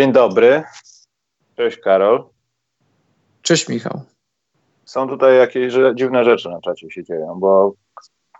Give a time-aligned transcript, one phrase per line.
[0.00, 0.62] Dzień dobry.
[1.56, 2.24] Cześć Karol.
[3.42, 4.02] Cześć Michał.
[4.84, 7.72] Są tutaj jakieś dziwne rzeczy na czacie się dzieją, bo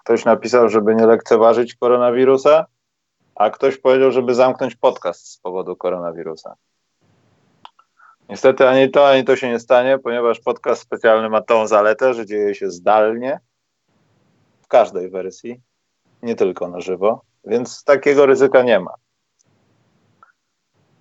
[0.05, 2.67] ktoś napisał, żeby nie lekceważyć koronawirusa,
[3.35, 6.55] a ktoś powiedział, żeby zamknąć podcast z powodu koronawirusa.
[8.29, 12.27] Niestety ani to, ani to się nie stanie, ponieważ podcast specjalny ma tą zaletę, że
[12.27, 13.41] dzieje się zdalnie
[14.63, 15.61] w każdej wersji,
[16.23, 18.95] nie tylko na żywo, więc takiego ryzyka nie ma.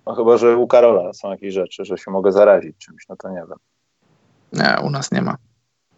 [0.06, 3.28] No chyba, że u Karola są jakieś rzeczy, że się mogę zarazić czymś, no to
[3.28, 3.58] nie wiem.
[4.52, 5.36] Nie, u nas nie ma.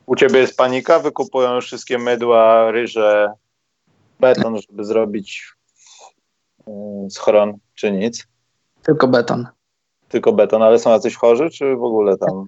[0.07, 0.99] U ciebie jest panika?
[0.99, 3.33] Wykupują wszystkie mydła, ryże,
[4.21, 5.53] beton, żeby zrobić
[6.67, 8.27] yy, schron, czy nic?
[8.83, 9.47] Tylko beton.
[10.09, 12.47] Tylko beton, ale są jacyś chorzy, czy w ogóle tam?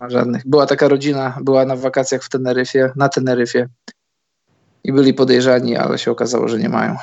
[0.00, 0.42] Nie żadnych.
[0.46, 3.68] Była taka rodzina, była na wakacjach w Teneryfie, na Teneryfie
[4.84, 6.96] i byli podejrzani, ale się okazało, że nie mają.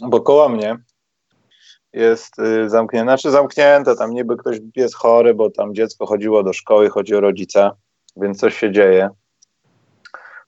[0.00, 0.76] Bo koło mnie
[1.98, 6.52] jest y, zamknięte, znaczy zamknięte, tam niby ktoś jest chory, bo tam dziecko chodziło do
[6.52, 7.74] szkoły, chodzi o rodzica,
[8.16, 9.10] więc coś się dzieje.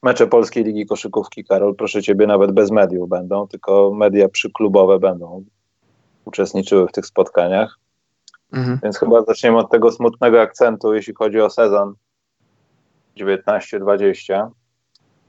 [0.03, 5.45] Mecze Polskiej Ligi Koszykówki, Karol, proszę Ciebie, nawet bez mediów będą, tylko media przyklubowe będą
[6.25, 7.79] uczestniczyły w tych spotkaniach.
[8.53, 8.79] Mhm.
[8.83, 11.95] Więc chyba zaczniemy od tego smutnego akcentu, jeśli chodzi o sezon
[13.17, 14.49] 19-20,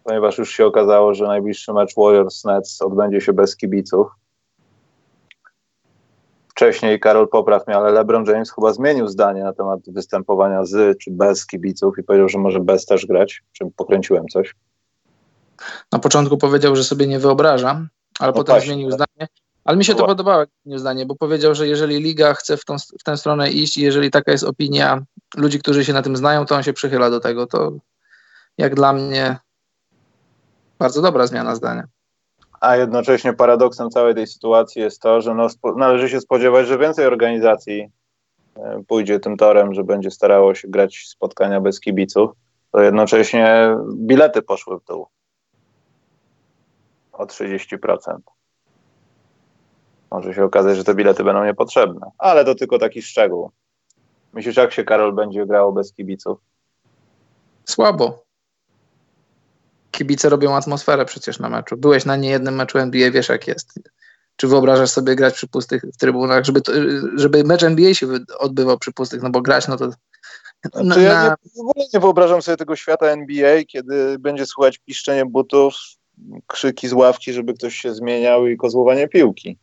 [0.03, 4.07] ponieważ już się okazało, że najbliższy mecz Warriors-Nets odbędzie się bez kibiców
[6.61, 11.11] wcześniej, Karol popraw mnie, ale LeBron James chyba zmienił zdanie na temat występowania z czy
[11.11, 14.55] bez kibiców i powiedział, że może bez też grać, czym pokręciłem coś.
[15.91, 17.89] Na początku powiedział, że sobie nie wyobrażam,
[18.19, 18.95] ale no potem właśnie, zmienił tak.
[18.95, 19.29] zdanie.
[19.63, 20.43] Ale mi się to podobało,
[20.75, 24.11] zdanie, bo powiedział, że jeżeli liga chce w, tą, w tę stronę iść i jeżeli
[24.11, 25.03] taka jest opinia
[25.37, 27.47] ludzi, którzy się na tym znają, to on się przychyla do tego.
[27.47, 27.71] To
[28.57, 29.37] jak dla mnie
[30.79, 31.83] bardzo dobra zmiana zdania
[32.61, 37.05] a jednocześnie paradoksem całej tej sytuacji jest to, że no, należy się spodziewać, że więcej
[37.05, 37.89] organizacji
[38.55, 42.31] e, pójdzie tym torem, że będzie starało się grać spotkania bez kibiców,
[42.71, 45.07] to jednocześnie bilety poszły w dół
[47.11, 48.17] o 30%.
[50.11, 53.51] Może się okazać, że te bilety będą niepotrzebne, ale to tylko taki szczegół.
[54.33, 56.39] Myślisz, jak się Karol będzie grało bez kibiców?
[57.65, 58.30] Słabo
[60.01, 61.77] kibice robią atmosferę przecież na meczu.
[61.77, 63.79] Byłeś na niejednym meczu NBA, wiesz jak jest.
[64.35, 66.71] Czy wyobrażasz sobie grać przy pustych trybunach, żeby, to,
[67.15, 68.07] żeby mecz NBA się
[68.39, 69.87] odbywał przy pustych, no bo grać no to...
[70.73, 74.77] Na, znaczy ja nie, w ogóle nie wyobrażam sobie tego świata NBA, kiedy będzie słuchać
[74.77, 75.73] piszczenie butów,
[76.47, 79.57] krzyki z ławki, żeby ktoś się zmieniał i kozłowanie piłki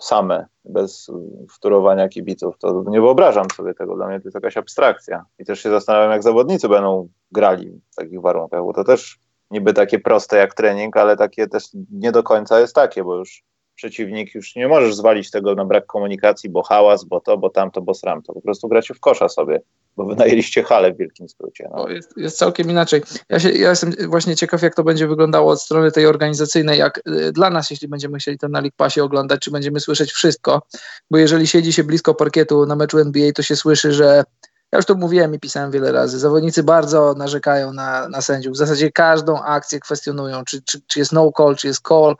[0.00, 1.10] same, bez
[1.50, 2.58] wtórowania kibiców.
[2.58, 3.96] To nie wyobrażam sobie tego.
[3.96, 5.24] Dla mnie to jest jakaś abstrakcja.
[5.38, 9.18] I też się zastanawiam, jak zawodnicy będą grali w takich warunkach, bo to też
[9.50, 13.44] niby takie proste jak trening, ale takie też nie do końca jest takie, bo już
[13.74, 17.82] przeciwnik już nie możesz zwalić tego na brak komunikacji, bo hałas, bo to, bo tamto,
[17.82, 18.32] bo sramto.
[18.32, 19.60] Po prostu gracie w kosza sobie,
[19.96, 21.68] bo wynajęliście halę w wielkim skrócie.
[21.76, 21.88] No.
[21.88, 23.02] Jest, jest, całkiem inaczej.
[23.28, 27.00] Ja, się, ja jestem właśnie ciekaw, jak to będzie wyglądało od strony tej organizacyjnej, jak
[27.08, 30.62] y, dla nas, jeśli będziemy chcieli to na League Passie oglądać, czy będziemy słyszeć wszystko,
[31.10, 34.24] bo jeżeli siedzi się blisko parkietu na meczu NBA, to się słyszy, że
[34.72, 36.18] ja już to mówiłem i pisałem wiele razy.
[36.18, 38.54] Zawodnicy bardzo narzekają na, na sędziów.
[38.54, 42.16] W zasadzie każdą akcję kwestionują, czy, czy, czy jest no call, czy jest call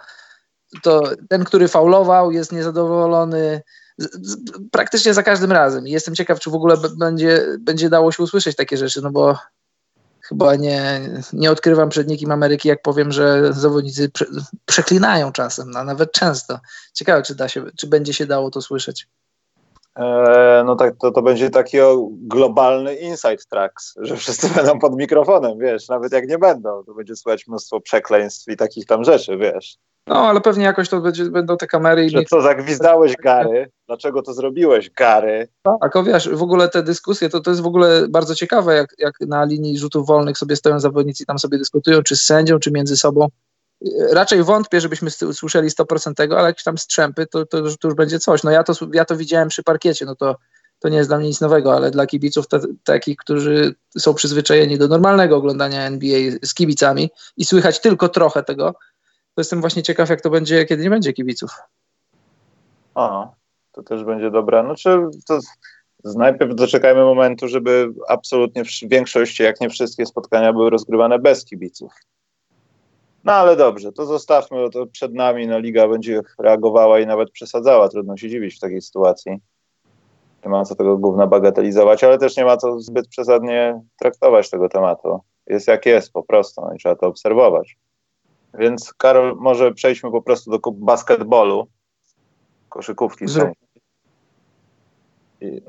[0.83, 3.63] to ten, który faulował, jest niezadowolony
[4.71, 5.87] praktycznie za każdym razem.
[5.87, 9.37] Jestem ciekaw, czy w ogóle będzie, będzie dało się usłyszeć takie rzeczy, no bo
[10.21, 11.01] chyba nie,
[11.33, 14.27] nie odkrywam przed nikim Ameryki, jak powiem, że zawodnicy prze,
[14.67, 16.59] przeklinają czasem, a nawet często.
[16.95, 19.07] Ciekawe, czy, da się, czy będzie się dało to słyszeć.
[19.97, 21.77] E, no tak, to, to będzie taki
[22.11, 27.17] globalny inside tracks, że wszyscy będą pod mikrofonem, wiesz, nawet jak nie będą, to będzie
[27.17, 29.79] słychać mnóstwo przekleństw i takich tam rzeczy, wiesz.
[30.07, 32.11] No, ale pewnie jakoś to będzie, będą te kamery.
[32.11, 33.71] Że co, zagwizdałeś Gary?
[33.87, 35.49] Dlaczego to zrobiłeś, Gary?
[35.63, 38.95] Tak, o wiesz, w ogóle te dyskusje, to, to jest w ogóle bardzo ciekawe, jak,
[38.99, 42.59] jak na linii rzutów wolnych sobie stoją zawodnicy i tam sobie dyskutują, czy z sędzią,
[42.59, 43.29] czy między sobą.
[44.13, 48.19] raczej wątpię, żebyśmy słyszeli 100% tego, ale jakieś tam strzępy, to, to, to, już będzie
[48.19, 48.43] coś.
[48.43, 50.37] No ja to, ja to widziałem przy parkiecie, no to,
[50.79, 54.79] to nie jest dla mnie nic nowego, ale dla kibiców te, takich, którzy są przyzwyczajeni
[54.79, 58.75] do normalnego oglądania NBA z kibicami i słychać tylko trochę tego,
[59.35, 61.51] to jestem właśnie ciekaw, jak to będzie, kiedy nie będzie kibiców.
[62.95, 63.33] O,
[63.73, 64.63] to też będzie dobra.
[64.63, 65.39] No czy to
[66.05, 71.93] najpierw doczekajmy momentu, żeby absolutnie w większości, jak nie wszystkie spotkania były rozgrywane bez kibiców.
[73.25, 77.89] No ale dobrze, to zostawmy, to przed nami no, liga będzie reagowała i nawet przesadzała.
[77.89, 79.39] Trudno się dziwić w takiej sytuacji.
[80.45, 84.69] Nie ma co tego główna bagatelizować, ale też nie ma co zbyt przesadnie traktować tego
[84.69, 85.21] tematu.
[85.47, 87.77] Jest jak jest po prostu no, i trzeba to obserwować.
[88.55, 91.69] Więc Karol, może przejdźmy po prostu do basketbolu,
[92.69, 93.29] koszykówki.
[93.29, 93.51] Zrób.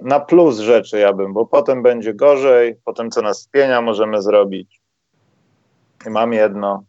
[0.02, 4.82] Na plus rzeczy ja bym, bo potem będzie gorzej, potem co nas spienia możemy zrobić.
[6.08, 6.84] I mam jedno,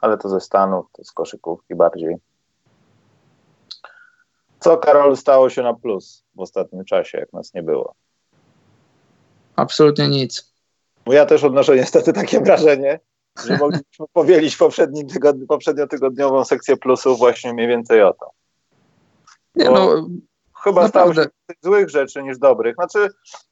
[0.00, 2.16] ale to ze Stanów, to z koszykówki bardziej.
[4.60, 7.94] Co, Karol, stało się na plus w ostatnim czasie, jak nas nie było?
[9.56, 10.52] Absolutnie nic.
[11.04, 13.00] Bo ja też odnoszę niestety takie wrażenie,
[13.46, 18.30] że mogliśmy powielić poprzedni tygodni, poprzednio tygodniową sekcję plusów właśnie mniej więcej o to.
[19.54, 20.06] Nie, no,
[20.64, 21.12] chyba naprawdę.
[21.12, 21.30] stało się
[21.62, 22.74] złych rzeczy niż dobrych.
[22.74, 23.08] Znaczy,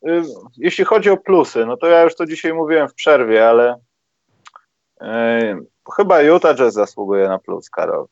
[0.09, 0.23] y,
[0.57, 3.75] jeśli chodzi o plusy, no to ja już to dzisiaj mówiłem w przerwie, ale
[5.03, 5.07] y,
[5.97, 8.07] chyba Utah Jazz zasługuje na plus, Karol.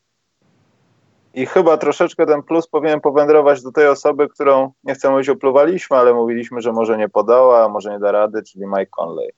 [1.33, 5.97] I chyba troszeczkę ten plus powinien powędrować do tej osoby, którą nie chcę mówić opluwaliśmy,
[5.97, 9.29] ale mówiliśmy, że może nie podoła, może nie da rady, czyli Mike Conley.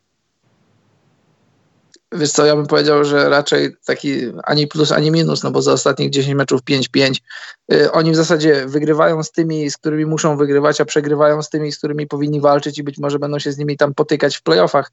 [2.12, 5.74] Wiesz co, ja bym powiedział, że raczej taki ani plus, ani minus, no bo za
[5.74, 7.22] ostatnich 10 meczów 5-5
[7.70, 11.72] yy, oni w zasadzie wygrywają z tymi, z którymi muszą wygrywać, a przegrywają z tymi,
[11.72, 14.92] z którymi powinni walczyć i być może będą się z nimi tam potykać w playoffach.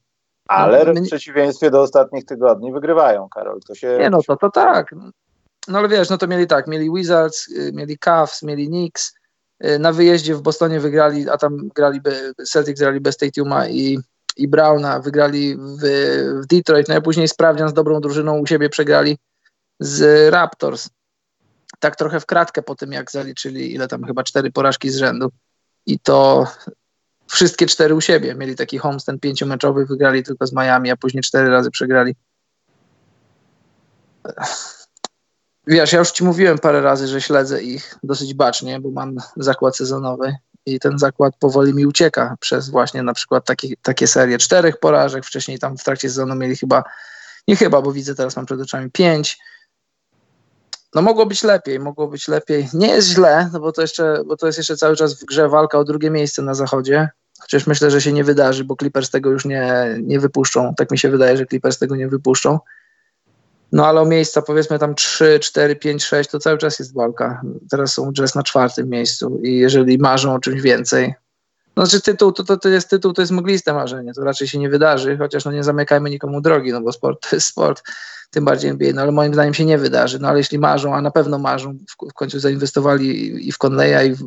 [0.49, 3.61] Ale no, w przeciwieństwie do ostatnich tygodni wygrywają, Karol.
[3.67, 3.99] To się...
[4.01, 4.95] Nie no, to, to tak.
[5.69, 9.15] No ale wiesz, no to mieli tak, mieli Wizards, y, mieli Cavs, mieli Knicks,
[9.65, 12.01] y, na wyjeździe w Bostonie wygrali, a tam grali,
[12.47, 13.99] Celtics grali bez Tatuma i
[14.39, 15.81] i Browna, wygrali w,
[16.43, 19.19] w Detroit, no później sprawdzian z dobrą drużyną u siebie przegrali
[19.81, 20.89] z Raptors.
[21.79, 25.31] Tak trochę w kratkę po tym, jak zaliczyli ile tam chyba cztery porażki z rzędu.
[25.87, 26.47] I to
[27.27, 28.35] wszystkie cztery u siebie.
[28.35, 32.15] Mieli taki homestand pięciomeczowy, wygrali tylko z Miami, a później cztery razy przegrali.
[35.67, 39.77] Wiesz, ja już ci mówiłem parę razy, że śledzę ich dosyć bacznie, bo mam zakład
[39.77, 40.37] sezonowy
[40.75, 45.25] i ten zakład powoli mi ucieka przez właśnie na przykład takie, takie serie czterech porażek.
[45.25, 46.85] Wcześniej tam w trakcie sezonu mieli chyba,
[47.49, 49.39] nie chyba, bo widzę teraz mam przed oczami pięć.
[50.95, 52.69] No mogło być lepiej, mogło być lepiej.
[52.75, 55.49] Nie jest źle, no bo to jeszcze, bo to jest jeszcze cały czas w grze
[55.49, 57.09] walka o drugie miejsce na zachodzie.
[57.41, 60.75] Chociaż myślę, że się nie wydarzy, bo Clippers tego już nie, nie wypuszczą.
[60.77, 62.59] Tak mi się wydaje, że Clippers tego nie wypuszczą.
[63.73, 67.43] No ale o miejsca powiedzmy tam 3, 4, 5, 6 to cały czas jest walka.
[67.71, 71.15] Teraz są Jazz na czwartym miejscu i jeżeli marzą o czymś więcej,
[71.79, 74.59] no znaczy tytuł to, to, to jest tytuł, to jest mgliste marzenie, to raczej się
[74.59, 77.83] nie wydarzy, chociaż no nie zamykajmy nikomu drogi, no bo sport to jest sport,
[78.31, 81.03] tym bardziej NBA, no ale moim zdaniem się nie wydarzy, no ale jeśli marzą, a
[81.03, 84.19] na pewno marzą, w, w końcu zainwestowali i w Conleya i w,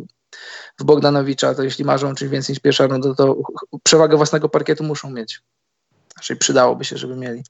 [0.79, 3.37] w Bogdanowicza, to jeśli marzą o czymś więcej niż pierwsza, no to, to
[3.83, 5.41] przewagę własnego parkietu muszą mieć.
[6.13, 7.43] Znaczy przydałoby się, żeby mieli.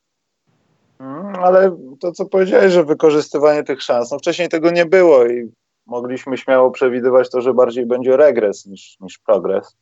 [1.01, 5.51] Mm, ale to, co powiedziałeś, że wykorzystywanie tych szans, no wcześniej tego nie było i
[5.85, 9.77] mogliśmy śmiało przewidywać to, że bardziej będzie regres niż, niż progres.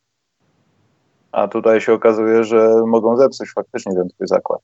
[1.32, 4.60] A tutaj się okazuje, że mogą zepsuć faktycznie ten twój zakład.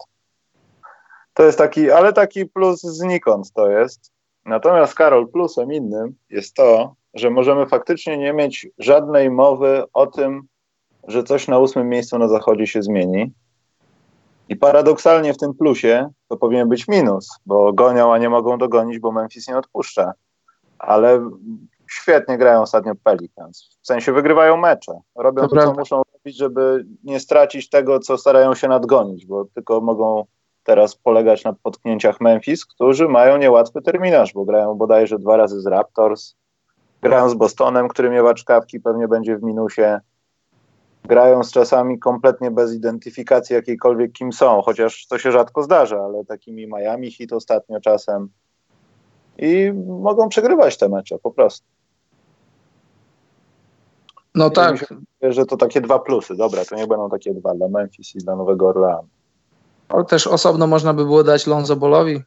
[1.34, 4.12] To jest taki, ale taki plus znikąd to jest.
[4.44, 10.42] Natomiast Karol, plusem innym jest to, że możemy faktycznie nie mieć żadnej mowy o tym,
[11.08, 13.32] że coś na ósmym miejscu na zachodzie się zmieni
[14.48, 18.98] i paradoksalnie w tym plusie to powinien być minus, bo gonią, a nie mogą dogonić,
[18.98, 20.12] bo Memphis nie odpuszcza.
[20.78, 21.30] Ale
[21.90, 23.78] świetnie grają ostatnio Pelicans.
[23.82, 24.92] W sensie wygrywają mecze.
[25.16, 29.44] Robią to, to co muszą robić, żeby nie stracić tego, co starają się nadgonić, bo
[29.44, 30.24] tylko mogą
[30.64, 35.66] teraz polegać na potknięciach Memphis, którzy mają niełatwy terminarz, bo grają bodajże dwa razy z
[35.66, 36.34] Raptors,
[37.02, 40.00] grają z Bostonem, który miewa czkawki, pewnie będzie w minusie
[41.06, 46.24] grają z czasami kompletnie bez identyfikacji jakiejkolwiek kim są, chociaż to się rzadko zdarza, ale
[46.24, 48.28] takimi Miami hit ostatnio czasem
[49.38, 51.66] i mogą przegrywać te mecze po prostu.
[54.34, 54.72] No I tak.
[54.72, 56.36] Myślę, że to takie dwa plusy.
[56.36, 59.08] Dobra, to nie będą takie dwa dla Memphis i dla Nowego Orleanu.
[59.88, 62.22] Ale też osobno można by było dać Lonzo Bolowi.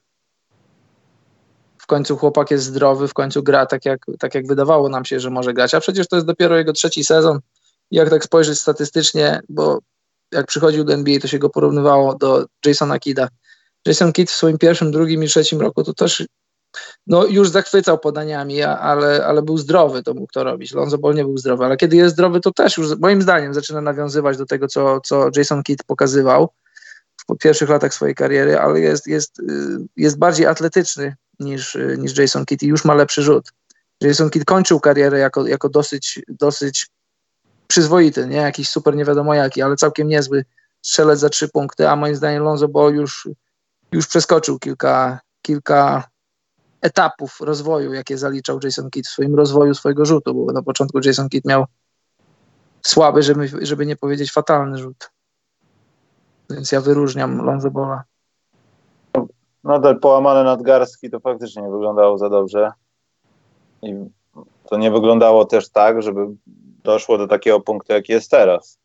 [1.78, 5.20] W końcu chłopak jest zdrowy, w końcu gra tak jak, tak jak wydawało nam się,
[5.20, 5.74] że może grać.
[5.74, 7.40] A przecież to jest dopiero jego trzeci sezon
[7.92, 9.80] jak tak spojrzeć statystycznie, bo
[10.32, 13.28] jak przychodził do NBA, to się go porównywało do Jasona Kida.
[13.86, 16.24] Jason Kidd w swoim pierwszym, drugim i trzecim roku to też
[17.08, 20.74] no, już zachwycał podaniami, ale, ale był zdrowy, to mógł to robić.
[20.74, 23.82] Lonzo Ball nie był zdrowy, ale kiedy jest zdrowy, to też już moim zdaniem zaczyna
[23.82, 26.50] nawiązywać do tego, co, co Jason Kidd pokazywał
[27.30, 29.44] w pierwszych latach swojej kariery, ale jest, jest, y,
[29.98, 33.52] jest bardziej atletyczny niż, y, niż Jason Kidd i już ma lepszy rzut.
[34.02, 36.88] Jason Kidd kończył karierę jako, jako dosyć, dosyć
[37.70, 40.46] przyzwoity, nie jakiś super nie wiadomo jaki, ale całkiem niezły
[40.82, 43.30] strzelec za trzy punkty, a moim zdaniem Lonzo Ball już,
[43.92, 46.04] już przeskoczył kilka, kilka
[46.82, 51.30] etapów rozwoju, jakie zaliczał Jason Kidd w swoim rozwoju swojego rzutu, bo na początku Jason
[51.30, 51.66] Kidd miał
[52.82, 55.12] słaby, żeby, żeby nie powiedzieć fatalny rzut.
[56.50, 58.04] Więc ja wyróżniam Lonzo Balla.
[59.64, 62.72] Nadal połamane nadgarstki to faktycznie nie wyglądało za dobrze.
[63.82, 63.96] I
[64.70, 66.28] to nie wyglądało też tak, żeby
[66.84, 68.80] doszło do takiego punktu, jaki jest teraz.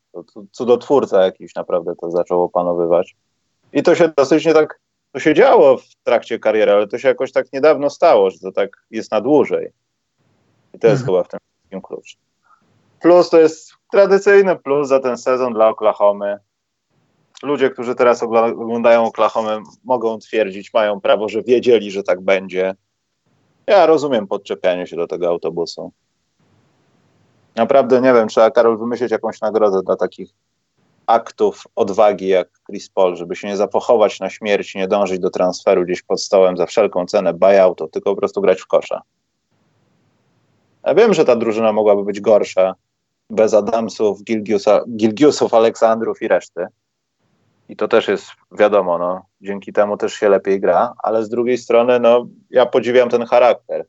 [0.53, 3.17] Cudotwórca jakiś naprawdę to zaczął opanowywać.
[3.73, 4.81] I to się dosyć nie tak,
[5.13, 8.53] to się działo w trakcie kariery, ale to się jakoś tak niedawno stało, że to
[8.53, 9.73] tak jest na dłużej.
[10.75, 11.07] I to jest mhm.
[11.07, 12.17] chyba w tym wszystkim klucz.
[13.01, 16.39] Plus to jest tradycyjny plus za ten sezon dla Oklahomy.
[17.43, 22.75] Ludzie, którzy teraz oglądają Oklahomę, mogą twierdzić, mają prawo, że wiedzieli, że tak będzie.
[23.67, 25.93] Ja rozumiem podczepianie się do tego autobusu.
[27.57, 30.31] Naprawdę nie wiem, trzeba Karol wymyślić jakąś nagrodę dla takich
[31.07, 35.85] aktów odwagi jak Chris Paul, żeby się nie zapochować na śmierć, nie dążyć do transferu
[35.85, 39.03] gdzieś pod stołem za wszelką cenę buyoutu, tylko po prostu grać w kosza.
[40.87, 42.75] Ja wiem, że ta drużyna mogłaby być gorsza
[43.31, 44.23] bez Adamsów,
[44.97, 46.67] Gilgiusów, Aleksandrów i reszty.
[47.69, 51.59] I to też jest wiadomo, no, dzięki temu też się lepiej gra, ale z drugiej
[51.59, 53.87] strony, no, ja podziwiam ten charakter.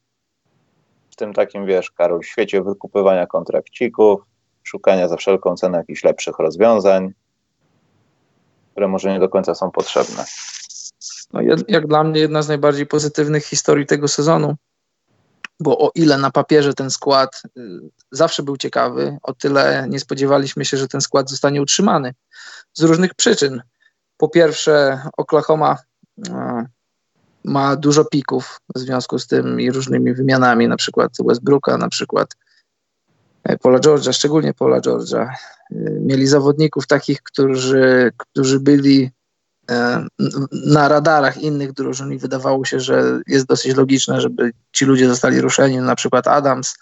[1.15, 4.21] W tym takim, wiesz, Karol, świecie wykupywania kontrakcików,
[4.63, 7.13] szukania za wszelką cenę jakichś lepszych rozwiązań,
[8.71, 10.25] które może nie do końca są potrzebne.
[11.33, 14.55] No, jak dla mnie jedna z najbardziej pozytywnych historii tego sezonu,
[15.59, 17.61] bo o ile na papierze ten skład y,
[18.11, 22.13] zawsze był ciekawy, o tyle nie spodziewaliśmy się, że ten skład zostanie utrzymany
[22.73, 23.61] z różnych przyczyn.
[24.17, 25.77] Po pierwsze, Oklahoma
[27.45, 32.35] ma dużo pików w związku z tym i różnymi wymianami, na przykład Westbrooka, na przykład
[33.43, 35.35] e, Paula Georgia, szczególnie Paula Georgia.
[35.71, 39.11] Y, mieli zawodników takich, którzy, którzy byli
[39.71, 40.05] e,
[40.51, 45.41] na radarach innych drużyn i wydawało się, że jest dosyć logiczne, żeby ci ludzie zostali
[45.41, 46.75] ruszeni, na przykład Adams,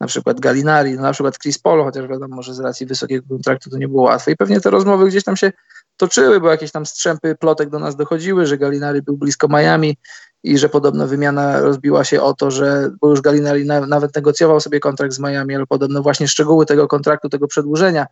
[0.00, 3.78] na przykład Galinari, na przykład Chris Polo, chociaż wiadomo, że z racji wysokiego kontraktu to
[3.78, 5.52] nie było łatwe i pewnie te rozmowy gdzieś tam się
[6.00, 9.96] toczyły, bo jakieś tam strzępy plotek do nas dochodziły, że Galinari był blisko Miami
[10.42, 14.60] i że podobno wymiana rozbiła się o to, że, bo już Galinari na, nawet negocjował
[14.60, 18.06] sobie kontrakt z Miami, ale podobno właśnie szczegóły tego kontraktu, tego przedłużenia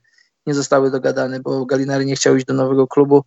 [0.47, 3.25] nie zostały dogadane, bo Galinari nie chciał iść do nowego klubu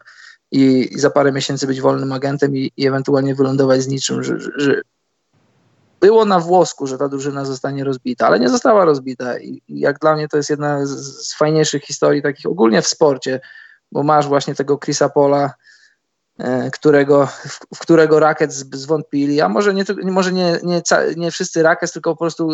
[0.52, 4.40] i, i za parę miesięcy być wolnym agentem i, i ewentualnie wylądować z niczym, że,
[4.40, 4.82] że,
[6.02, 10.16] było na włosku, że ta drużyna zostanie rozbita, ale nie została rozbita i, jak dla
[10.16, 13.40] mnie to jest jedna z fajniejszych historii takich ogólnie w sporcie,
[13.92, 15.54] bo masz właśnie tego Chrisa Pola,
[16.40, 17.28] e, którego,
[17.76, 20.82] w, którego Rackets zwątpili, a może nie, może nie, nie,
[21.18, 22.52] nie wszyscy Rackets, tylko po prostu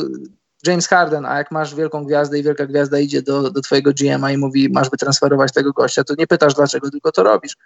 [0.67, 4.31] James Harden, a jak masz wielką gwiazdę i wielka gwiazda idzie do, do twojego GM-a
[4.31, 7.57] i mówi, masz wytransferować tego gościa, to nie pytasz dlaczego, tylko to robisz.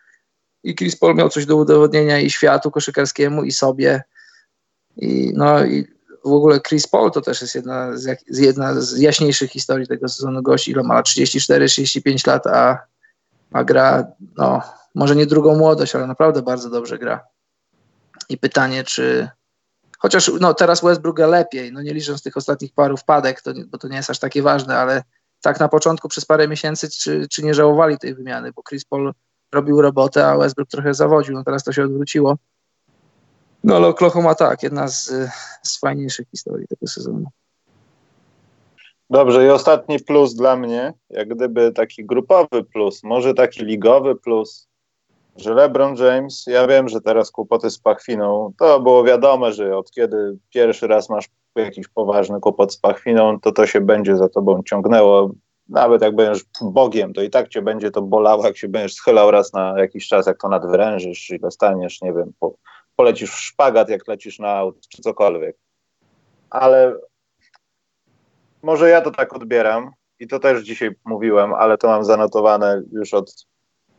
[0.63, 4.03] I Chris Paul miał coś do udowodnienia i światu koszykarskiemu, i sobie.
[4.97, 5.87] I, no i
[6.25, 10.41] w ogóle Chris Paul to też jest jedna z, jedna z jaśniejszych historii tego sezonu
[10.41, 12.77] gości, ile ma 34-35 lat, a,
[13.51, 14.61] a gra, no,
[14.95, 17.27] może nie drugą młodość, ale naprawdę bardzo dobrze gra.
[18.29, 19.29] I pytanie, czy
[19.99, 23.87] chociaż no, teraz Westbrook lepiej, no nie licząc tych ostatnich paru wpadek, to, bo to
[23.87, 25.03] nie jest aż takie ważne, ale
[25.41, 29.13] tak na początku przez parę miesięcy, czy, czy nie żałowali tej wymiany, bo Chris Paul
[29.51, 32.37] robił robotę, a Westbrook trochę zawodził, no teraz to się odwróciło.
[33.63, 35.13] No ale Oklahoma tak, jedna z,
[35.63, 37.25] z fajniejszych historii tego sezonu.
[39.11, 44.67] Dobrze, i ostatni plus dla mnie, jak gdyby taki grupowy plus, może taki ligowy plus,
[45.35, 49.91] że LeBron James, ja wiem, że teraz kłopoty z pachwiną, to było wiadome, że od
[49.91, 54.61] kiedy pierwszy raz masz jakiś poważny kłopot z pachwiną, to to się będzie za tobą
[54.63, 55.31] ciągnęło.
[55.69, 59.31] Nawet jak będziesz Bogiem, to i tak cię będzie to bolało, jak się będziesz schylał
[59.31, 62.53] raz na jakiś czas, jak to nadwrężysz i dostaniesz, nie wiem, po,
[62.95, 65.57] polecisz w szpagat, jak lecisz na aut, czy cokolwiek.
[66.49, 66.95] Ale
[68.63, 73.13] może ja to tak odbieram i to też dzisiaj mówiłem, ale to mam zanotowane już
[73.13, 73.45] od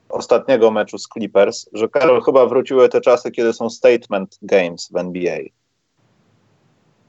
[0.09, 4.97] ostatniego meczu z Clippers, że Karol chyba wróciły te czasy, kiedy są statement games w
[4.97, 5.39] NBA.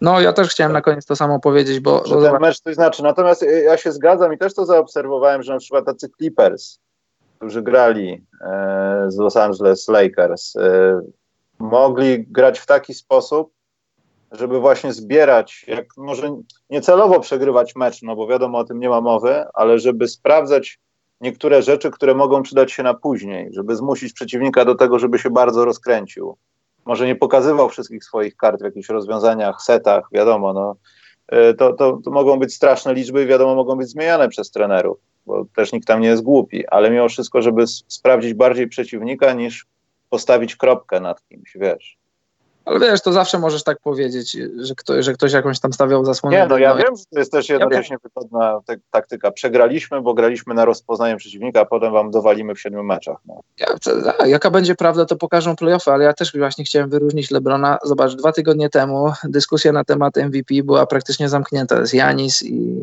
[0.02, 2.06] No, ja też chciałem na koniec to samo powiedzieć, bo...
[2.06, 3.04] Że ten mecz coś znaczy.
[3.04, 6.80] Natomiast ja się zgadzam i też to zaobserwowałem, że na przykład tacy Clippers,
[7.38, 11.02] którzy grali e, z Los Angeles Lakers, e,
[11.60, 13.54] mogli grać w taki sposób,
[14.34, 16.36] żeby właśnie zbierać, jak może
[16.70, 20.80] niecelowo przegrywać mecz, no bo wiadomo o tym nie ma mowy, ale żeby sprawdzać
[21.22, 25.30] niektóre rzeczy, które mogą przydać się na później, żeby zmusić przeciwnika do tego, żeby się
[25.30, 26.38] bardzo rozkręcił.
[26.86, 30.76] Może nie pokazywał wszystkich swoich kart w jakichś rozwiązaniach, setach, wiadomo, no,
[31.28, 34.98] e, to, to, to mogą być straszne liczby i wiadomo, mogą być zmieniane przez trenerów,
[35.26, 39.66] bo też nikt tam nie jest głupi, ale mimo wszystko, żeby sprawdzić bardziej przeciwnika niż
[40.10, 42.03] postawić kropkę nad kimś, wiesz.
[42.66, 46.38] Ale wiesz, to zawsze możesz tak powiedzieć, że, kto, że ktoś jakąś tam stawiał zasłonę.
[46.38, 48.60] Nie, no ja wiem, że to jest też jednocześnie ja wygodna
[48.92, 49.32] taktyka.
[49.32, 53.18] Przegraliśmy, bo graliśmy na rozpoznanie przeciwnika, a potem wam dowalimy w siedmiu meczach.
[53.26, 53.40] No.
[53.60, 57.78] Ja, to, jaka będzie prawda, to pokażą playoffy, ale ja też właśnie chciałem wyróżnić Lebrona.
[57.84, 61.76] Zobacz, dwa tygodnie temu dyskusja na temat MVP była praktycznie zamknięta.
[61.76, 62.76] To jest Janis i,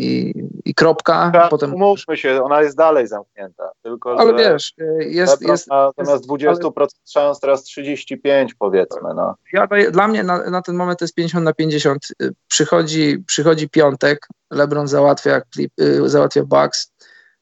[0.00, 1.30] i, i kropka.
[1.34, 1.74] Tak, potem...
[1.74, 3.70] Umówmy się, ona jest dalej zamknięta.
[3.82, 5.42] Tylko, ale wiesz, jest...
[5.42, 5.66] jest
[5.96, 6.86] zamiast 20% ale...
[7.08, 9.14] szans, teraz 35 powiedzmy.
[9.14, 9.34] No.
[9.52, 12.08] Ja dla mnie na, na, ten moment to jest 50 na 50.
[12.48, 16.92] Przychodzi, przychodzi piątek, LeBron załatwia, clip, y, załatwia Bucks,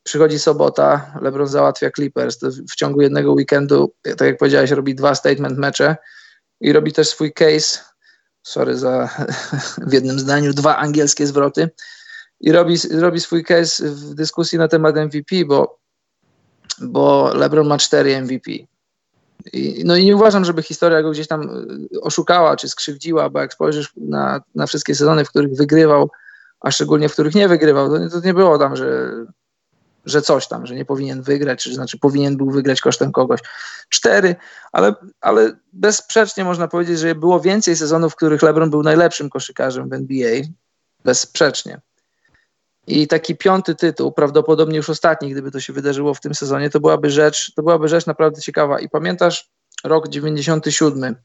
[0.02, 2.38] przychodzi sobota, LeBron załatwia Clippers.
[2.70, 5.96] W ciągu jednego weekendu, tak jak powiedziałeś, robi dwa statement mecze
[6.60, 7.78] i robi też swój case
[8.42, 9.08] sorry za
[9.88, 11.70] w jednym zdaniu, dwa angielskie zwroty
[12.40, 15.78] i robi, robi swój case w dyskusji na temat MVP, bo,
[16.80, 18.50] bo LeBron ma cztery MVP.
[19.52, 21.42] I, no i nie uważam, żeby historia go gdzieś tam
[21.94, 26.10] y, oszukała czy skrzywdziła, bo jak spojrzysz na, na wszystkie sezony, w których wygrywał,
[26.60, 29.12] a szczególnie w których nie wygrywał, to nie, to nie było tam, że,
[30.04, 33.40] że coś tam, że nie powinien wygrać, czy znaczy powinien był wygrać kosztem kogoś.
[33.88, 34.36] Cztery,
[34.72, 39.88] ale, ale bezsprzecznie można powiedzieć, że było więcej sezonów, w których LeBron był najlepszym koszykarzem
[39.88, 40.40] w NBA.
[41.04, 41.80] Bezsprzecznie.
[42.88, 46.80] I taki piąty tytuł, prawdopodobnie już ostatni, gdyby to się wydarzyło w tym sezonie, to
[46.80, 48.80] byłaby rzecz, to byłaby rzecz naprawdę ciekawa.
[48.80, 49.50] I pamiętasz
[49.84, 51.16] rok 97,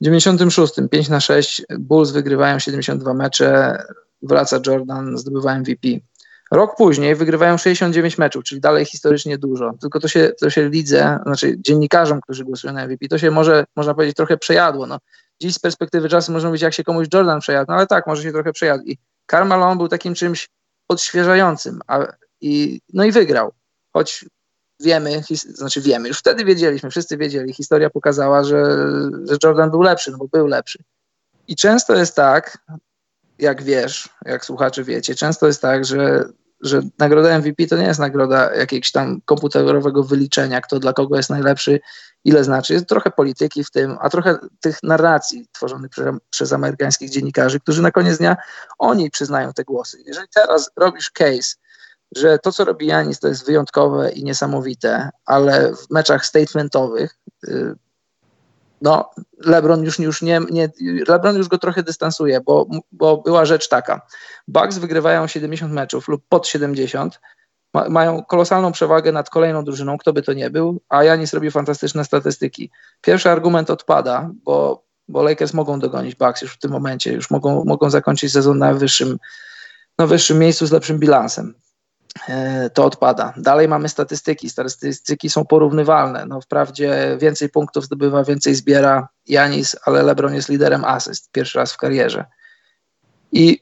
[0.00, 3.82] 96, 5 na 6, Bulls wygrywają 72 mecze,
[4.22, 5.88] wraca Jordan, zdobywa MVP.
[6.52, 9.72] Rok później wygrywają 69 meczów, czyli dalej historycznie dużo.
[9.80, 13.64] Tylko to się, to się lidze, znaczy dziennikarzom, którzy głosują na MVP, to się może,
[13.76, 14.86] można powiedzieć, trochę przejadło.
[14.86, 14.98] No,
[15.40, 18.22] dziś z perspektywy czasu można mówić, jak się komuś Jordan przejadł, no ale tak, może
[18.22, 18.84] się trochę przejadł.
[18.84, 20.48] I Karl był takim czymś
[20.92, 21.80] odświeżającym.
[21.86, 22.06] A,
[22.40, 23.52] i, no i wygrał.
[23.92, 24.24] Choć
[24.80, 28.64] wiemy, his, znaczy wiemy, już wtedy wiedzieliśmy, wszyscy wiedzieli, historia pokazała, że,
[29.24, 30.78] że Jordan był lepszy, no bo był lepszy.
[31.48, 32.58] I często jest tak,
[33.38, 36.24] jak wiesz, jak słuchacze wiecie, często jest tak, że
[36.62, 41.30] że nagroda MVP to nie jest nagroda jakiegoś tam komputerowego wyliczenia, kto dla kogo jest
[41.30, 41.80] najlepszy,
[42.24, 42.74] ile znaczy.
[42.74, 47.82] Jest trochę polityki w tym, a trochę tych narracji tworzonych przez, przez amerykańskich dziennikarzy, którzy
[47.82, 48.36] na koniec dnia
[48.78, 49.98] oni przyznają te głosy.
[50.06, 51.54] Jeżeli teraz robisz case,
[52.16, 57.74] że to, co robi Janis, to jest wyjątkowe i niesamowite, ale w meczach statementowych y,
[58.82, 60.68] no, LeBron już, już nie, nie,
[61.08, 64.06] LeBron już go trochę dystansuje, bo, bo była rzecz taka.
[64.48, 67.20] Bucks wygrywają 70 meczów lub pod 70,
[67.74, 71.50] ma, mają kolosalną przewagę nad kolejną drużyną, kto by to nie był, a Janis robi
[71.50, 72.70] fantastyczne statystyki.
[73.00, 77.64] Pierwszy argument odpada, bo, bo Lakers mogą dogonić Bucks już w tym momencie, już mogą,
[77.64, 79.18] mogą zakończyć sezon na wyższym,
[79.98, 81.54] na wyższym miejscu z lepszym bilansem.
[82.28, 83.32] E, to odpada.
[83.36, 84.50] Dalej mamy statystyki.
[84.50, 86.26] Statystyki są porównywalne.
[86.26, 91.72] No, wprawdzie więcej punktów zdobywa, więcej zbiera Janis, ale LeBron jest liderem asyst pierwszy raz
[91.72, 92.24] w karierze.
[93.32, 93.60] I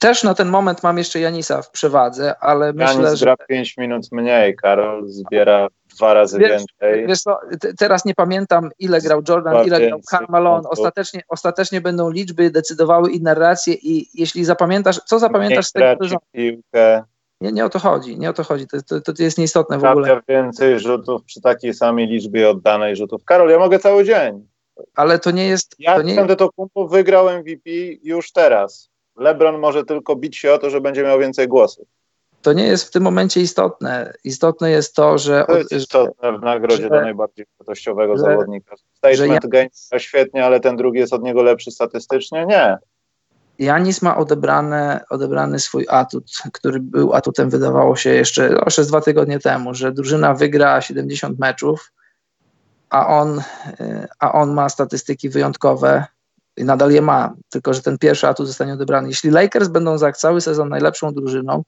[0.00, 3.24] też na ten moment mam jeszcze Janisa w przewadze, ale Janis myślę, że...
[3.24, 7.06] gra 5 minut mniej, Karol zbiera dwa razy wiesz, więcej.
[7.06, 7.38] Wiesz co,
[7.78, 10.62] teraz nie pamiętam, ile grał Jordan, ile grał Carmelo.
[10.68, 16.20] Ostatecznie, ostatecznie będą liczby decydowały i narracje i jeśli zapamiętasz, co zapamiętasz z tego sezonu?
[16.32, 17.04] piłkę.
[17.40, 19.84] Nie, nie o to chodzi, nie o to chodzi, to, to, to jest nieistotne w
[19.84, 20.22] ogóle.
[20.28, 23.24] więcej rzutów przy takiej samej liczbie oddanej rzutów.
[23.24, 24.46] Karol, ja mogę cały dzień.
[24.94, 25.74] Ale to nie jest...
[25.78, 26.20] Ja to nie...
[26.20, 27.70] Antetokounmpo wygrał MVP
[28.02, 28.90] już teraz.
[29.16, 31.88] LeBron może tylko bić się o to, że będzie miał więcej głosów.
[32.42, 34.12] To nie jest w tym momencie istotne.
[34.24, 35.44] Istotne jest to, że...
[35.48, 38.76] To jest istotne w nagrodzie że, do najbardziej wartościowego że, zawodnika.
[38.96, 39.98] Statement że ja...
[39.98, 42.46] świetnie, ale ten drugi jest od niego lepszy statystycznie?
[42.46, 42.78] Nie.
[43.58, 49.00] Janis ma odebrane, odebrany swój atut, który był atutem, wydawało się jeszcze, no, jeszcze dwa
[49.00, 51.92] tygodnie temu, że drużyna wygra 70 meczów,
[52.90, 53.38] a on,
[53.80, 56.04] y, a on ma statystyki wyjątkowe
[56.56, 59.08] i nadal je ma, tylko że ten pierwszy atut zostanie odebrany.
[59.08, 61.62] Jeśli Lakers będą za cały sezon najlepszą drużyną,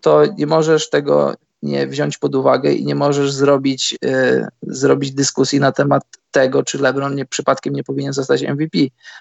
[0.00, 5.60] to nie możesz tego nie wziąć pod uwagę i nie możesz zrobić, y, zrobić dyskusji
[5.60, 8.78] na temat tego, czy LeBron nie, przypadkiem nie powinien zostać MVP.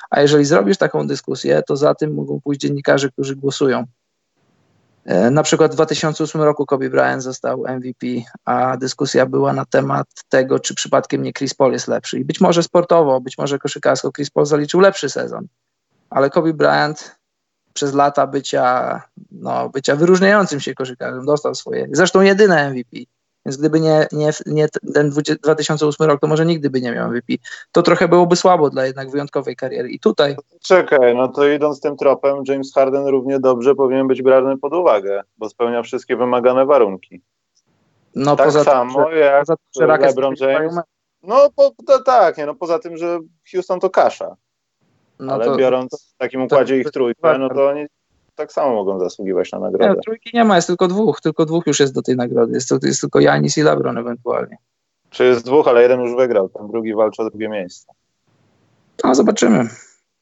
[0.10, 3.86] A jeżeli zrobisz taką dyskusję, to za tym mogą pójść dziennikarze, którzy głosują.
[5.06, 8.08] E, na przykład w 2008 roku Kobe Bryant został MVP,
[8.45, 12.19] a dyskusja była na temat tego, czy przypadkiem nie Chris Paul jest lepszy.
[12.19, 15.48] I być może sportowo, być może koszykarsko Chris Paul zaliczył lepszy sezon,
[16.10, 17.15] ale Kobe Bryant
[17.76, 22.98] przez lata bycia, no, bycia wyróżniającym się koszykarzem dostał swoje, zresztą jedyne MVP.
[23.46, 25.10] Więc gdyby nie, nie, nie ten
[25.44, 27.34] 2008 rok, to może nigdy by nie miał MVP.
[27.72, 29.90] To trochę byłoby słabo dla jednak wyjątkowej kariery.
[29.90, 30.36] I tutaj.
[30.62, 35.22] Czekaj, no to idąc tym tropem, James Harden równie dobrze powinien być brany pod uwagę,
[35.38, 37.22] bo spełnia wszystkie wymagane warunki.
[38.16, 40.76] No tak poza samo tym, jak poza tym, LeBron James.
[41.24, 43.20] No po, to, tak, nie, no poza tym, że
[43.52, 44.36] Houston to kasza.
[45.19, 47.86] No Ale to, biorąc w takim układzie ich trójkę, no to oni
[48.36, 49.93] tak samo mogą zasługiwać na nagrodę.
[49.93, 52.54] Nie, trójki nie ma, jest tylko dwóch, tylko dwóch już jest do tej nagrody.
[52.54, 54.58] Jest, to, jest tylko Janis i LeBron ewentualnie.
[55.10, 57.93] Czy jest dwóch, ale jeden już wygrał, ten drugi walczy o drugie miejsce.
[59.04, 59.69] No, zobaczymy.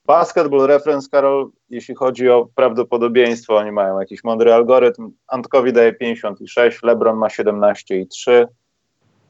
[0.05, 5.11] Basketball Reference, Karol, jeśli chodzi o prawdopodobieństwo, oni mają jakiś mądry algorytm.
[5.27, 8.45] Antkowi daje 56, LeBron ma 17,3,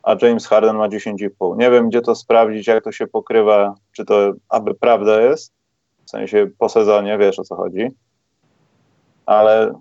[0.04, 1.58] a James Harden ma 10,5.
[1.58, 5.54] Nie wiem, gdzie to sprawdzić, jak to się pokrywa, czy to aby prawda jest,
[6.06, 7.92] w sensie po sezonie, wiesz o co chodzi
[9.26, 9.74] ale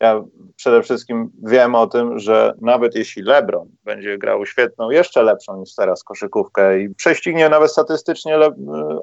[0.00, 0.22] ja
[0.56, 5.74] przede wszystkim wiem o tym, że nawet jeśli LeBron będzie grał świetną, jeszcze lepszą niż
[5.74, 8.50] teraz koszykówkę i prześcignie nawet statystycznie Le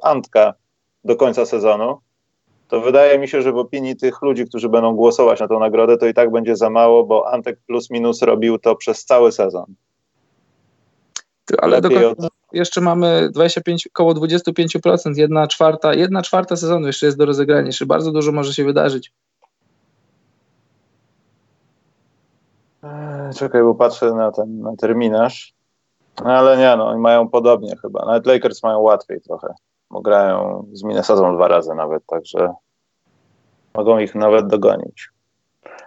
[0.01, 0.53] Antka
[1.03, 1.99] do końca sezonu,
[2.67, 5.97] to wydaje mi się, że w opinii tych ludzi, którzy będą głosować na tę nagrodę,
[5.97, 9.65] to i tak będzie za mało, bo Antek plus minus robił to przez cały sezon.
[11.61, 17.17] Ale do końca, jeszcze mamy 25, około 25%, jedna czwarta, jedna czwarta sezonu jeszcze jest
[17.17, 19.13] do rozegrania, jeszcze bardzo dużo może się wydarzyć.
[23.35, 25.53] Czekaj, bo patrzę na ten na terminarz.
[26.25, 28.05] No, ale nie, no oni mają podobnie chyba.
[28.05, 29.53] Nawet Lakers mają łatwiej trochę,
[29.91, 32.53] bo grają z Minnesotą dwa razy nawet, także
[33.73, 35.09] mogą ich nawet dogonić.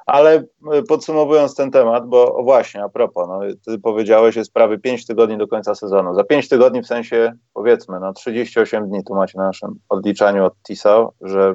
[0.07, 5.07] Ale y, podsumowując ten temat, bo właśnie, a propos, no, ty powiedziałeś, jest prawie 5
[5.07, 6.15] tygodni do końca sezonu.
[6.15, 10.55] Za 5 tygodni w sensie, powiedzmy, no 38 dni tu macie na naszym odliczaniu od
[10.63, 11.55] TISA, że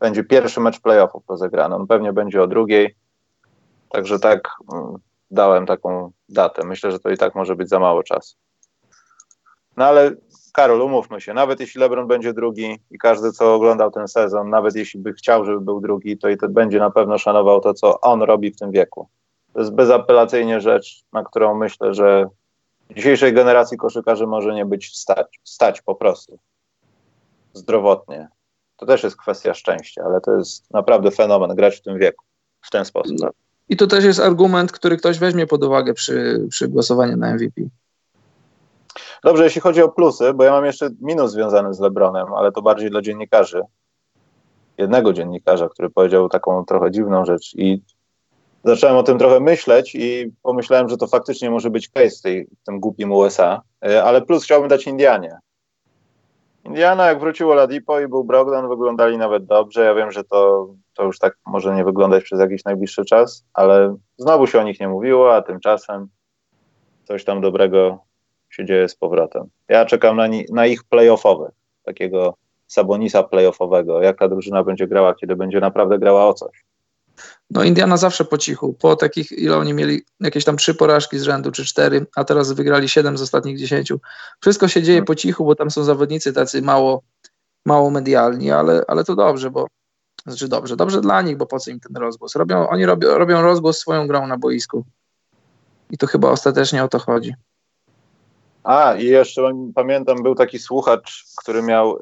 [0.00, 1.74] będzie pierwszy mecz playoffów rozegrany.
[1.74, 2.94] On pewnie będzie o drugiej.
[3.90, 4.96] Także tak mm,
[5.30, 6.64] dałem taką datę.
[6.64, 8.36] Myślę, że to i tak może być za mało czasu.
[9.76, 10.10] No ale
[10.54, 14.74] Karol, umówmy się, nawet jeśli LeBron będzie drugi i każdy, co oglądał ten sezon, nawet
[14.76, 18.00] jeśli by chciał, żeby był drugi, to i to będzie na pewno szanował to, co
[18.00, 19.08] on robi w tym wieku.
[19.52, 22.28] To jest bezapelacyjnie rzecz, na którą myślę, że
[22.96, 26.38] dzisiejszej generacji koszykarzy może nie być stać, stać po prostu.
[27.52, 28.28] Zdrowotnie.
[28.76, 32.24] To też jest kwestia szczęścia, ale to jest naprawdę fenomen grać w tym wieku,
[32.60, 33.16] w ten sposób.
[33.20, 33.30] No.
[33.68, 37.62] I to też jest argument, który ktoś weźmie pod uwagę przy, przy głosowaniu na MVP.
[39.24, 42.62] Dobrze, jeśli chodzi o plusy, bo ja mam jeszcze minus związany z LeBronem, ale to
[42.62, 43.62] bardziej dla dziennikarzy.
[44.78, 47.82] Jednego dziennikarza, który powiedział taką trochę dziwną rzecz i
[48.64, 52.80] zacząłem o tym trochę myśleć i pomyślałem, że to faktycznie może być case tej, tym
[52.80, 55.38] głupim USA, e, ale plus chciałbym dać Indianie.
[56.64, 59.84] Indiana, jak wróciło Ladipo i był Brogdon, wyglądali nawet dobrze.
[59.84, 63.96] Ja wiem, że to, to już tak może nie wyglądać przez jakiś najbliższy czas, ale
[64.18, 66.08] znowu się o nich nie mówiło, a tymczasem
[67.04, 67.98] coś tam dobrego
[68.54, 69.44] się dzieje z powrotem.
[69.68, 72.34] Ja czekam na, na ich playoffowych, takiego
[72.66, 76.64] Sabonisa playoffowego, jak ta drużyna będzie grała, kiedy będzie naprawdę grała o coś.
[77.50, 78.74] No Indiana zawsze po cichu.
[78.80, 82.52] Po takich, ile oni mieli, jakieś tam trzy porażki z rzędu, czy cztery, a teraz
[82.52, 84.00] wygrali siedem z ostatnich dziesięciu.
[84.40, 85.06] Wszystko się dzieje hmm.
[85.06, 87.02] po cichu, bo tam są zawodnicy tacy mało,
[87.66, 89.66] mało medialni, ale, ale to dobrze, bo
[90.26, 92.34] znaczy dobrze, dobrze dla nich, bo po co im ten rozgłos?
[92.34, 94.84] Robią, oni robią, robią rozgłos swoją grą na boisku.
[95.90, 97.34] I to chyba ostatecznie o to chodzi.
[98.64, 102.00] A, i jeszcze pamiętam, był taki słuchacz, który miał y,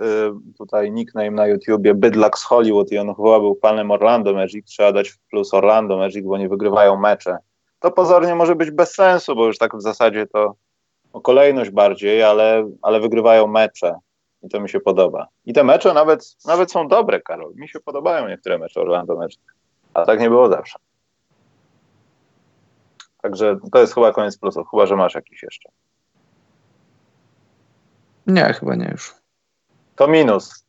[0.58, 4.66] tutaj nickname na YouTubie Bydlak z Hollywood i on chyba był panem Orlando Magic.
[4.66, 7.36] Trzeba dać plus Orlando Magic, bo nie wygrywają mecze.
[7.80, 10.54] To pozornie może być bez sensu, bo już tak w zasadzie to
[11.12, 13.94] o kolejność bardziej, ale, ale wygrywają mecze
[14.42, 15.26] i to mi się podoba.
[15.44, 17.54] I te mecze nawet, nawet są dobre, Karol.
[17.54, 19.40] Mi się podobają niektóre mecze Orlando Magic,
[19.94, 20.78] a tak nie było zawsze.
[23.22, 25.68] Także to jest chyba koniec plusów, chyba że masz jakiś jeszcze.
[28.26, 29.14] Nie, chyba nie już.
[29.96, 30.64] To minus.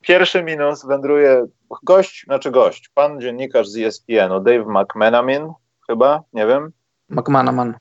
[0.00, 1.46] Pierwszy minus wędruje
[1.82, 5.52] gość, znaczy gość, pan dziennikarz z ESPN-u, Dave McManaman,
[5.86, 6.72] chyba, nie wiem.
[7.08, 7.74] McManaman.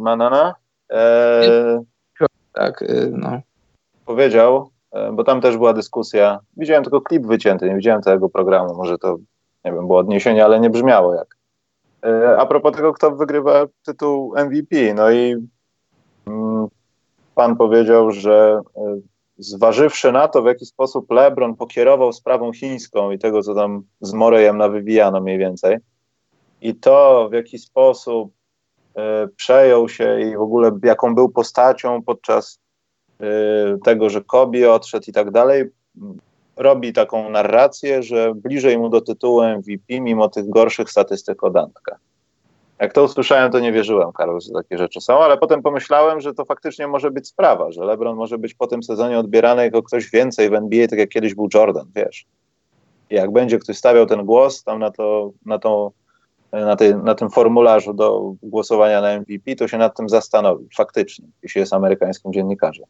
[0.00, 0.54] Manana.
[0.92, 1.82] E,
[2.52, 3.40] tak, y, no.
[4.04, 6.40] Powiedział, e, bo tam też była dyskusja.
[6.56, 8.74] Widziałem tylko klip wycięty, nie widziałem całego programu.
[8.74, 9.16] Może to,
[9.64, 11.36] nie wiem, było odniesienie, ale nie brzmiało jak.
[12.04, 15.48] E, a propos tego, kto wygrywa tytuł MVP, no i
[16.26, 16.68] mm,
[17.34, 19.00] pan powiedział, że e,
[19.38, 24.12] zważywszy na to, w jaki sposób LeBron pokierował sprawą chińską i tego, co tam z
[24.12, 25.78] Morejem nawywijano mniej więcej,
[26.60, 28.32] i to, w jaki sposób
[28.98, 29.00] y,
[29.36, 32.60] przejął się i w ogóle jaką był postacią podczas
[33.20, 33.24] y,
[33.84, 35.64] tego, że Kobe odszedł i tak dalej,
[36.56, 41.96] robi taką narrację, że bliżej mu do tytułu MVP, mimo tych gorszych statystyk od Antka.
[42.80, 46.34] Jak to usłyszałem, to nie wierzyłem, Karol, że takie rzeczy są, ale potem pomyślałem, że
[46.34, 50.10] to faktycznie może być sprawa, że LeBron może być po tym sezonie odbierany jako ktoś
[50.10, 52.26] więcej w NBA, tak jak kiedyś był Jordan, wiesz.
[53.10, 55.92] I jak będzie ktoś stawiał ten głos tam na, to, na, to,
[56.52, 61.28] na, tej, na tym formularzu do głosowania na MVP, to się nad tym zastanowi, faktycznie,
[61.42, 62.86] jeśli jest amerykańskim dziennikarzem.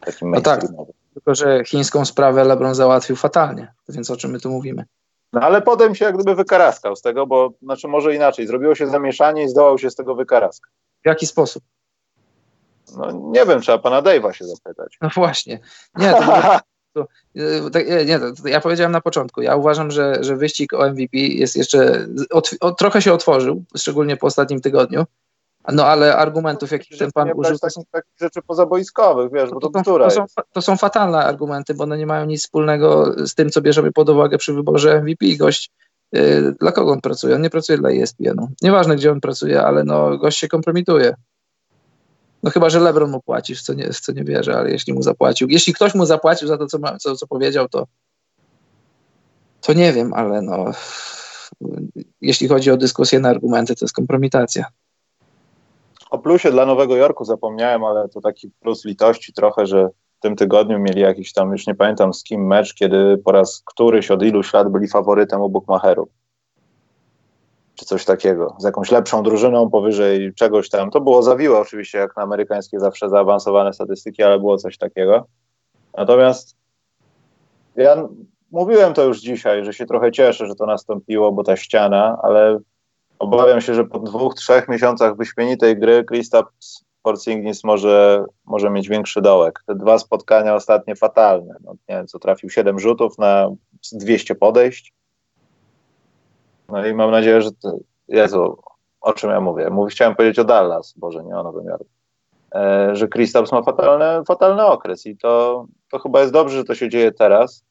[0.00, 0.66] Takim no tak,
[1.14, 4.84] tylko że chińską sprawę LeBron załatwił fatalnie, więc o czym my tu mówimy?
[5.34, 8.86] No ale potem się jak gdyby wykaraskał z tego, bo znaczy może inaczej, zrobiło się
[8.86, 10.72] zamieszanie i zdołał się z tego wykaraskać.
[11.02, 11.62] W jaki sposób?
[12.96, 14.98] No nie wiem, trzeba pana Dave'a się zapytać.
[15.00, 15.60] No właśnie.
[15.96, 16.20] Nie, to,
[16.92, 17.06] to,
[17.70, 21.56] to, nie, to, ja powiedziałem na początku, ja uważam, że, że wyścig o MVP jest
[21.56, 22.06] jeszcze,
[22.78, 25.04] trochę się otworzył, szczególnie po ostatnim tygodniu,
[25.72, 29.70] no ale argumentów, jakich ten pan użył, to są takich rzeczy pozaboiskowych, wiesz, bo to,
[29.70, 33.50] to, to, są, to są fatalne argumenty, bo one nie mają nic wspólnego z tym,
[33.50, 35.26] co bierzemy pod uwagę przy wyborze MVP.
[35.38, 35.70] Gość,
[36.12, 37.34] yy, dla kogo on pracuje?
[37.34, 38.48] On nie pracuje dla ESPN-u.
[38.62, 41.14] Nieważne, gdzie on pracuje, ale no, gość się kompromituje.
[42.42, 44.92] No chyba, że LeBron mu płaci, w co nie, w co nie wierzę, ale jeśli
[44.92, 47.86] mu zapłacił, jeśli ktoś mu zapłacił za to, co, ma, co, co powiedział, to
[49.60, 50.72] to nie wiem, ale no
[52.20, 54.64] jeśli chodzi o dyskusję na argumenty, to jest kompromitacja.
[56.14, 60.36] O plusie dla Nowego Jorku zapomniałem, ale to taki plus litości trochę, że w tym
[60.36, 64.22] tygodniu mieli jakiś tam, już nie pamiętam z kim mecz, kiedy po raz któryś od
[64.22, 66.08] iluś lat byli faworytem u Bukmacherów.
[67.74, 70.90] Czy coś takiego, z jakąś lepszą drużyną powyżej czegoś tam.
[70.90, 75.26] To było zawiłe oczywiście, jak na amerykańskie zawsze zaawansowane statystyki, ale było coś takiego.
[75.96, 76.56] Natomiast
[77.76, 78.08] ja
[78.50, 82.58] mówiłem to już dzisiaj, że się trochę cieszę, że to nastąpiło, bo ta ściana, ale
[83.24, 89.22] Obawiam się, że po dwóch, trzech miesiącach wyśmienitej gry Kristaps Porzingis może, może mieć większy
[89.22, 89.62] dołek.
[89.66, 91.54] Te dwa spotkania ostatnie fatalne.
[91.64, 93.50] No, nie wiem, co trafił 7 rzutów na
[93.92, 94.92] 200 podejść.
[96.68, 97.76] No i mam nadzieję, że to,
[98.08, 98.58] Jezu,
[99.00, 99.70] o czym ja mówię?
[99.70, 101.86] Mówi, chciałem powiedzieć o Dallas, Boże, nie o Nowym Jorku.
[102.54, 106.74] E, że Kristaps ma fatalny, fatalny okres i to, to chyba jest dobrze, że to
[106.74, 107.64] się dzieje teraz,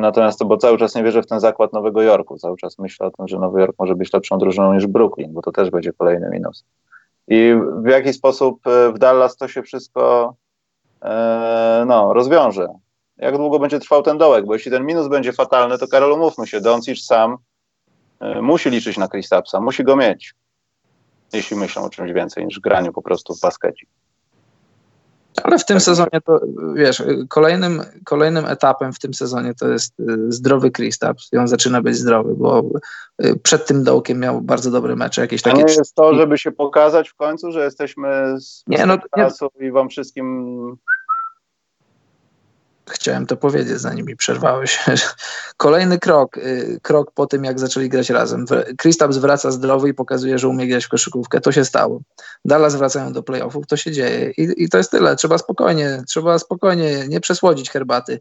[0.00, 2.38] natomiast to, bo cały czas nie wierzę w ten zakład Nowego Jorku.
[2.38, 5.42] Cały czas myślę o tym, że Nowy Jork może być lepszą drużyną niż Brooklyn, bo
[5.42, 6.64] to też będzie kolejny minus.
[7.28, 10.34] I w jaki sposób e, w Dallas to się wszystko
[11.02, 12.68] e, no, rozwiąże.
[13.16, 14.46] Jak długo będzie trwał ten dołek?
[14.46, 17.36] Bo jeśli ten minus będzie fatalny, to Karol, umówmy się, Doncic sam
[18.42, 20.34] musi liczyć na Kristapsa, musi go mieć.
[21.32, 23.86] Jeśli myślą o czymś więcej niż graniu po prostu w baskecie.
[25.48, 26.40] Ale w tym sezonie to,
[26.74, 31.82] wiesz, kolejnym, kolejnym etapem w tym sezonie to jest y, zdrowy Kristaps i on zaczyna
[31.82, 32.64] być zdrowy, bo
[33.24, 35.64] y, przed tym dołkiem miał bardzo dobre mecze, jakieś takie...
[35.64, 39.66] To jest to, żeby się pokazać w końcu, że jesteśmy z nie, no, nie.
[39.68, 40.76] i wam wszystkim
[42.90, 44.80] chciałem to powiedzieć, zanim mi przerwałeś.
[45.56, 48.44] Kolejny krok, y, krok po tym, jak zaczęli grać razem.
[48.78, 51.40] Kristaps wraca zdrowy i pokazuje, że umie grać w koszykówkę.
[51.40, 52.00] To się stało.
[52.44, 54.30] Dallas wracają do playoffów, to się dzieje.
[54.30, 55.16] I, I, to jest tyle.
[55.16, 58.20] Trzeba spokojnie, trzeba spokojnie, nie przesłodzić herbaty.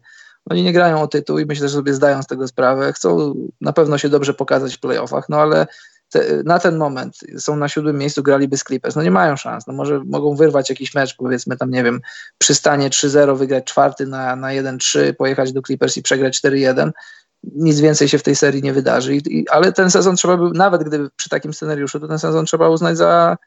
[0.50, 2.94] Oni nie grają o tytuł i myślę, że sobie zdają z tego sprawę.
[2.94, 5.68] Chcą na pewno się dobrze pokazać w playoffach, no ale
[6.10, 8.96] te, na ten moment są na siódmym miejscu, graliby z Clippers.
[8.96, 9.68] No nie mają szans.
[9.68, 12.02] No może mogą wyrwać jakiś mecz, powiedzmy tam, nie wiem,
[12.38, 16.92] przystanie 3-0, wygrać czwarty na, na 1-3, pojechać do Clippers i przegrać 4-1.
[17.44, 19.16] Nic więcej się w tej serii nie wydarzy.
[19.16, 22.46] I, i, ale ten sezon trzeba by, nawet gdyby przy takim scenariuszu, to ten sezon
[22.46, 23.38] trzeba uznać za,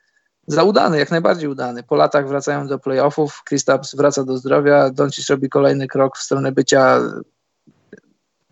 [0.47, 1.83] za udany, jak najbardziej udany.
[1.83, 6.53] Po latach wracają do playoffów, Kristaps wraca do zdrowia, Doncic robi kolejny krok w stronę
[6.53, 7.01] bycia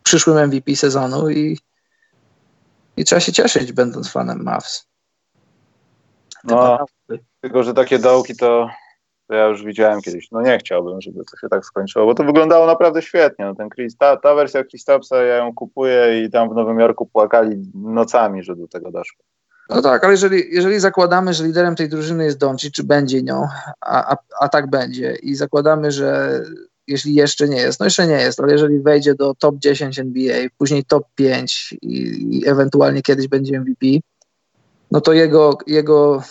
[0.02, 1.58] przyszłym MVP sezonu i,
[2.98, 4.86] i trzeba się cieszyć, będąc fanem Mavs.
[6.44, 6.78] No,
[7.40, 8.70] tylko, że takie dołki to,
[9.28, 10.30] to, ja już widziałem kiedyś.
[10.32, 13.44] No nie chciałbym, żeby to się tak skończyło, bo to wyglądało naprawdę świetnie.
[13.44, 17.06] No, ten Chris, ta, ta wersja Kristapsa, ja ją kupuję i tam w Nowym Jorku
[17.06, 19.24] płakali nocami, że do tego doszło.
[19.70, 23.48] No tak, ale jeżeli, jeżeli zakładamy, że liderem tej drużyny jest Donci, czy będzie nią,
[23.80, 26.40] a, a, a tak będzie, i zakładamy, że
[26.88, 30.36] jeśli jeszcze nie jest, no jeszcze nie jest, ale jeżeli wejdzie do top 10 NBA,
[30.58, 31.98] później top 5 i,
[32.30, 33.86] i ewentualnie kiedyś będzie MVP,
[34.90, 36.22] no to jego, jego,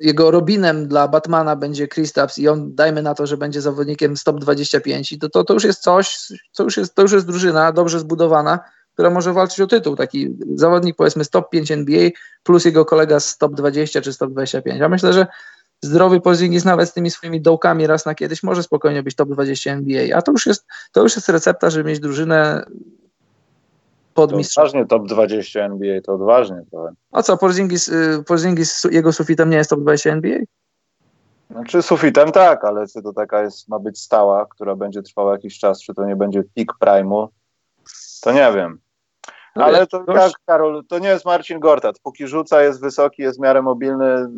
[0.00, 4.24] jego Robinem dla Batmana będzie Kristaps i on, dajmy na to, że będzie zawodnikiem z
[4.24, 6.18] top 25 i to, to, to już jest coś,
[6.52, 8.60] co już jest, to już jest drużyna dobrze zbudowana,
[8.92, 9.96] która może walczyć o tytuł.
[9.96, 12.08] Taki zawodnik powiedzmy z top 5 NBA
[12.42, 14.80] plus jego kolega z top 20 czy z top 25.
[14.80, 15.26] Ja myślę, że
[15.82, 19.72] zdrowy Porzingis nawet z tymi swoimi dołkami raz na kiedyś może spokojnie być top 20
[19.72, 22.66] NBA, a to już jest, to już jest recepta, żeby mieć drużynę
[24.14, 24.64] pod mistrzem.
[24.64, 26.92] Odważnie top 20 NBA, to odważnie trochę.
[27.12, 30.38] A co, Porzingis, y, Porzingis jego sufitem nie jest top 20 NBA?
[31.50, 35.58] Znaczy sufitem tak, ale czy to taka jest, ma być stała, która będzie trwała jakiś
[35.58, 37.28] czas, czy to nie będzie peak prime'u,
[38.20, 38.78] to nie wiem.
[39.56, 41.98] No ale to tak, Karol, to nie jest Marcin Gortat.
[42.02, 44.28] Póki rzuca, jest wysoki, jest w miarę mobilny,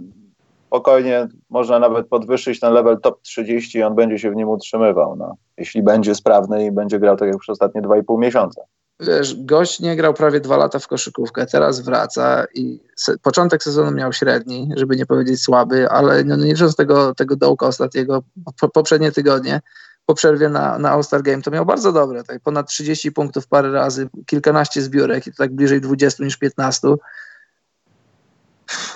[0.72, 5.16] spokojnie można nawet podwyższyć ten level top 30 i on będzie się w nim utrzymywał,
[5.16, 8.62] no, jeśli będzie sprawny i będzie grał tak jak przez ostatnie 2,5 miesiąca.
[9.00, 13.90] Wiesz, gość nie grał prawie dwa lata w koszykówkę, teraz wraca i se, początek sezonu
[13.90, 18.22] miał średni, żeby nie powiedzieć słaby, ale no, nie licząc tego, tego dołka ostatniego,
[18.60, 19.60] po, poprzednie tygodnie,
[20.06, 23.72] po przerwie na, na All-Star Game, to miał bardzo dobre, tak, ponad 30 punktów parę
[23.72, 26.88] razy, kilkanaście zbiórek i to tak bliżej 20 niż 15.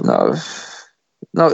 [0.04, 0.32] No,
[1.34, 1.50] no,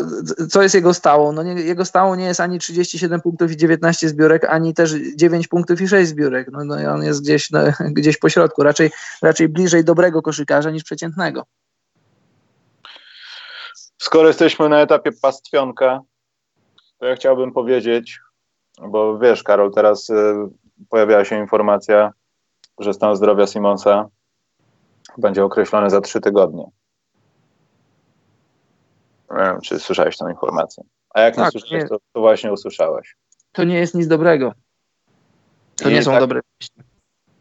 [0.50, 1.32] co jest jego stałą?
[1.32, 5.48] No nie, jego stałą nie jest ani 37 punktów i 19 zbiórek, ani też 9
[5.48, 6.48] punktów i 6 zbiórek.
[6.52, 7.60] No, no on jest gdzieś, no,
[7.98, 8.90] gdzieś po środku, raczej,
[9.22, 11.44] raczej bliżej dobrego koszykarza niż przeciętnego.
[13.98, 16.00] Skoro jesteśmy na etapie pastwionka,
[16.98, 18.20] to ja chciałbym powiedzieć,
[18.88, 20.14] bo wiesz, Karol, teraz y,
[20.88, 22.12] pojawiała się informacja,
[22.78, 24.08] że stan zdrowia Simonsa
[25.18, 26.64] będzie określony za trzy tygodnie.
[29.32, 30.84] Nie wiem, czy słyszałeś tą informację.
[31.14, 33.16] A jak tak, nie słyszałeś, to, to, właśnie usłyszałeś.
[33.52, 34.52] To nie jest nic dobrego.
[35.76, 36.40] To I nie są tak, dobre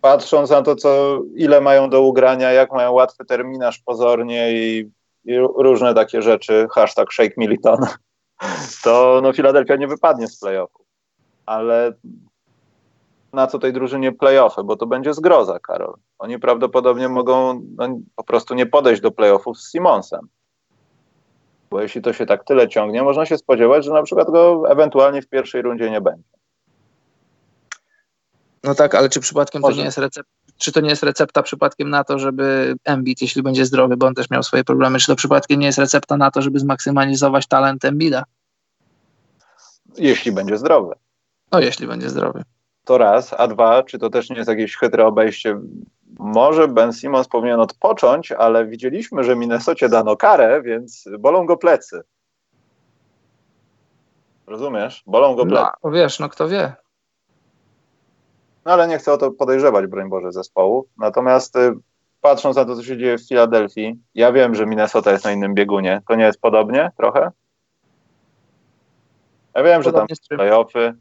[0.01, 4.91] Patrząc na to, co, ile mają do ugrania, jak mają łatwy terminarz pozornie i,
[5.25, 7.80] i różne takie rzeczy, hashtag Shake Militon,
[8.84, 10.86] to no, Filadelfia nie wypadnie z playoffów.
[11.45, 11.93] Ale
[13.34, 15.93] na co tej drużynie playoffy, bo to będzie zgroza, Karol.
[16.19, 20.27] Oni prawdopodobnie mogą no, po prostu nie podejść do playoffów z Simonsem.
[21.72, 25.22] Bo jeśli to się tak tyle ciągnie, można się spodziewać, że na przykład go ewentualnie
[25.22, 26.24] w pierwszej rundzie nie będzie.
[28.64, 29.76] No tak, ale czy przypadkiem Może.
[29.76, 33.44] to nie jest recepta, czy to nie jest recepta przypadkiem na to, żeby Embiid, jeśli
[33.44, 36.32] będzie zdrowy, bo on też miał swoje problemy, czy to przypadkiem nie jest recepta na
[36.32, 38.24] to, żeby zmaksymalizować talent Embida?
[39.98, 40.96] Jeśli będzie zdrowy.
[41.52, 42.44] No, jeśli będzie zdrowy.
[42.86, 45.60] To raz, a dwa, czy to też nie jest jakieś chytre obejście
[46.19, 52.02] może Ben Simmons powinien odpocząć, ale widzieliśmy, że Minnesocie dano karę, więc bolą go plecy.
[54.47, 55.04] Rozumiesz?
[55.08, 55.71] Bolą go plecy.
[55.84, 56.74] No, wiesz, no kto wie.
[58.65, 60.88] No ale nie chcę o to podejrzewać, broń Boże, zespołu.
[60.97, 61.74] Natomiast y,
[62.21, 65.54] patrząc na to, co się dzieje w Filadelfii, ja wiem, że Minnesota jest na innym
[65.54, 66.02] biegunie.
[66.08, 67.32] To nie jest podobnie trochę?
[69.56, 70.93] Ja wiem, podobnie że tam playoffy.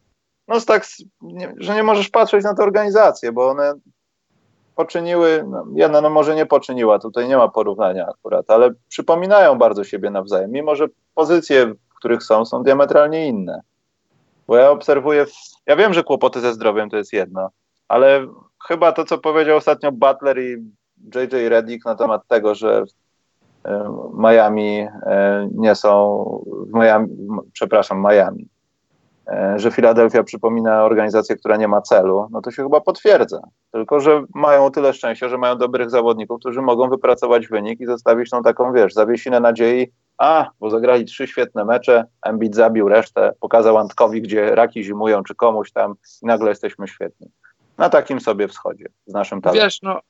[0.48, 0.86] No tak,
[1.20, 3.74] nie, że nie możesz patrzeć na tę organizację, bo one
[4.80, 9.84] poczyniły, no, jedna no może nie poczyniła, tutaj nie ma porównania akurat, ale przypominają bardzo
[9.84, 13.60] siebie nawzajem, mimo że pozycje, w których są, są diametralnie inne.
[14.46, 15.26] Bo ja obserwuję,
[15.66, 17.50] ja wiem, że kłopoty ze zdrowiem to jest jedno,
[17.88, 18.26] ale
[18.68, 20.56] chyba to, co powiedział ostatnio Butler i
[21.14, 22.84] JJ Redick na temat tego, że
[23.64, 26.24] e, Miami e, nie są,
[26.74, 27.08] Miami,
[27.52, 28.48] przepraszam, Miami,
[29.56, 33.40] że Filadelfia przypomina organizację, która nie ma celu, no to się chyba potwierdza.
[33.72, 38.30] Tylko, że mają tyle szczęścia, że mają dobrych zawodników, którzy mogą wypracować wynik i zostawić
[38.30, 43.78] tą taką, wiesz, zawiesinę nadziei, a, bo zagrali trzy świetne mecze, Embiid zabił resztę, pokazał
[43.78, 47.30] Antkowi, gdzie raki zimują, czy komuś tam i nagle jesteśmy świetni.
[47.78, 49.66] Na takim sobie wschodzie z naszym talentem.
[49.66, 50.00] Wiesz, no,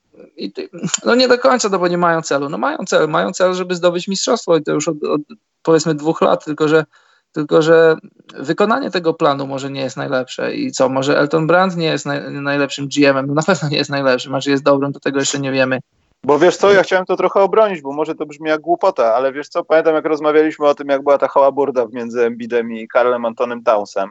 [0.55, 0.69] ty,
[1.05, 2.49] no nie do końca, no bo nie mają celu.
[2.49, 5.21] No mają cel, mają cel, żeby zdobyć mistrzostwo i to już od, od
[5.63, 6.85] powiedzmy dwóch lat, tylko że
[7.33, 7.97] tylko że
[8.39, 12.33] wykonanie tego planu może nie jest najlepsze i co, może Elton Brand nie jest naj,
[12.33, 15.39] najlepszym GM-em, no na pewno nie jest najlepszym, a czy jest dobrym, to tego jeszcze
[15.39, 15.81] nie wiemy.
[16.25, 19.33] Bo wiesz co, ja chciałem to trochę obronić, bo może to brzmi jak głupota, ale
[19.33, 23.25] wiesz co, pamiętam jak rozmawialiśmy o tym, jak była ta hałaburda między Embidem i Karlem
[23.25, 24.11] Antonem Townsem.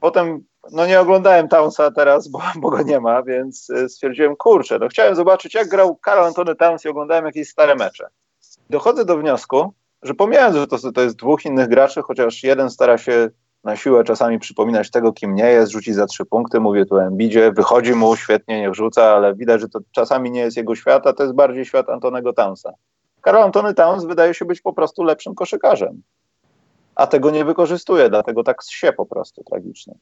[0.00, 4.78] Potem, no nie oglądałem Townsa teraz, bo, bo go nie ma, więc e, stwierdziłem, kurczę,
[4.78, 8.06] no chciałem zobaczyć, jak grał Karl Antony Towns i oglądałem jakieś stare mecze.
[8.70, 9.74] Dochodzę do wniosku,
[10.04, 13.30] że pomijając, że to, to jest dwóch innych graczy, chociaż jeden stara się
[13.64, 17.52] na siłę czasami przypominać tego, kim nie jest, rzucić za trzy punkty, mówię tu Embidzie,
[17.52, 21.12] wychodzi mu, świetnie, nie wrzuca, ale widać, że to czasami nie jest jego świat, a
[21.12, 22.72] to jest bardziej świat Antonego Townsa.
[23.20, 26.02] Karol Antony Towns wydaje się być po prostu lepszym koszykarzem,
[26.94, 29.94] a tego nie wykorzystuje, dlatego tak się po prostu tragicznie.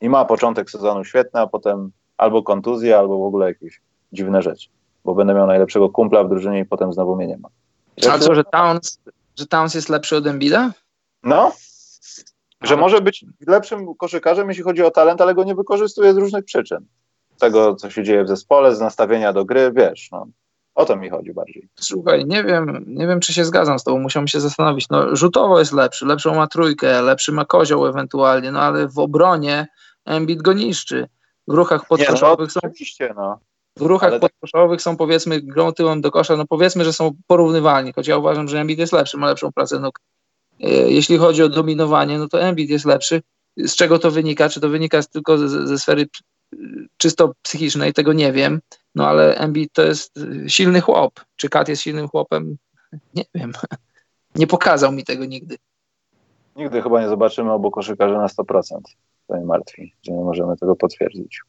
[0.00, 3.80] I ma początek sezonu świetny, a potem albo kontuzja, albo w ogóle jakieś
[4.12, 4.68] dziwne rzeczy,
[5.04, 7.48] bo będę miał najlepszego kumpla w drużynie i potem znowu mnie nie ma.
[8.10, 8.98] A co, że Towns,
[9.38, 10.72] że Towns jest lepszy od Embida?
[11.22, 11.52] No,
[12.62, 16.44] że może być lepszym koszykarzem, jeśli chodzi o talent, ale go nie wykorzystuje z różnych
[16.44, 16.86] przyczyn.
[17.38, 20.26] Tego, co się dzieje w zespole, z nastawienia do gry, wiesz, no.
[20.74, 21.68] O to mi chodzi bardziej.
[21.80, 24.88] Słuchaj, nie wiem, nie wiem, czy się zgadzam z tobą, musiałem się zastanowić.
[24.88, 29.66] No, rzutowo jest lepszy, lepszą ma trójkę, lepszy ma kozioł ewentualnie, no ale w obronie
[30.04, 31.08] Embiid go niszczy.
[31.48, 33.14] W ruchach podkoszowych no, są...
[33.16, 33.38] No.
[33.76, 38.06] W ruchach podkoszowych są powiedzmy grą tyłem do kosza, no powiedzmy, że są porównywalni, choć
[38.06, 40.00] ja uważam, że Embiid jest lepszy, ma lepszą pracę nóg.
[40.60, 43.22] E, jeśli chodzi o dominowanie, no to Embiid jest lepszy.
[43.56, 44.48] Z czego to wynika?
[44.48, 46.06] Czy to wynika tylko ze, ze sfery
[46.96, 48.60] czysto psychicznej, tego nie wiem,
[48.94, 51.20] no ale Embiid to jest silny chłop.
[51.36, 52.56] Czy Kat jest silnym chłopem?
[53.14, 53.52] Nie wiem.
[54.34, 55.56] Nie pokazał mi tego nigdy.
[56.56, 58.80] Nigdy chyba nie zobaczymy obu koszykarzy na 100%.
[59.26, 61.40] To mnie martwi, że nie możemy tego potwierdzić.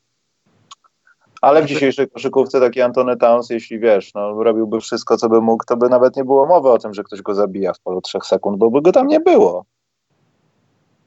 [1.43, 5.63] Ale w dzisiejszej koszykówce taki Antony Towns, jeśli wiesz, no, robiłby wszystko, co by mógł,
[5.67, 8.25] to by nawet nie było mowy o tym, że ktoś go zabija w polu trzech
[8.25, 9.65] sekund, bo by go tam nie było.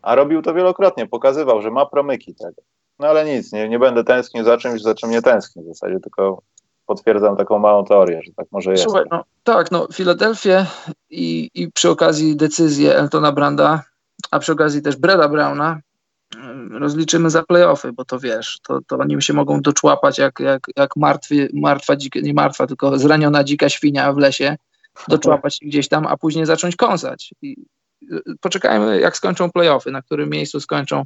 [0.03, 2.63] A robił to wielokrotnie, pokazywał, że ma promyki tego.
[2.99, 6.01] No ale nic, nie, nie będę tęsknił za czymś, za czym nie tęsknię w zasadzie,
[6.01, 6.43] tylko
[6.87, 8.83] potwierdzam taką małą teorię, że tak może jest.
[8.83, 10.67] Słuchaj, no, tak, no Filadelfię
[11.11, 13.83] i, i przy okazji decyzję Eltona Branda,
[14.31, 15.81] a przy okazji też Breda Browna
[16.71, 20.97] rozliczymy za playoffy, bo to wiesz, to, to oni się mogą doczłapać jak, jak, jak
[20.97, 24.57] martwy, martwa, dzika, nie martwa, tylko zraniona dzika świnia w lesie,
[25.09, 27.35] doczłapać się gdzieś tam, a później zacząć kąsać.
[27.43, 27.57] I
[28.13, 31.05] y, poczekajmy, jak skończą playoffy, na którym miejscu skończą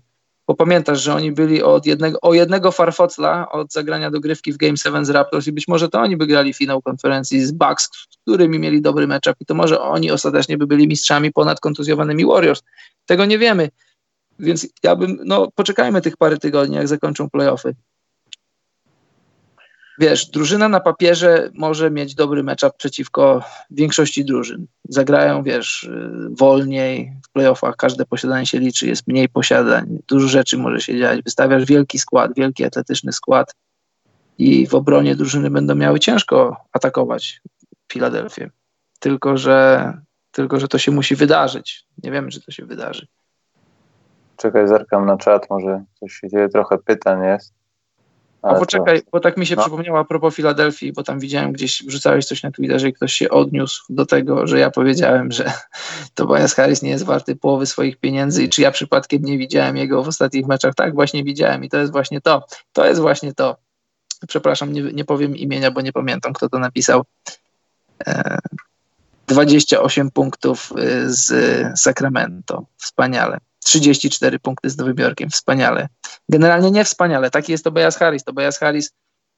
[0.51, 4.76] bo pamiętasz, że oni byli od jednego, o jednego farfocla od zagrania dogrywki w Game
[4.76, 8.16] 7 z Raptors i być może to oni by grali finał konferencji z Bucks, z
[8.22, 12.62] którymi mieli dobry matchup i to może oni ostatecznie by byli mistrzami ponad kontuzjowanymi Warriors.
[13.07, 13.68] Tego nie wiemy.
[14.41, 17.74] Więc ja bym, no poczekajmy tych parę tygodni, jak zakończą playoffy
[20.01, 24.66] wiesz, drużyna na papierze może mieć dobry matchup przeciwko większości drużyn.
[24.88, 30.59] Zagrają, wiesz, y, wolniej, w playoffach każde posiadanie się liczy, jest mniej posiadań, dużo rzeczy
[30.59, 31.22] może się dziać.
[31.22, 33.55] Wystawiasz wielki skład, wielki atletyczny skład
[34.38, 37.41] i w obronie drużyny będą miały ciężko atakować
[37.93, 38.51] Filadelfię.
[38.99, 39.93] Tylko, że
[40.30, 41.86] tylko, że to się musi wydarzyć.
[42.03, 43.07] Nie wiemy, czy to się wydarzy.
[44.41, 47.53] Czekaj, zerkam na czat, może coś się dzieje, trochę pytań jest.
[48.43, 49.62] A poczekaj, bo tak mi się no.
[49.62, 53.30] przypomniało a propos Filadelfii, bo tam widziałem gdzieś, wrzucałeś coś na Twitterze i ktoś się
[53.30, 55.53] odniósł do tego, że ja powiedziałem, że
[56.14, 60.03] Tobias Harris nie jest warty połowy swoich pieniędzy i czy ja przypadkiem nie widziałem jego
[60.03, 60.74] w ostatnich meczach.
[60.74, 62.47] Tak, właśnie widziałem i to jest właśnie to.
[62.72, 63.57] To jest właśnie to.
[64.28, 67.05] Przepraszam, nie, nie powiem imienia, bo nie pamiętam, kto to napisał.
[68.07, 68.38] E,
[69.26, 71.32] 28 punktów y, z
[71.80, 72.64] Sacramento.
[72.76, 73.38] Wspaniale.
[73.64, 75.88] 34 punkty z Nowym Jorkiem, wspaniale.
[76.28, 78.24] Generalnie nie wspaniale, taki jest Tobias Harris.
[78.24, 78.90] Tobias Harris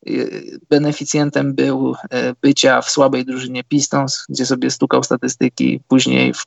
[0.08, 1.96] y, beneficjentem był y,
[2.42, 6.44] bycia w słabej drużynie Pistons, gdzie sobie stukał statystyki, później w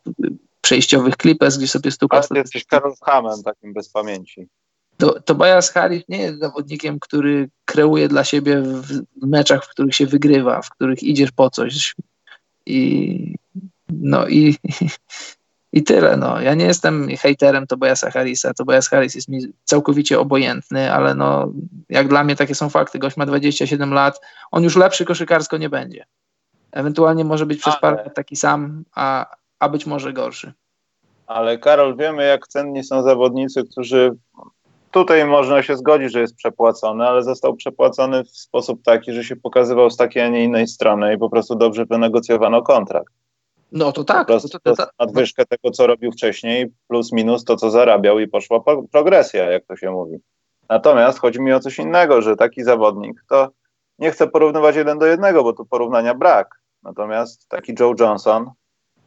[0.62, 2.58] przejściowych Clippers, gdzie sobie stukał Ale statystyki.
[2.58, 4.48] jesteś Karol Hamem takim bez pamięci.
[4.98, 10.06] To, Tobias Harris nie jest zawodnikiem, który kreuje dla siebie w meczach, w których się
[10.06, 11.96] wygrywa, w których idziesz po coś.
[12.66, 13.36] I,
[13.90, 14.56] no i
[15.76, 16.18] I tyle.
[16.18, 16.42] No.
[16.42, 18.54] Ja nie jestem hejterem Tobiasa Harrisa.
[18.54, 21.52] Tobias Harris jest mi całkowicie obojętny, ale no,
[21.90, 23.00] jak dla mnie takie są fakty.
[23.00, 24.22] Gość ma 27 lat,
[24.52, 26.06] on już lepszy koszykarsko nie będzie.
[26.72, 30.54] Ewentualnie może być przez parę lat taki sam, a, a być może gorszy.
[31.28, 34.16] Ale Karol, wiemy jak cenni są zawodnicy, którzy
[34.92, 39.36] tutaj można się zgodzić, że jest przepłacony, ale został przepłacony w sposób taki, że się
[39.36, 43.14] pokazywał z takiej, a nie innej strony i po prostu dobrze wynegocjowano kontrakt.
[43.72, 44.20] No to tak.
[44.20, 48.20] Po prostu to, to, to, nadwyżkę tego, co robił wcześniej, plus minus to, co zarabiał
[48.20, 50.18] i poszła progresja, jak to się mówi.
[50.70, 53.50] Natomiast chodzi mi o coś innego, że taki zawodnik to
[54.00, 56.60] nie chcę porównywać jeden do jednego, bo tu porównania brak.
[56.84, 58.52] Natomiast taki Joe Johnson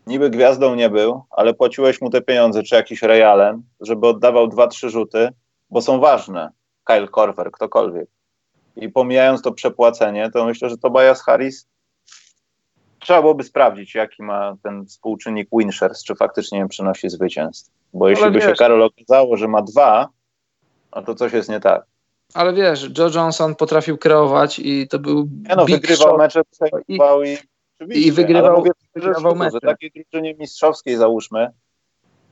[0.07, 4.49] niby gwiazdą nie był, ale płaciłeś mu te pieniądze, czy jakiś Ray Allen, żeby oddawał
[4.49, 5.29] dwa, trzy rzuty,
[5.71, 6.51] bo są ważne.
[6.85, 8.09] Kyle Korver, ktokolwiek.
[8.77, 11.67] I pomijając to przepłacenie, to myślę, że Tobias Harris
[13.01, 17.71] trzeba byłoby sprawdzić, jaki ma ten współczynnik Winshares, czy faktycznie nie przynosi zwycięstw.
[17.95, 20.09] Bo jeśli by się Karol okazało, że ma dwa,
[20.97, 21.85] no to coś jest nie tak.
[22.35, 25.29] Ale wiesz, Joe Johnson potrafił kreować i to był.
[25.49, 26.19] Nie no, wygrywał show.
[26.19, 27.39] mecze, przejmował i,
[27.95, 29.59] i, i wygrywał, mówię, wygrywał mecze.
[29.63, 31.51] Że takiej drużynie mistrzowskiej załóżmy,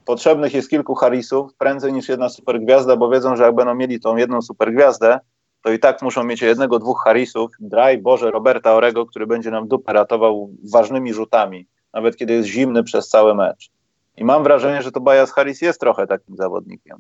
[0.05, 4.17] potrzebnych jest kilku Harrisów prędzej niż jedna supergwiazda, bo wiedzą, że jak będą mieli tą
[4.17, 5.21] jedną supergwiazdę,
[5.67, 9.69] to i tak muszą mieć jednego, dwóch Harrisów, draj Boże Roberta Orego, który będzie nam
[9.69, 13.71] dupę ratował ważnymi rzutami, nawet kiedy jest zimny przez cały mecz.
[14.17, 16.99] I mam wrażenie, że to Bajas Harris jest trochę takim zawodnikiem.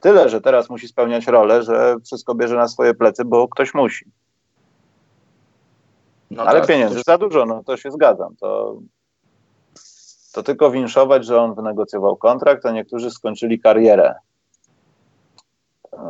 [0.00, 4.04] Tyle, że teraz musi spełniać rolę, że wszystko bierze na swoje plecy, bo ktoś musi.
[6.30, 7.02] No Ale tak, pieniędzy to...
[7.06, 8.36] za dużo, no to się zgadzam.
[8.36, 8.76] To,
[10.32, 14.14] to tylko winszować, że on wynegocjował kontrakt, a niektórzy skończyli karierę.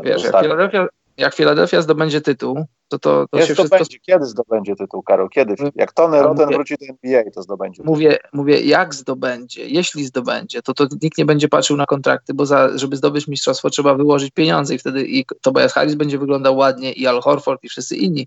[0.02, 0.86] Wiesz, Filadelfia,
[1.16, 3.76] jak Philadelphia zdobędzie tytuł, to to, to Nie się zdobędzie.
[3.84, 4.04] wszystko...
[4.06, 5.28] Kiedy zdobędzie tytuł, Karol?
[5.28, 5.54] Kiedy?
[5.74, 7.82] Jak Tony Ja Rotten mówię- wróci do NBA, to zdobędzie.
[7.84, 12.46] Mówię, mówię, jak zdobędzie, jeśli zdobędzie, to, to nikt nie będzie patrzył na kontrakty, bo
[12.46, 16.92] za, żeby zdobyć mistrzostwo trzeba wyłożyć pieniądze i wtedy i Tobias Harris będzie wyglądał ładnie
[16.92, 18.26] i Al Horford i wszyscy inni.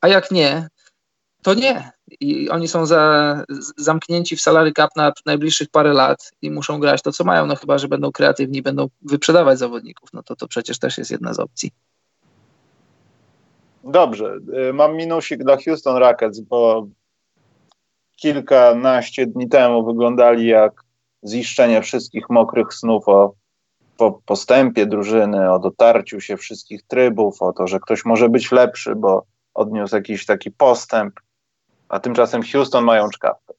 [0.00, 0.68] A jak nie,
[1.42, 1.92] to nie.
[2.20, 3.44] I oni są za,
[3.76, 7.56] zamknięci w salary cap na najbliższych parę lat i muszą grać to, co mają, no
[7.56, 11.38] chyba, że będą kreatywni będą wyprzedawać zawodników, no to to przecież też jest jedna z
[11.40, 11.70] opcji.
[13.84, 16.86] Dobrze, y, mam minusik dla Houston Rockets, bo
[18.16, 20.72] kilkanaście dni temu wyglądali jak
[21.22, 23.34] ziszczenie wszystkich mokrych snów o
[23.96, 28.94] po postępie drużyny, o dotarciu się wszystkich trybów, o to, że ktoś może być lepszy,
[28.94, 29.24] bo
[29.54, 31.14] odniósł jakiś taki postęp,
[31.88, 33.54] a tymczasem Houston mają czkawkę.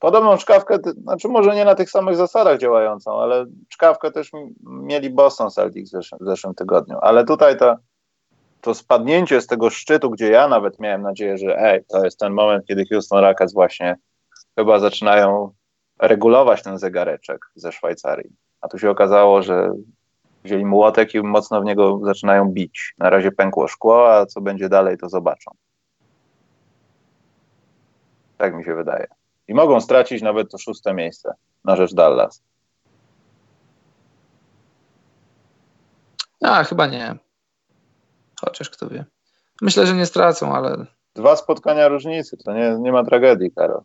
[0.00, 4.30] Podobną czkawkę, znaczy może nie na tych samych zasadach działającą, ale czkawkę też
[4.62, 6.98] mieli Boston Celtics w zeszłym, w zeszłym tygodniu.
[7.00, 7.78] Ale tutaj ta,
[8.64, 12.32] to spadnięcie z tego szczytu, gdzie ja nawet miałem nadzieję, że ej, to jest ten
[12.32, 13.96] moment, kiedy Houston Rockets właśnie
[14.58, 15.50] chyba zaczynają
[15.98, 18.30] regulować ten zegareczek ze Szwajcarii.
[18.60, 19.72] A tu się okazało, że
[20.44, 22.94] wzięli młotek i mocno w niego zaczynają bić.
[22.98, 25.50] Na razie pękło szkło, a co będzie dalej, to zobaczą.
[28.38, 29.06] Tak mi się wydaje.
[29.48, 31.34] I mogą stracić nawet to szóste miejsce
[31.64, 32.42] na rzecz Dallas.
[36.42, 37.23] A, chyba nie.
[38.44, 39.04] Chociaż kto wie.
[39.62, 43.82] Myślę, że nie stracą, ale Dwa spotkania różnicy, to nie, nie ma tragedii, Karol.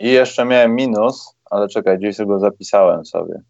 [0.00, 3.40] I jeszcze miałem minus, ale czekaj, gdzieś go zapisałem sobie.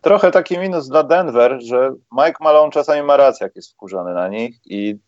[0.00, 4.28] Trochę taki minus dla Denver, że Mike Malone czasami ma rację, jak jest wkurzony na
[4.28, 4.98] nich i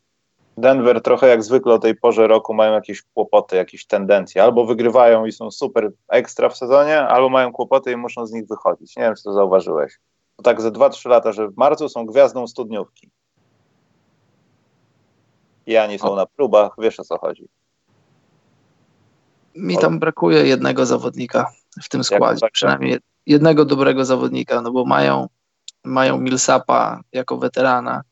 [0.56, 4.42] Denver trochę jak zwykle o tej porze roku mają jakieś kłopoty, jakieś tendencje.
[4.42, 8.46] Albo wygrywają i są super ekstra w sezonie, albo mają kłopoty i muszą z nich
[8.46, 8.96] wychodzić.
[8.96, 9.98] Nie wiem, czy to zauważyłeś.
[10.36, 13.10] To tak ze 2-3 lata, że w marcu są gwiazdą studniówki.
[15.66, 17.48] I ani są na próbach, wiesz o co chodzi.
[19.54, 21.52] mi tam brakuje jednego zawodnika
[21.82, 22.40] w tym składzie.
[22.40, 22.52] tak?
[22.52, 25.28] Przynajmniej jednego dobrego zawodnika, no bo mają,
[25.84, 28.02] mają Millsapa jako weterana.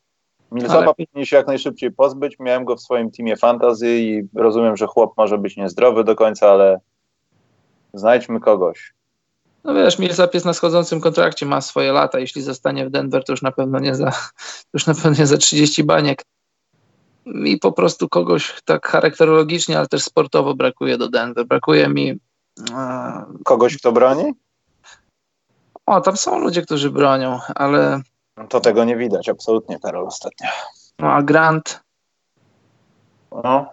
[0.53, 2.37] Millsapa Ale- powinni się jak najszybciej pozbyć.
[2.39, 6.51] Miałem go w swoim teamie fantasy i rozumiem, że chłop może być niezdrowy do końca,
[6.51, 6.81] ale
[7.95, 8.95] znajdźmy kogoś.
[9.64, 12.18] No wiesz, Millsap jest na schodzącym kontrakcie, ma swoje lata.
[12.18, 14.12] Jeśli zostanie w Denver, to już na pewno nie za,
[14.74, 16.22] już na pewno nie za 30 baniek.
[17.26, 21.46] Mi po prostu kogoś tak charakterologicznie, ale też sportowo brakuje do Denver.
[21.46, 22.11] Brakuje mi.
[22.74, 24.32] e, Kogoś, kto broni?
[25.86, 28.00] O, tam są ludzie, którzy bronią, ale
[28.48, 30.48] To tego nie widać, absolutnie, Karol, ostatnio.
[30.98, 31.80] no, a Grant
[33.44, 33.66] No.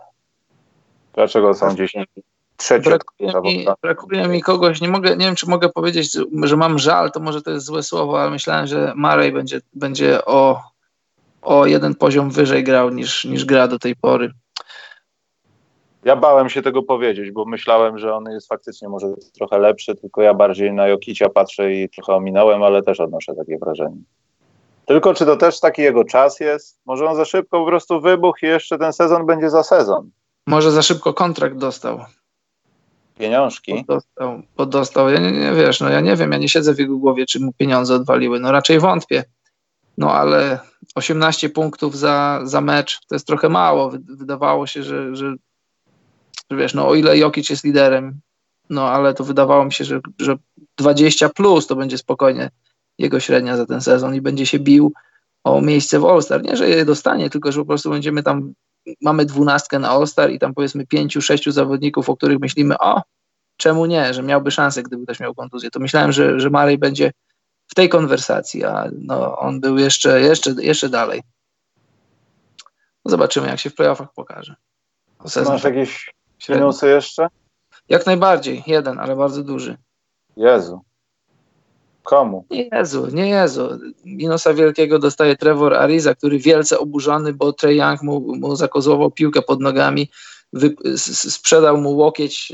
[1.13, 2.07] Dlaczego są 10
[2.58, 6.80] trzeci Brakuje mi, brakuje mi kogoś, nie mogę, nie wiem czy mogę powiedzieć, że mam
[6.80, 10.62] żal, to może to jest złe słowo, ale myślałem, że Murray będzie, będzie o,
[11.41, 14.32] o jeden poziom wyżej grał niż, niż gra do tej pory.
[16.05, 20.22] Ja bałem się tego powiedzieć, bo myślałem, że on jest faktycznie może trochę lepszy, tylko
[20.22, 23.97] ja bardziej na Jokicia patrzę i trochę ominąłem, ale też odnoszę takie wrażenie.
[24.86, 26.80] Tylko czy to też taki jego czas jest?
[26.86, 30.10] Może on za szybko po prostu wybuchł i jeszcze ten sezon będzie za sezon.
[30.47, 31.99] Może za szybko kontrakt dostał.
[33.18, 33.86] Pieniążki.
[33.88, 35.09] Dostał, dostał.
[35.09, 37.39] Ja nie, nie wiesz, no ja nie wiem, ja nie siedzę w jego głowie, czy
[37.39, 38.39] mu pieniądze odwaliły.
[38.39, 39.24] No raczej wątpię.
[39.97, 40.59] No ale
[40.95, 43.89] 18 punktów za, za mecz to jest trochę mało.
[43.89, 45.36] Wy- Wydawało się, że, że,
[46.51, 48.20] że wiesz, no o ile Jokic jest liderem,
[48.70, 50.36] no ale to wydawało mi się, że, że
[50.78, 52.49] 20 plus to będzie spokojnie
[52.97, 54.93] jego średnia za ten sezon i będzie się bił
[55.43, 56.43] o miejsce w All-Star.
[56.43, 58.53] Nie, że je dostanie, tylko że po prostu będziemy tam,
[59.01, 63.01] mamy dwunastkę na All-Star i tam powiedzmy pięciu, sześciu zawodników, o których myślimy, o,
[63.57, 65.71] czemu nie, że miałby szansę, gdyby ktoś miał kontuzję.
[65.71, 67.11] To myślałem, że, że Marej będzie
[67.67, 71.23] w tej konwersacji, a no, on był jeszcze, jeszcze, jeszcze dalej.
[73.05, 74.55] No zobaczymy, jak się w playoffach pokaże.
[75.27, 76.61] Sezon Masz jakieś średni.
[76.61, 77.27] minusy jeszcze?
[77.89, 79.77] Jak najbardziej, jeden, ale bardzo duży.
[80.38, 80.81] Jezu.
[82.08, 82.45] Komu?
[82.49, 83.80] Nie Jezu, nie Jezu.
[84.05, 89.41] Minusa wielkiego dostaje Trevor Ariza, który wielce oburzony, bo Trey Young mu, mu zakozłował piłkę
[89.41, 90.10] pod nogami,
[90.53, 92.53] wy, sprzedał mu łokieć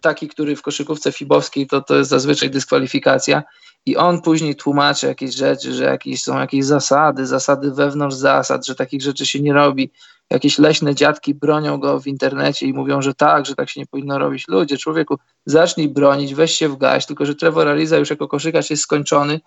[0.00, 3.42] taki, który w koszykówce fibowskiej to, to jest zazwyczaj dyskwalifikacja
[3.86, 8.74] i on później tłumaczy jakieś rzeczy, że jakieś, są jakieś zasady, zasady wewnątrz zasad, że
[8.74, 9.90] takich rzeczy się nie robi.
[10.30, 13.86] Jakieś leśne dziadki bronią go w internecie i mówią, że tak, że tak się nie
[13.86, 14.48] powinno robić.
[14.48, 15.16] Ludzie, człowieku,
[15.46, 19.40] zacznij bronić, weź się w gaś, tylko że Trevor Ariza już jako koszykarz jest skończony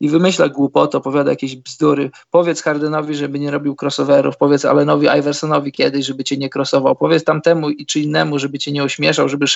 [0.00, 2.10] i wymyśla głupoty, opowiada jakieś bzdury.
[2.30, 7.24] Powiedz Hardenowi, żeby nie robił crossoverów, powiedz Allenowi Iversonowi kiedyś, żeby cię nie crossował, powiedz
[7.24, 9.46] tamtemu i czy innemu, żeby cię nie ośmieszał, żeby,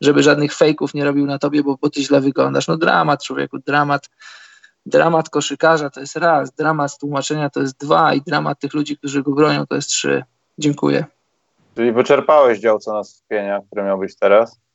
[0.00, 2.68] żeby żadnych fejków nie robił na tobie, bo, bo ty źle wyglądasz.
[2.68, 4.10] No dramat, człowieku, dramat.
[4.86, 9.22] dramat koszykarza to jest raz, dramat tłumaczenia to jest dwa i dramat tych ludzi, którzy
[9.22, 10.24] go bronią to jest trzy.
[10.58, 11.04] Dziękuję.
[11.74, 14.65] Czyli wyczerpałeś dział co nas wpienia, który miał być teraz?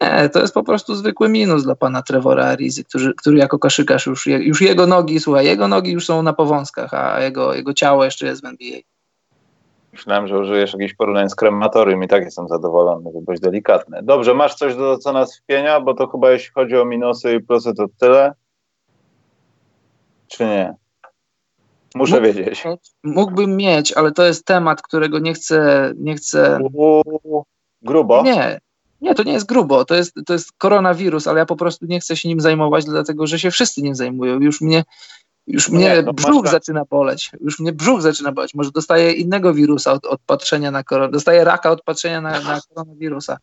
[0.00, 4.06] Nie, to jest po prostu zwykły minus dla pana Trevora Arizy, który, który jako koszykarz
[4.06, 8.04] już, już jego nogi, słuchaj, jego nogi już są na powązkach, a jego, jego ciało
[8.04, 8.78] jeszcze jest w NBA.
[9.92, 14.00] Myślałem, że użyjesz jakiś porównania z krematorium i tak jestem zadowolony, żeby być delikatny.
[14.02, 17.40] Dobrze, masz coś do co nas wpienia, bo to chyba jeśli chodzi o minusy i
[17.40, 18.32] plusy to tyle?
[20.28, 20.74] Czy nie?
[21.94, 22.64] Muszę Mógł, wiedzieć.
[23.04, 25.92] Mógłbym mieć, ale to jest temat, którego nie chcę.
[25.96, 26.58] Nie chcę...
[27.82, 28.22] grubo?
[28.22, 28.60] Nie,
[29.00, 32.00] nie, to nie jest grubo, to jest, to jest koronawirus, ale ja po prostu nie
[32.00, 34.40] chcę się nim zajmować, dlatego że się wszyscy nim zajmują.
[34.40, 34.84] Już mnie,
[35.46, 37.30] już mnie nie, brzuch zaczyna boleć.
[37.40, 38.54] Już mnie brzuch zaczyna boleć.
[38.54, 41.16] Może dostaję innego wirusa od, od patrzenia na koronawirus.
[41.16, 43.38] Dostaję raka od patrzenia na, na koronawirusa.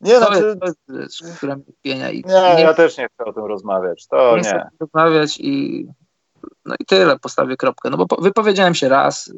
[0.00, 0.44] Nie, to, znaczy...
[0.46, 2.10] jest, to jest rzecz, która mnie pienia.
[2.10, 4.06] I, nie, nie, ja też nie chcę o tym rozmawiać.
[4.06, 4.42] To nie.
[4.42, 4.48] nie.
[4.48, 5.86] Chcę rozmawiać i
[6.64, 7.90] no i tyle, postawię kropkę.
[7.90, 9.32] No bo wypowiedziałem się raz.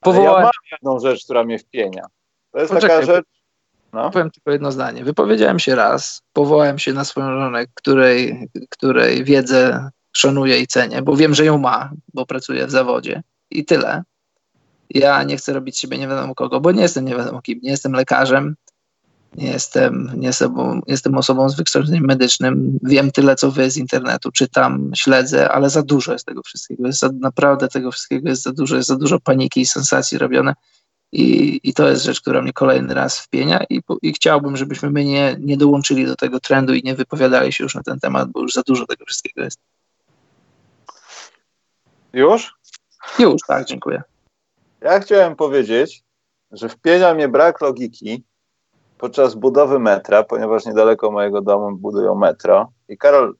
[0.00, 0.40] Powołałem...
[0.40, 2.06] Ja mam jedną rzecz, która mnie wpienia.
[2.52, 3.26] To jest Poczekaj, taka rzecz.
[3.92, 4.10] No.
[4.10, 5.04] Powiem tylko jedno zdanie.
[5.04, 11.16] Wypowiedziałem się raz, powołałem się na swoją żonę, której, której wiedzę szanuję i cenię, bo
[11.16, 14.02] wiem, że ją ma, bo pracuje w zawodzie i tyle.
[14.90, 17.70] Ja nie chcę robić siebie nie wiadomo kogo, bo nie jestem nie wiadomo kim, nie
[17.70, 18.54] jestem lekarzem,
[19.36, 24.32] nie jestem, nie jestem, jestem osobą z wykształceniem medycznym, wiem tyle, co wy z internetu,
[24.32, 28.52] czytam, śledzę, ale za dużo jest tego wszystkiego, jest za, naprawdę tego wszystkiego jest za
[28.52, 30.54] dużo, jest za dużo paniki i sensacji robione
[31.12, 35.04] i, I to jest rzecz, która mnie kolejny raz wpienia i, i chciałbym, żebyśmy my
[35.04, 38.40] nie, nie dołączyli do tego trendu i nie wypowiadali się już na ten temat, bo
[38.40, 39.60] już za dużo tego wszystkiego jest.
[42.12, 42.54] Już?
[43.18, 44.02] Już, tak, dziękuję.
[44.80, 46.02] Ja chciałem powiedzieć,
[46.52, 48.24] że wpienia mnie brak logiki
[48.98, 52.72] podczas budowy metra, ponieważ niedaleko mojego domu budują metro.
[52.88, 53.34] I Karol,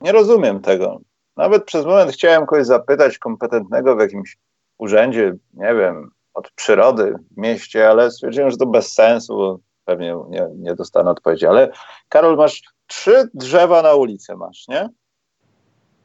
[0.00, 1.00] nie rozumiem tego.
[1.36, 4.38] Nawet przez moment chciałem kogoś zapytać kompetentnego w jakimś
[4.78, 10.16] urzędzie, nie wiem, od przyrody w mieście, ale stwierdziłem, że to bez sensu, bo pewnie
[10.28, 11.46] nie, nie dostanę odpowiedzi.
[11.46, 11.72] Ale
[12.08, 14.88] Karol, masz trzy drzewa na ulicy, masz, nie?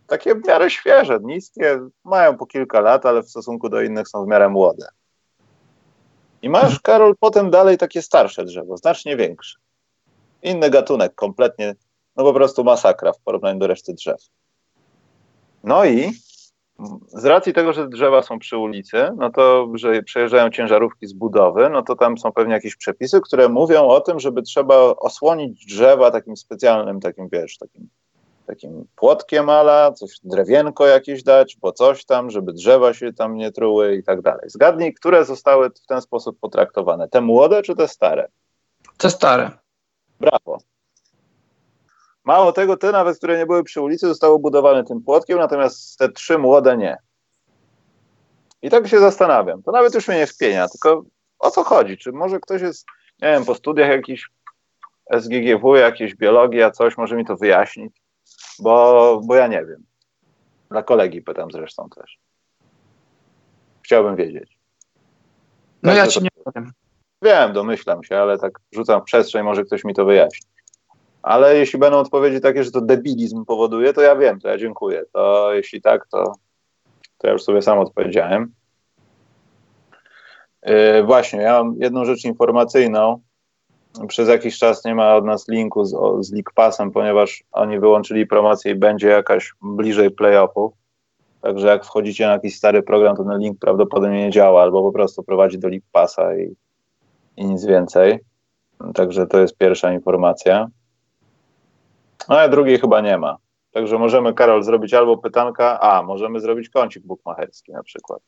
[0.08, 4.26] Takie w miarę świeże, niskie, mają po kilka lat, ale w stosunku do innych są
[4.26, 4.88] w miarę młode.
[6.42, 9.60] I masz, Karol, potem dalej takie starsze drzewo, znacznie większe.
[10.42, 11.76] Inny gatunek, kompletnie,
[12.16, 14.22] no po prostu masakra w porównaniu do reszty drzew.
[15.64, 16.12] No i
[17.08, 21.70] z racji tego, że drzewa są przy ulicy, no to, że przejeżdżają ciężarówki z budowy,
[21.70, 26.12] no to tam są pewnie jakieś przepisy, które mówią o tym, żeby trzeba osłonić drzewa
[26.12, 27.90] takim specjalnym, takim wiesz, takim,
[28.46, 33.52] takim płotkiem ala, coś, drewienko jakieś dać, bo coś tam, żeby drzewa się tam nie
[33.52, 34.50] truły i tak dalej.
[34.50, 37.08] Zgadnij, które zostały w ten sposób potraktowane.
[37.08, 38.28] Te młode czy te stare?
[38.98, 39.52] Te stare.
[40.20, 40.58] Brawo.
[42.30, 46.10] Mało tego, te nawet, które nie były przy ulicy, zostały budowane tym płotkiem, natomiast te
[46.10, 46.98] trzy młode nie.
[48.62, 49.64] I tak się zastanawiam.
[49.64, 51.04] To nawet już mnie nie wpienia, tylko
[51.40, 51.98] o co chodzi?
[51.98, 52.86] Czy może ktoś jest,
[53.22, 54.30] nie wiem, po studiach jakiś
[55.12, 58.02] SGGW, jakieś biologia, coś, może mi to wyjaśnić?
[58.60, 59.84] Bo, bo ja nie wiem.
[60.72, 62.20] Dla kolegi pytam zresztą też.
[63.82, 64.58] Chciałbym wiedzieć.
[65.84, 66.24] No tak, ja ci to...
[66.24, 66.72] nie powiem.
[67.22, 70.59] Wiem, domyślam się, ale tak rzucam w przestrzeń, może ktoś mi to wyjaśni.
[71.22, 75.04] Ale jeśli będą odpowiedzi takie, że to debilizm powoduje, to ja wiem, to ja dziękuję.
[75.14, 76.34] To jeśli tak, to,
[77.18, 78.54] to ja już sobie sam odpowiedziałem.
[80.66, 83.20] Yy, właśnie, ja mam jedną rzecz informacyjną.
[84.08, 88.28] Przez jakiś czas nie ma od nas linku z, z League Passem, ponieważ oni wyłączyli
[88.28, 90.74] promocję i będzie jakaś bliżej playoffów.
[91.42, 94.92] Także jak wchodzicie na jakiś stary program, to ten link prawdopodobnie nie działa, albo po
[94.92, 96.56] prostu prowadzi do League Passa i,
[97.38, 98.20] i nic więcej.
[98.94, 100.68] Także to jest pierwsza informacja.
[102.30, 103.38] No a drugiej chyba nie ma.
[103.72, 108.22] Także możemy, Karol, zrobić albo pytanka, a możemy zrobić kącik bukmacherski na przykład.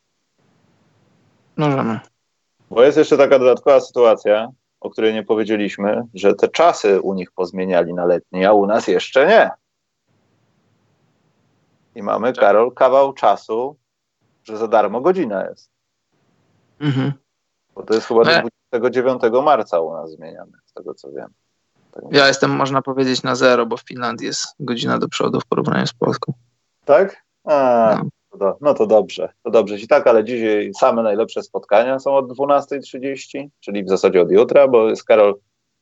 [1.57, 1.99] Możemy.
[2.69, 7.31] Bo jest jeszcze taka dodatkowa sytuacja, o której nie powiedzieliśmy, że te czasy u nich
[7.31, 9.49] pozmieniali na letnie, a u nas jeszcze nie.
[11.95, 13.75] I mamy, Karol, kawał czasu,
[14.43, 15.71] że za darmo godzina jest.
[16.79, 17.13] Mhm.
[17.75, 18.31] Bo to jest chyba do
[18.71, 21.33] 29 marca u nas zmieniane, z tego co wiem.
[22.11, 25.87] Ja jestem, można powiedzieć, na zero, bo w Finlandii jest godzina do przodu w porównaniu
[25.87, 26.33] z Polską.
[26.85, 27.23] Tak?
[27.43, 28.01] A,
[28.39, 28.57] no.
[28.61, 33.47] no to dobrze, to dobrze ci tak, ale dzisiaj same najlepsze spotkania są od 12.30,
[33.59, 35.35] czyli w zasadzie od jutra, bo jest Karol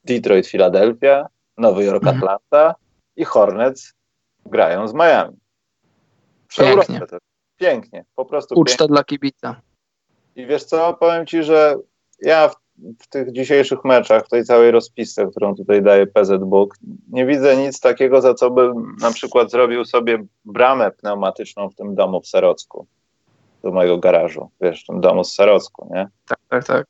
[0.03, 2.17] Detroit, Philadelphia, Nowy Jork, mhm.
[2.17, 2.75] Atlanta
[3.15, 3.93] i Hornets
[4.45, 5.37] grają z Miami.
[6.57, 7.01] Pięknie.
[7.57, 8.93] Pięknie, po prostu Uczta pięknie.
[8.93, 9.61] dla kibica.
[10.35, 11.75] I wiesz co, powiem ci, że
[12.21, 12.55] ja w
[13.09, 16.75] tych dzisiejszych meczach, w tej całej rozpisce, którą tutaj daje PZ Book,
[17.11, 21.95] nie widzę nic takiego, za co bym na przykład zrobił sobie bramę pneumatyczną w tym
[21.95, 22.87] domu w Serocku,
[23.63, 26.07] do mojego garażu, wiesz, w tym domu z Serocku, nie?
[26.27, 26.85] Tak, tak, tak.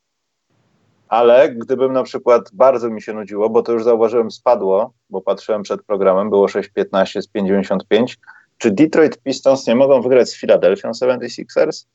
[1.08, 5.62] Ale gdybym na przykład bardzo mi się nudziło, bo to już zauważyłem spadło, bo patrzyłem
[5.62, 8.18] przed programem, było 6,15 z 55,
[8.58, 11.86] czy Detroit Pistons nie mogą wygrać z Philadelphia 76ers?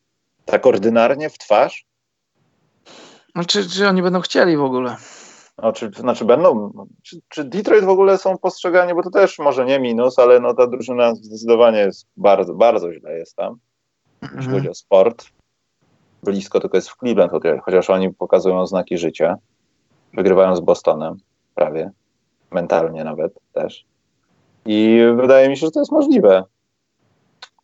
[0.46, 1.86] Tak ordynarnie, w twarz?
[3.36, 4.96] No, czy, czy oni będą chcieli w ogóle?
[5.64, 6.72] No, czy, znaczy będą,
[7.04, 10.54] czy, czy, Detroit w ogóle są postrzegani, bo to też może nie minus, ale no
[10.54, 13.58] ta drużyna zdecydowanie jest bardzo, bardzo źle jest tam,
[14.22, 14.56] jeśli mhm.
[14.56, 15.26] chodzi o sport.
[16.24, 17.32] Blisko tylko jest w Cleveland,
[17.64, 19.36] chociaż oni pokazują znaki życia.
[20.14, 21.16] Wygrywają z Bostonem
[21.56, 21.92] prawie,
[22.52, 23.86] mentalnie nawet też.
[24.66, 26.44] I wydaje mi się, że to jest możliwe.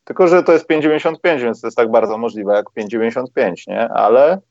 [0.04, 3.90] Tylko, że to jest 5,95, więc to jest tak bardzo możliwe jak 5,95, nie?
[3.90, 4.42] Ale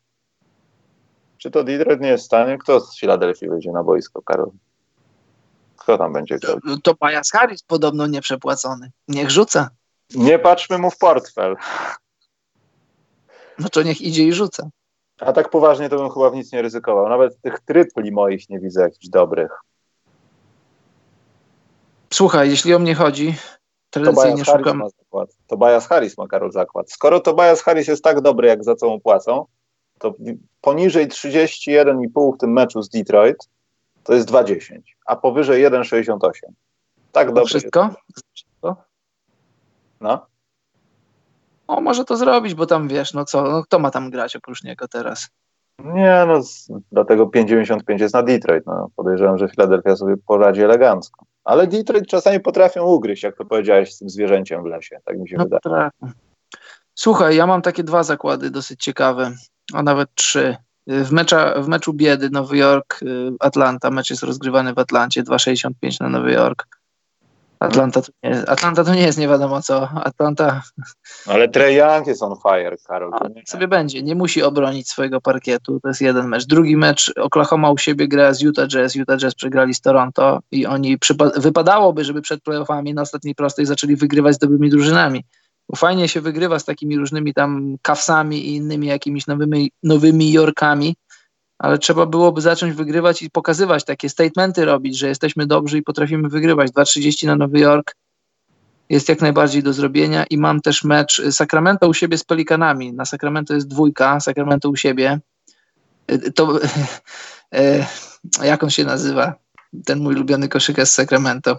[1.40, 2.58] czy to Detroit nie jest w stanie?
[2.58, 4.50] Kto z Filadelfii wyjdzie na boisko, Karol?
[5.76, 6.58] Kto tam będzie grał?
[6.82, 8.90] To Pajas Harris podobno nieprzepłacony.
[9.08, 9.70] Niech rzuca.
[10.14, 11.56] Nie patrzmy mu w portfel.
[13.58, 14.68] No to niech idzie i rzuca.
[15.20, 17.08] A tak poważnie to bym chyba w nic nie ryzykował.
[17.08, 19.50] Nawet tych trypli moich nie widzę jakichś dobrych.
[22.12, 23.34] Słuchaj, jeśli o mnie chodzi,
[23.90, 24.64] tradycyjnie Tobias szukam...
[24.64, 25.30] Harris ma zakład.
[25.46, 26.92] Tobias Harris ma Karol zakład.
[26.92, 29.46] Skoro Tobias Harris jest tak dobry, jak za co mu płacą,
[30.00, 30.14] to
[30.60, 33.48] poniżej 31,5 w tym meczu z Detroit
[34.04, 36.30] to jest 2,10, a powyżej 1,68.
[37.12, 37.58] Tak dobrze.
[37.58, 37.90] Wszystko?
[40.00, 40.26] No.
[41.66, 44.64] O, może to zrobić, bo tam wiesz, no co, no kto ma tam grać oprócz
[44.64, 45.28] niego teraz?
[45.78, 46.40] Nie, no
[46.92, 48.66] dlatego 5,95 jest na Detroit.
[48.66, 51.24] No, podejrzewam, że Philadelphia sobie poradzi elegancko.
[51.44, 54.98] Ale Detroit czasami potrafią ugryźć, jak to powiedziałeś, z tym zwierzęciem w lesie.
[55.04, 55.90] Tak mi się no, wydaje.
[56.94, 59.32] Słuchaj, ja mam takie dwa zakłady dosyć ciekawe,
[59.72, 60.56] a nawet trzy.
[60.86, 66.00] W, mecza, w meczu biedy Nowy Jork, y, Atlanta, mecz jest rozgrywany w Atlancie, 2,65
[66.00, 66.80] na Nowy Jork.
[67.60, 69.88] Atlanta to, nie, Atlanta to nie jest nie wiadomo co.
[70.04, 70.62] Atlanta.
[71.26, 73.10] Ale Trey Young jest on fire, Karol.
[73.46, 74.02] sobie będzie.
[74.02, 75.80] Nie musi obronić swojego parkietu.
[75.80, 76.46] To jest jeden mecz.
[76.46, 78.94] Drugi mecz Oklahoma u siebie gra z Utah Jazz.
[78.94, 80.98] Utah Jazz przegrali z Toronto i oni
[81.36, 85.24] wypadałoby, żeby przed playoffami na ostatniej prostej zaczęli wygrywać z dobrymi drużynami.
[85.70, 90.94] Bo fajnie się wygrywa z takimi różnymi tam kawsami i innymi jakimiś nowymi, nowymi Yorkami
[91.60, 96.28] ale trzeba byłoby zacząć wygrywać i pokazywać takie statementy robić, że jesteśmy dobrzy i potrafimy
[96.28, 96.70] wygrywać.
[96.70, 97.96] 2.30 na Nowy Jork
[98.88, 102.92] jest jak najbardziej do zrobienia i mam też mecz Sacramento u siebie z Pelikanami.
[102.92, 105.20] Na Sacramento jest dwójka, Sacramento u siebie.
[106.06, 106.58] E, to
[107.54, 107.86] e,
[108.52, 109.34] jak on się nazywa?
[109.84, 111.58] Ten mój ulubiony koszykarz z Sacramento.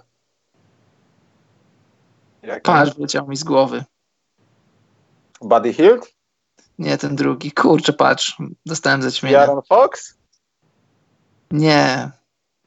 [2.63, 3.83] Patrz, wleciał mi z głowy.
[5.41, 6.13] Buddy Hilt?
[6.79, 7.51] Nie, ten drugi.
[7.51, 8.37] Kurczę, patrz.
[8.65, 9.39] Dostałem zaćmienia.
[9.39, 10.17] Jaron Fox?
[11.51, 12.11] Nie.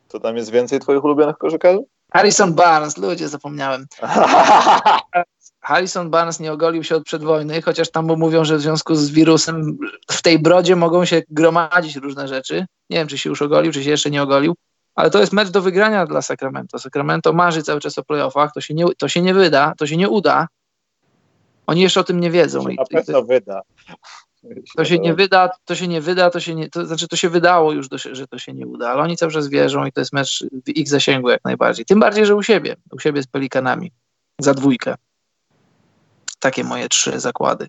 [0.08, 1.78] To tam jest więcej twoich ulubionych koszykarzy?
[2.12, 3.86] Harrison Barnes, ludzie, zapomniałem.
[5.60, 9.78] Harrison Barnes nie ogolił się od przedwojny, chociaż tam mówią, że w związku z wirusem
[10.10, 12.66] w tej brodzie mogą się gromadzić różne rzeczy.
[12.90, 14.54] Nie wiem, czy się już ogolił, czy się jeszcze nie ogolił,
[14.94, 16.78] ale to jest mecz do wygrania dla Sacramento.
[16.78, 19.96] Sacramento marzy cały czas o playoffach, to się nie, to się nie wyda, to się
[19.96, 20.46] nie uda,
[21.66, 22.64] oni jeszcze o tym nie wiedzą.
[22.64, 23.60] To się na pewno wyda.
[24.76, 27.28] To się nie wyda, to się nie wyda, to się nie, to znaczy to się
[27.28, 30.12] wydało już, że to się nie uda, ale oni cały czas wierzą i to jest
[30.12, 31.84] mecz w ich zasięgu jak najbardziej.
[31.84, 33.92] Tym bardziej, że u siebie, u siebie z Pelikanami.
[34.38, 34.94] Za dwójkę.
[36.40, 37.66] Takie moje trzy zakłady.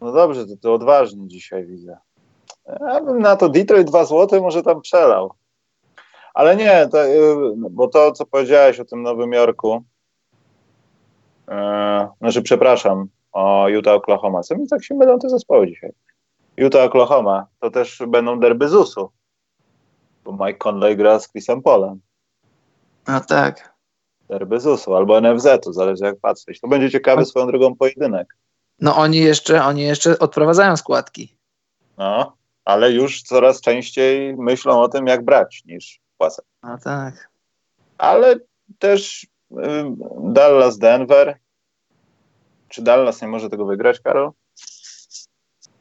[0.00, 1.98] No dobrze, to, to odważnie dzisiaj widzę.
[2.80, 5.34] Ja bym na to Detroit 2 złote może tam przelał.
[6.34, 7.36] Ale nie, to, y,
[7.70, 9.84] bo to, co powiedziałeś o tym Nowym Jorku,
[11.48, 14.42] e, znaczy przepraszam, o Utah Oklahoma.
[14.42, 15.90] Co mi tak się będą te zespoły dzisiaj?
[16.56, 19.10] Utah Oklahoma to też będą derby ZUS-u,
[20.24, 22.00] bo Mike Conley gra z Chrisem Polem.
[23.08, 23.74] No tak.
[24.28, 26.60] Derby ZUS-u albo NFZ-u, zależy jak patrzeć.
[26.60, 28.36] To będzie ciekawy swoją drogą pojedynek.
[28.80, 31.36] No oni jeszcze, oni jeszcze odprowadzają składki.
[31.98, 36.44] No, ale już coraz częściej myślą o tym, jak brać, niż płacać.
[36.62, 37.30] No tak.
[37.98, 38.36] Ale
[38.78, 39.56] też y,
[40.20, 41.38] Dallas, Denver,
[42.68, 44.30] czy Dallas nie może tego wygrać, Karol?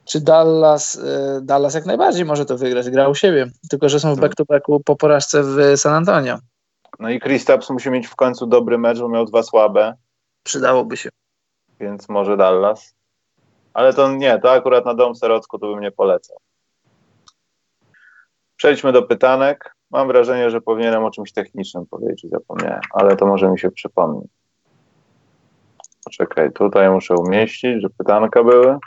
[0.06, 4.16] Czy Dallas, y, Dallas jak najbardziej może to wygrać, gra u siebie, tylko że są
[4.16, 6.38] w back-to-backu po porażce w San Antonio.
[7.00, 9.94] No i Kristaps musi mieć w końcu dobry mecz, bo miał dwa słabe.
[10.44, 11.10] Przydałoby się.
[11.80, 12.94] Więc może Dallas.
[13.74, 16.38] Ale to nie, to akurat na dom Serocku to bym nie polecał.
[18.56, 19.76] Przejdźmy do pytanek.
[19.92, 24.28] Mam wrażenie, że powinienem o czymś technicznym powiedzieć, zapomniałem, ale to może mi się przypomni.
[26.06, 28.78] Poczekaj, tutaj muszę umieścić, że pytanka były.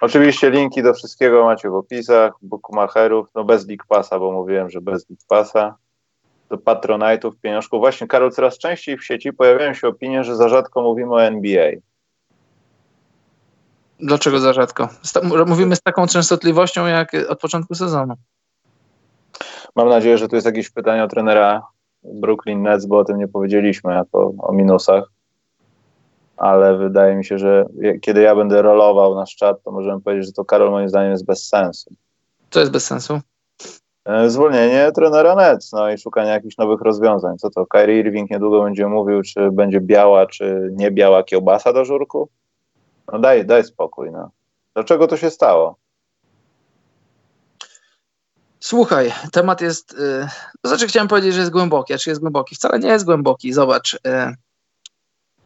[0.00, 4.80] Oczywiście linki do wszystkiego macie w opisach, bookmacherów, no bez League Passa, bo mówiłem, że
[4.80, 5.76] bez League Passa,
[6.48, 7.80] do Patronite'ów, pieniążków.
[7.80, 11.70] Właśnie, Karol, coraz częściej w sieci pojawiają się opinie, że za rzadko mówimy o NBA.
[14.00, 14.88] Dlaczego za rzadko?
[15.46, 18.14] Mówimy z taką częstotliwością jak od początku sezonu.
[19.76, 21.62] Mam nadzieję, że tu jest jakieś pytanie o trenera
[22.04, 25.04] Brooklyn Nets, bo o tym nie powiedzieliśmy jako o minusach.
[26.38, 27.66] Ale wydaje mi się, że
[28.00, 31.24] kiedy ja będę rolował nasz czat, to możemy powiedzieć, że to Karol moim zdaniem jest
[31.24, 31.90] bez sensu.
[32.50, 33.20] Co jest bez sensu?
[34.04, 37.38] E, zwolnienie trenera Nets, no i szukanie jakichś nowych rozwiązań.
[37.38, 41.84] Co to, Kyrie Irving niedługo będzie mówił, czy będzie biała, czy nie biała kiełbasa do
[41.84, 42.28] żurku?
[43.12, 44.30] No daj, daj spokój, no.
[44.74, 45.76] Dlaczego to się stało?
[48.60, 49.92] Słuchaj, temat jest.
[49.92, 50.28] Yy,
[50.62, 52.54] to znaczy, chciałem powiedzieć, że jest głęboki, a czy jest głęboki?
[52.54, 53.52] Wcale nie jest głęboki.
[53.52, 53.98] Zobacz.
[54.04, 54.34] Yy,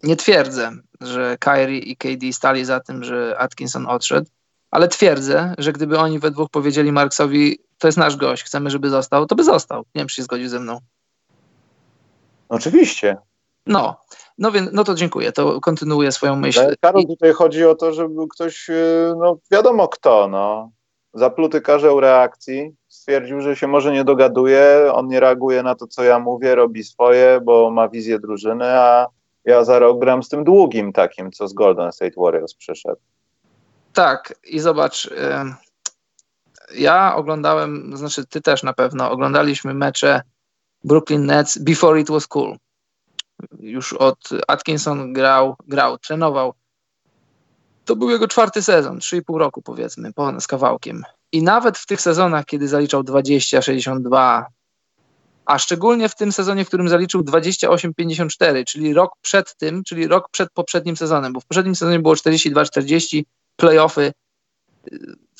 [0.02, 4.30] nie twierdzę, że Kyrie i KD stali za tym, że Atkinson odszedł,
[4.70, 8.90] ale twierdzę, że gdyby oni we dwóch powiedzieli Marksowi, to jest nasz gość, chcemy, żeby
[8.90, 9.78] został, to by został.
[9.94, 10.78] Nie wiem, czy się zgodził ze mną.
[12.48, 13.16] Oczywiście.
[13.66, 13.96] No,
[14.38, 16.60] no więc, no to dziękuję, to kontynuuję swoją myśl.
[16.60, 20.70] Ale Karol, tutaj chodzi o to, żeby ktoś, y, no wiadomo kto, no,
[21.14, 26.04] zapluty karzeł reakcji, stwierdził, że się może nie dogaduje, on nie reaguje na to, co
[26.04, 29.06] ja mówię, robi swoje, bo ma wizję drużyny, a
[29.44, 33.00] ja za rok gram z tym długim takim, co z Golden State Warriors przyszedł.
[33.92, 35.10] Tak, i zobacz,
[36.74, 40.22] ja oglądałem, znaczy ty też na pewno, oglądaliśmy mecze
[40.84, 42.56] Brooklyn Nets before it was cool.
[43.58, 46.54] Już od Atkinson grał, grał, trenował.
[47.84, 51.02] To był jego czwarty sezon, 3,5 roku powiedzmy, po, z kawałkiem.
[51.32, 54.46] I nawet w tych sezonach, kiedy zaliczał 20, 62,
[55.46, 60.28] a szczególnie w tym sezonie, w którym zaliczył 28-54, czyli rok przed tym, czyli rok
[60.30, 63.22] przed poprzednim sezonem, bo w poprzednim sezonie było 42-40,
[63.56, 64.12] playoffy,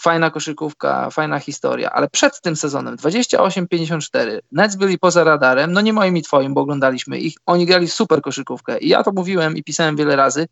[0.01, 5.93] fajna koszykówka, fajna historia, ale przed tym sezonem 28-54 Nets byli poza radarem, no nie
[5.93, 9.63] moim i twoim, bo oglądaliśmy ich, oni grali super koszykówkę i ja to mówiłem i
[9.63, 10.47] pisałem wiele razy,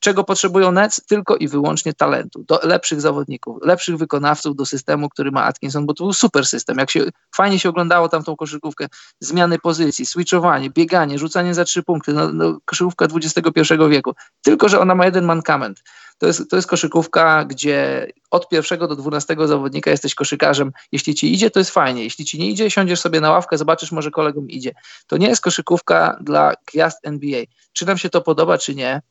[0.00, 1.06] czego potrzebują Nets?
[1.06, 5.94] Tylko i wyłącznie talentu, do lepszych zawodników, lepszych wykonawców do systemu, który ma Atkinson, bo
[5.94, 7.04] to był super system, jak się
[7.36, 8.86] fajnie się oglądało tam tą koszykówkę,
[9.20, 14.80] zmiany pozycji, switchowanie, bieganie, rzucanie za trzy punkty, no, no, koszykówka XXI wieku, tylko, że
[14.80, 15.82] ona ma jeden mankament,
[16.18, 20.72] to jest, to jest koszykówka, gdzie od pierwszego do dwunastego zawodnika jesteś koszykarzem.
[20.92, 22.04] Jeśli ci idzie, to jest fajnie.
[22.04, 24.72] Jeśli ci nie idzie, siądziesz sobie na ławkę, zobaczysz, może kolegom idzie.
[25.06, 27.42] To nie jest koszykówka dla gwiazd NBA.
[27.72, 29.02] Czy nam się to podoba, czy nie,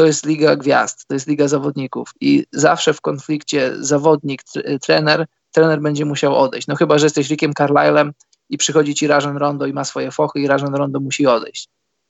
[0.00, 4.42] to jest liga gwiazd, to jest liga zawodników i zawsze w konflikcie zawodnik,
[4.82, 6.66] trener, trener będzie musiał odejść.
[6.66, 8.10] No chyba, że jesteś Rickiem Carlisle'em
[8.48, 11.68] i przychodzi ci Rajan Rondo i ma swoje fochy i Rajan Rondo musi odejść.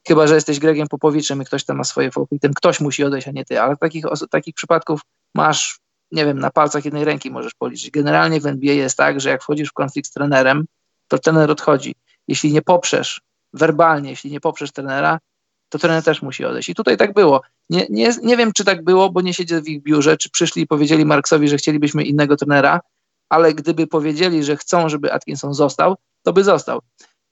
[0.09, 3.05] Chyba, że jesteś Gregiem Popowiczem i ktoś tam ma swoje fochy i ten ktoś musi
[3.05, 3.61] odejść, a nie ty.
[3.61, 5.01] Ale takich, takich przypadków
[5.34, 5.80] masz,
[6.12, 7.91] nie wiem, na palcach jednej ręki możesz policzyć.
[7.91, 10.64] Generalnie w NBA jest tak, że jak wchodzisz w konflikt z trenerem,
[11.09, 11.95] to trener odchodzi.
[12.28, 13.20] Jeśli nie poprzesz
[13.53, 15.18] werbalnie, jeśli nie poprzesz trenera,
[15.70, 16.68] to trener też musi odejść.
[16.68, 17.42] I tutaj tak było.
[17.70, 20.62] Nie, nie, nie wiem, czy tak było, bo nie siedzę w ich biurze, czy przyszli
[20.62, 22.80] i powiedzieli Marksowi, że chcielibyśmy innego trenera,
[23.28, 26.80] ale gdyby powiedzieli, że chcą, żeby Atkinson został, to by został.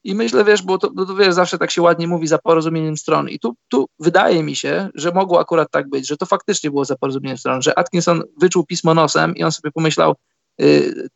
[0.04, 2.96] I myślę, wiesz, bo to, bo to wiesz, zawsze tak się ładnie mówi za porozumieniem
[2.96, 3.28] stron.
[3.28, 6.84] I tu, tu wydaje mi się, że mogło akurat tak być, że to faktycznie było
[6.84, 10.14] za porozumieniem stron, że Atkinson wyczuł pismo nosem i on sobie pomyślał,
[10.58, 11.08] yy,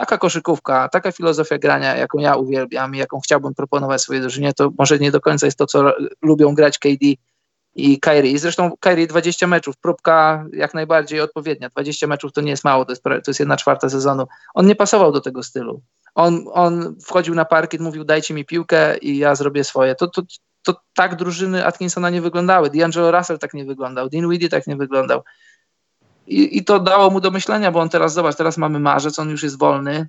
[0.00, 4.70] taka koszykówka, taka filozofia grania, jaką ja uwielbiam i jaką chciałbym proponować swojej drużynie, to
[4.78, 5.92] może nie do końca jest to, co
[6.22, 7.06] lubią grać KD
[7.74, 8.38] i Kyrie.
[8.38, 11.68] Zresztą Kyrie 20 meczów, próbka jak najbardziej odpowiednia.
[11.68, 14.26] 20 meczów to nie jest mało, to jest, to jest jedna czwarta sezonu.
[14.54, 15.82] On nie pasował do tego stylu.
[16.14, 19.94] On, on wchodził na parkiet, mówił dajcie mi piłkę i ja zrobię swoje.
[19.94, 20.22] To, to,
[20.62, 22.70] to tak drużyny Atkinsona nie wyglądały.
[22.70, 25.22] D'Angelo Russell tak nie wyglądał, Dean Weedy tak nie wyglądał.
[26.30, 29.30] I, I to dało mu do myślenia, bo on teraz, zobacz, teraz mamy marzec, on
[29.30, 30.08] już jest wolny,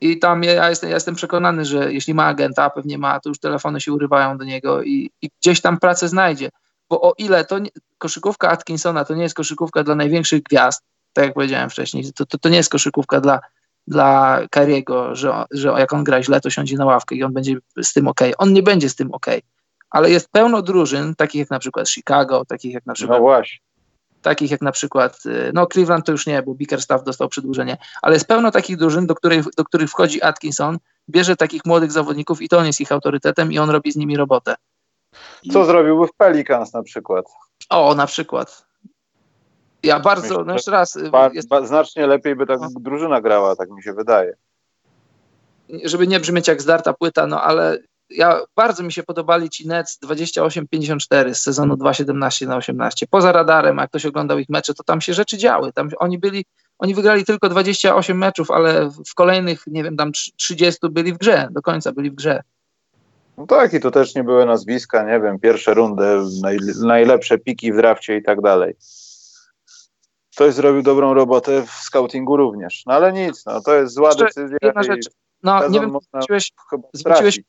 [0.00, 3.28] i tam ja jestem, ja jestem przekonany, że jeśli ma agenta, a pewnie ma, to
[3.28, 6.50] już telefony się urywają do niego i, i gdzieś tam pracę znajdzie.
[6.90, 10.82] Bo o ile to nie, koszykówka Atkinsona to nie jest koszykówka dla największych gwiazd,
[11.12, 13.40] tak jak powiedziałem wcześniej, to, to, to nie jest koszykówka dla,
[13.86, 17.56] dla Kariego, że, że jak on gra źle, to siądzie na ławkę i on będzie
[17.82, 18.20] z tym ok.
[18.38, 19.26] On nie będzie z tym ok.
[19.90, 23.18] Ale jest pełno drużyn, takich jak na przykład Chicago, takich jak na przykład.
[23.18, 23.58] No właśnie.
[24.22, 28.14] Takich jak na przykład, y, no Cleveland to już nie, bo Bickerstaff dostał przedłużenie, ale
[28.14, 32.48] jest pełno takich drużyn, do których, do których wchodzi Atkinson, bierze takich młodych zawodników i
[32.48, 34.54] to on jest ich autorytetem i on robi z nimi robotę.
[35.52, 37.24] Co zrobiłby w Pelicans na przykład?
[37.70, 38.66] O, na przykład.
[39.82, 40.98] Ja bardzo, Myślę, no jeszcze raz.
[41.10, 41.48] Ba, jest...
[41.48, 42.68] ba, znacznie lepiej by tak no.
[42.80, 44.36] drużyna grała, tak mi się wydaje.
[45.84, 47.78] Żeby nie brzmieć jak zdarta płyta, no ale
[48.10, 53.06] ja bardzo mi się podobali ci Nets 28-54 z sezonu 2-17 na 18.
[53.10, 55.72] Poza radarem, jak ktoś oglądał ich mecze, to tam się rzeczy działy.
[55.72, 56.44] Tam oni byli,
[56.78, 61.48] oni wygrali tylko 28 meczów, ale w kolejnych, nie wiem, tam 30 byli w grze,
[61.50, 62.42] do końca byli w grze.
[63.38, 66.04] No tak, i to też nie były nazwiska, nie wiem, pierwsze rundy,
[66.42, 68.74] naj, najlepsze piki w drafcie i tak dalej.
[70.32, 72.82] Ktoś zrobił dobrą robotę w scoutingu również.
[72.86, 74.58] No ale nic, no to jest zła Jeszcze decyzja.
[74.62, 75.06] Jedna rzecz.
[75.42, 76.52] No nie wiem, zwróciłeś,
[76.92, 77.40] zwróciłeś,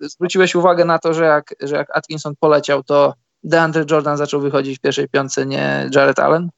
[0.00, 4.78] zwróciłeś, uwagę na to, że jak, że jak Atkinson poleciał, to DeAndre Jordan zaczął wychodzić
[4.78, 6.50] w pierwszej piątce, nie Jared Allen?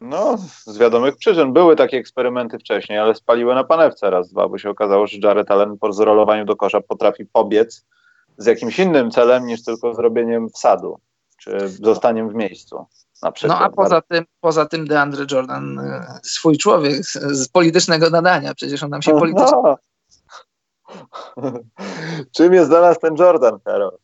[0.00, 1.52] No, z wiadomych przyczyn.
[1.52, 5.50] Były takie eksperymenty wcześniej, ale spaliły na panewce raz, dwa, bo się okazało, że Jared
[5.50, 7.86] Allen po zrolowaniu do kosza potrafi pobiec
[8.36, 11.00] z jakimś innym celem niż tylko zrobieniem wsadu,
[11.36, 12.86] czy zostaniem w miejscu.
[13.48, 18.54] No a poza tym, poza tym DeAndre Jordan, e, swój człowiek z, z politycznego nadania,
[18.54, 19.62] przecież on nam się politycznie...
[19.62, 19.76] No.
[22.36, 23.98] Czym jest dla nas ten Jordan, Karol?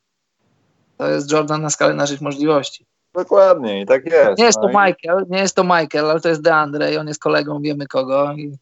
[0.96, 2.86] To jest Jordan na skalę naszych możliwości.
[3.14, 4.38] Dokładnie, i tak jest.
[4.38, 7.08] Nie jest to no Michael, nie jest to Michael, ale to jest DeAndre i on
[7.08, 8.32] jest kolegą, wiemy kogo.
[8.32, 8.58] I...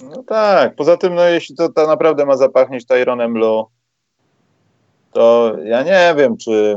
[0.00, 3.64] No tak, poza tym, no jeśli to, to naprawdę ma zapachnieć Tyronem Blue,
[5.12, 6.76] to ja nie wiem, czy,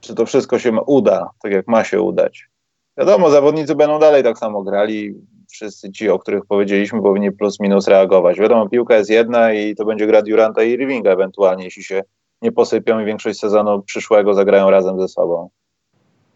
[0.00, 2.48] czy to wszystko się uda, tak jak ma się udać.
[2.98, 5.14] Wiadomo, zawodnicy będą dalej tak samo grali.
[5.48, 8.40] Wszyscy ci, o których powiedzieliśmy, powinni plus minus reagować.
[8.40, 12.02] Wiadomo, piłka jest jedna i to będzie gra Duranta i Irvinga ewentualnie, jeśli się
[12.42, 15.50] nie posypią i większość sezonu przyszłego zagrają razem ze sobą.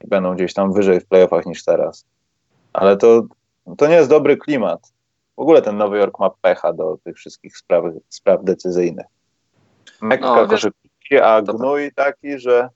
[0.05, 2.05] I będą gdzieś tam wyżej w playoffach niż teraz.
[2.73, 3.23] Ale to,
[3.79, 4.93] to nie jest dobry klimat.
[5.37, 9.07] W ogóle ten Nowy Jork ma pecha do tych wszystkich spraw, spraw decyzyjnych.
[10.03, 10.49] Mekka
[11.11, 12.69] no, a gnój taki, że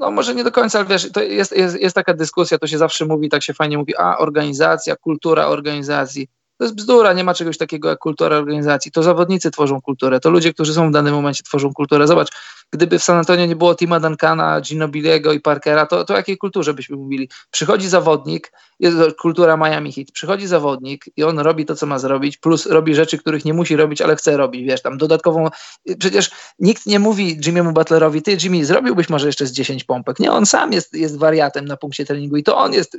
[0.00, 2.78] no może nie do końca, ale wiesz, to jest, jest, jest taka dyskusja, to się
[2.78, 6.28] zawsze mówi, tak się fajnie mówi, a organizacja, kultura organizacji.
[6.58, 8.92] To jest bzdura, nie ma czegoś takiego jak kultura organizacji.
[8.92, 12.06] To zawodnicy tworzą kulturę, to ludzie, którzy są w danym momencie tworzą kulturę.
[12.06, 12.28] Zobacz,
[12.72, 16.38] gdyby w San Antonio nie było Tima Duncana, Ginobiliego i Parkera, to, to o jakiej
[16.38, 17.28] kulturze byśmy mówili?
[17.50, 22.36] Przychodzi zawodnik, jest kultura Miami Heat, przychodzi zawodnik i on robi to, co ma zrobić,
[22.36, 25.48] plus robi rzeczy, których nie musi robić, ale chce robić, wiesz, tam dodatkową,
[25.98, 30.18] przecież nikt nie mówi Jimmy'emu Butlerowi, ty Jimmy, zrobiłbyś może jeszcze z 10 pompek.
[30.18, 32.96] Nie, on sam jest, jest wariatem na punkcie treningu i to on jest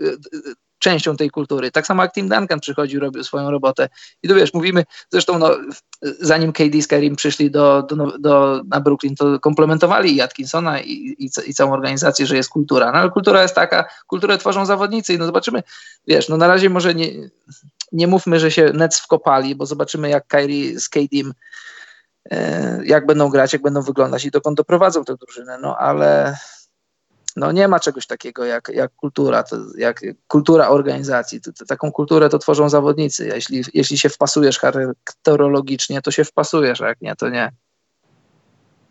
[0.82, 1.72] częścią tej kultury.
[1.72, 3.90] Tak samo jak Tim Duncan przychodził, robił swoją robotę.
[4.24, 5.58] I tu wiesz, mówimy, zresztą no,
[6.02, 10.92] zanim KD z Karim przyszli do, do, do, na Brooklyn, to komplementowali i Atkinsona i,
[10.92, 12.92] i, i, całą organizację, że jest kultura.
[12.92, 15.64] No ale kultura jest taka, kulturę tworzą zawodnicy i no zobaczymy,
[16.08, 17.08] wiesz, no na razie może nie,
[17.92, 21.32] nie mówmy, że się Nets wkopali, bo zobaczymy jak Kyrie z KD'm
[22.32, 26.38] e, jak będą grać, jak będą wyglądać i dokąd doprowadzą tę drużynę, no ale
[27.36, 31.42] no nie ma czegoś takiego jak, jak kultura, to, jak kultura organizacji.
[31.42, 33.28] To, to, taką kulturę to tworzą zawodnicy.
[33.28, 37.52] Jeśli, jeśli się wpasujesz charakterologicznie, to się wpasujesz, a jak nie, to nie.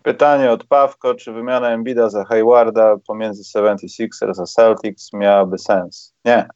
[0.02, 6.14] Pytanie od Pawko, czy wymiana Embida za Haywarda pomiędzy 76ers a Celtics miałaby sens?
[6.24, 6.48] Nie.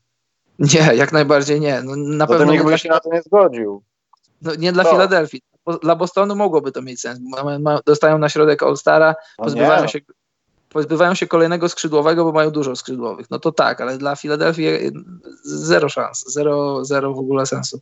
[0.58, 1.82] Nie, jak najbardziej nie.
[1.82, 3.82] No, na pewno nikt by się na to nie zgodził.
[4.42, 5.42] No, nie dla Filadelfii.
[5.82, 7.20] Dla Bostonu mogłoby to mieć sens.
[7.86, 9.98] Dostają na środek All-Stara, no pozbywają się
[10.74, 13.30] pozbywają się kolejnego skrzydłowego, bo mają dużo skrzydłowych.
[13.30, 14.66] No to tak, ale dla Filadelfii
[15.44, 17.80] zero szans, zero, zero w ogóle sensu.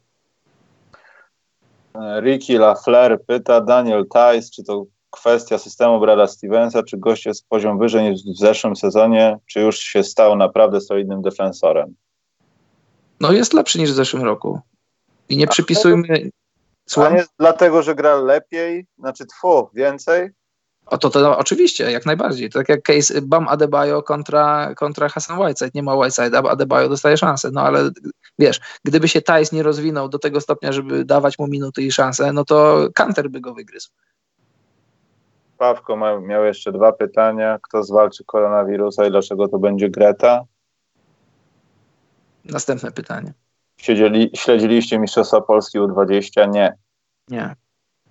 [2.21, 7.79] Ricky LaFleur pyta, Daniel Tice, czy to kwestia systemu Brada Stevensa, czy gość jest poziom
[7.79, 11.95] wyżej niż w zeszłym sezonie, czy już się stał naprawdę solidnym defensorem?
[13.21, 14.61] No jest lepszy niż w zeszłym roku.
[15.29, 16.09] I nie A przypisujmy...
[16.97, 20.31] Nie jest dlatego, że gra lepiej, znaczy tfu, więcej?
[20.93, 22.51] O to, to oczywiście, jak najbardziej.
[22.51, 25.71] To tak jak case Bam Adebayo kontra, kontra Hassan Whiteside.
[25.75, 27.51] Nie ma Whiteside, a Adebayo dostaje szansę.
[27.53, 27.91] No ale
[28.39, 32.33] wiesz, gdyby się Tice nie rozwinął do tego stopnia, żeby dawać mu minuty i szanse,
[32.33, 33.91] no to Kanter by go wygryzł.
[35.59, 37.59] Pawko ma, miał jeszcze dwa pytania.
[37.63, 40.45] Kto zwalczy koronawirusa i dlaczego to będzie Greta?
[42.45, 43.33] Następne pytanie.
[43.77, 46.51] Siedzieli, śledziliście Mistrzostwa Polski U20?
[46.51, 46.77] Nie.
[47.29, 47.57] Nie.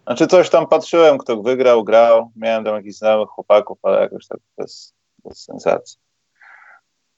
[0.04, 4.40] Znaczy coś tam patrzyłem, kto wygrał, grał, miałem tam jakichś znajomych chłopaków, ale jakoś tak
[4.58, 4.94] bez,
[5.24, 5.98] bez sensacji.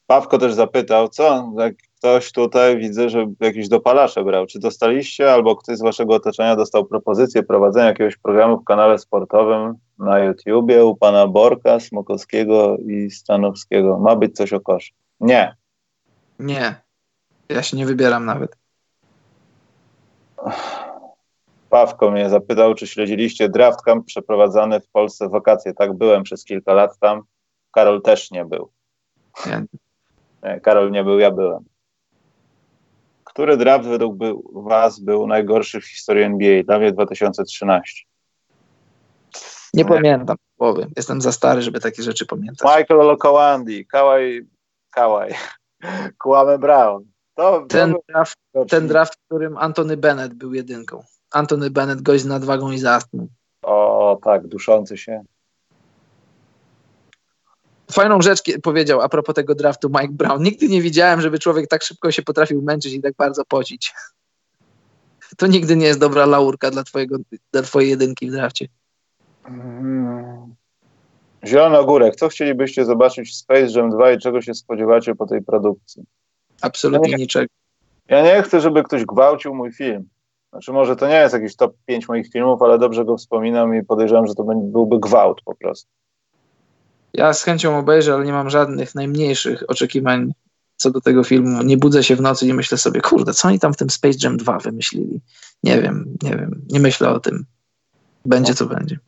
[0.08, 4.46] Pawko też zapytał, co, jak ktoś tutaj widzę, że jakiś dopalacze brał.
[4.46, 9.74] Czy dostaliście albo ktoś z waszego otoczenia dostał propozycję prowadzenia jakiegoś programu w kanale sportowym
[10.00, 14.00] na YouTubie u pana Borka, Smokowskiego i Stanowskiego?
[14.00, 14.94] Ma być coś o kosz?
[15.20, 15.56] Nie.
[16.40, 16.76] Nie.
[17.50, 18.58] Ja się nie wybieram nawet.
[21.74, 25.74] Pawko mnie zapytał, czy śledziliście draft camp przeprowadzany w Polsce w wakacje.
[25.74, 27.22] Tak, byłem przez kilka lat tam.
[27.72, 28.72] Karol też nie był.
[30.44, 31.66] Nie, Karol nie był, ja byłem.
[33.24, 34.16] Który draft według
[34.54, 36.64] Was był najgorszy w historii NBA?
[36.64, 38.04] Dla mnie 2013.
[39.74, 39.90] Nie, nie.
[39.90, 40.88] pamiętam głowy.
[40.96, 42.78] Jestem za stary, żeby takie rzeczy pamiętać.
[42.78, 44.48] Michael Olokowandi, Kawaj,
[44.90, 45.34] Kawaj,
[46.20, 47.06] Kwame Brown.
[47.36, 48.38] To, ten, to draft,
[48.70, 51.04] ten draft, w którym Antony Bennett był jedynką.
[51.34, 53.28] Antony Bennett, gość z nadwagą i z astmą.
[53.62, 55.24] O, tak, duszący się.
[57.92, 60.44] Fajną rzecz powiedział a propos tego draftu Mike Brown.
[60.44, 63.94] Nigdy nie widziałem, żeby człowiek tak szybko się potrafił męczyć i tak bardzo pocić.
[65.38, 67.18] To nigdy nie jest dobra laurka dla, twojego,
[67.52, 68.68] dla twojej jedynki w drafcie.
[69.44, 70.56] Hmm.
[71.46, 72.16] Zielony ogórek.
[72.16, 76.04] Co chcielibyście zobaczyć w Space Jam 2 i czego się spodziewacie po tej produkcji?
[76.62, 77.48] Absolutnie ja nie, niczego.
[78.08, 80.10] Ja nie chcę, żeby ktoś gwałcił mój film.
[80.54, 83.84] Znaczy może to nie jest jakiś top 5 moich filmów, ale dobrze go wspominam i
[83.84, 85.90] podejrzewam, że to byłby gwałt po prostu.
[87.14, 90.34] Ja z chęcią obejrzę, ale nie mam żadnych najmniejszych oczekiwań
[90.76, 91.64] co do tego filmu.
[91.64, 94.18] Nie budzę się w nocy i myślę sobie, kurde, co oni tam w tym Space
[94.24, 95.22] Jam 2 wymyślili?
[95.64, 97.46] Nie wiem, nie wiem, nie myślę o tym.
[98.26, 99.00] Będzie co będzie.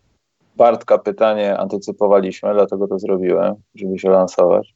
[0.55, 4.75] Bartka pytanie antycypowaliśmy, dlatego to zrobiłem, żeby się lansować.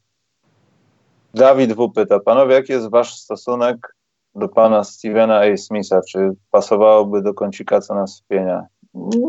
[1.34, 1.90] Dawid W.
[1.90, 3.96] pyta, panowie, jaki jest wasz stosunek
[4.36, 5.58] do pana Stevena A.
[5.58, 6.02] Smitha?
[6.10, 8.66] Czy pasowałoby do kącika co nas wpienia?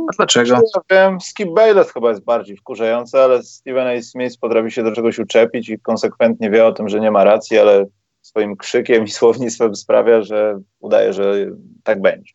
[0.08, 0.54] A dlaczego?
[0.54, 4.02] Ja wiem, Skip Bayless chyba jest bardziej wkurzający, ale Steven A.
[4.02, 7.58] Smith potrafi się do czegoś uczepić i konsekwentnie wie o tym, że nie ma racji,
[7.58, 7.86] ale
[8.22, 11.46] swoim krzykiem i słownictwem sprawia, że udaje, że
[11.84, 12.32] tak będzie.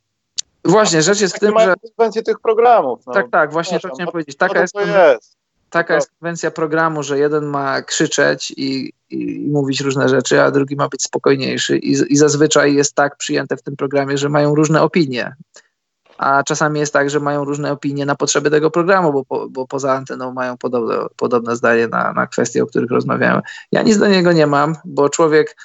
[0.65, 1.73] Właśnie, rzecz jest w tym, że...
[1.97, 3.01] konwencję tych programów.
[3.07, 3.13] No.
[3.13, 4.37] Tak, tak, właśnie to chciałem no, powiedzieć.
[4.37, 5.37] Taka, jest, jest.
[5.69, 10.75] taka jest konwencja programu, że jeden ma krzyczeć i, i, mówić różne rzeczy, a drugi
[10.75, 14.81] ma być spokojniejszy i, i zazwyczaj jest tak przyjęte w tym programie, że mają różne
[14.81, 15.35] opinie
[16.17, 19.67] a czasami jest tak, że mają różne opinie na potrzeby tego programu, bo, po, bo
[19.67, 23.41] poza anteną mają podobne, podobne zdanie na, na kwestie, o których rozmawiamy.
[23.71, 25.55] Ja nic do niego nie mam, bo człowiek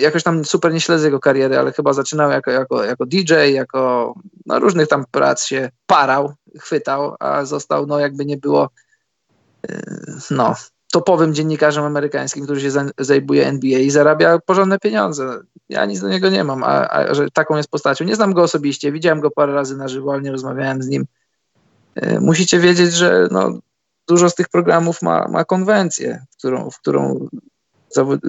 [0.00, 4.14] jakoś tam super nie śledzę jego kariery, ale chyba zaczynał jako, jako, jako DJ, jako
[4.46, 8.70] no, różnych tam prac się parał, chwytał, a został, no jakby nie było,
[9.68, 9.78] yy,
[10.30, 10.54] no,
[10.92, 15.40] topowym dziennikarzem amerykańskim, który się zajmuje NBA i zarabia porządne pieniądze.
[15.68, 18.04] Ja nic do niego nie mam, a, a, że taką jest postacią.
[18.04, 21.06] Nie znam go osobiście, widziałem go parę razy na żywo, ale nie rozmawiałem z nim.
[21.96, 23.58] Yy, musicie wiedzieć, że no,
[24.08, 27.28] dużo z tych programów ma, ma konwencję, w którą, w którą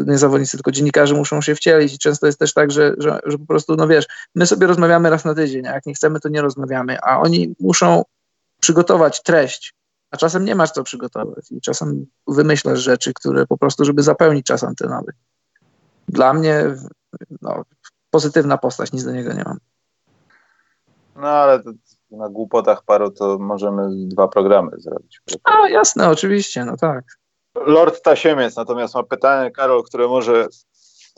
[0.07, 3.37] nie zawodnicy, tylko dziennikarze muszą się wcielić i często jest też tak, że, że, że
[3.37, 6.29] po prostu, no wiesz, my sobie rozmawiamy raz na tydzień, a jak nie chcemy, to
[6.29, 8.03] nie rozmawiamy, a oni muszą
[8.61, 9.73] przygotować treść,
[10.11, 14.45] a czasem nie masz co przygotować i czasem wymyślasz rzeczy, które po prostu, żeby zapełnić
[14.45, 15.13] czas antenowy.
[16.07, 16.75] Dla mnie
[17.41, 17.63] no,
[18.09, 19.57] pozytywna postać, nic do niego nie mam.
[21.15, 21.63] No ale
[22.11, 25.21] na głupotach paru to możemy dwa programy zrobić.
[25.43, 27.05] A jasne, oczywiście, no tak.
[27.55, 30.47] Lord Tasiemiec natomiast ma pytanie, Karol, które może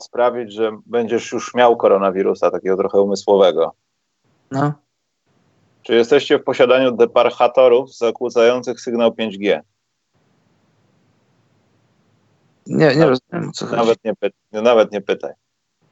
[0.02, 3.72] sprawić, że będziesz już miał koronawirusa, takiego trochę umysłowego.
[4.50, 4.72] No.
[5.82, 9.60] Czy jesteście w posiadaniu deparchatorów zakłócających sygnał 5G?
[12.66, 13.98] Nie, nie rozumiem, co nawet.
[14.52, 15.32] Nie nawet nie pytaj.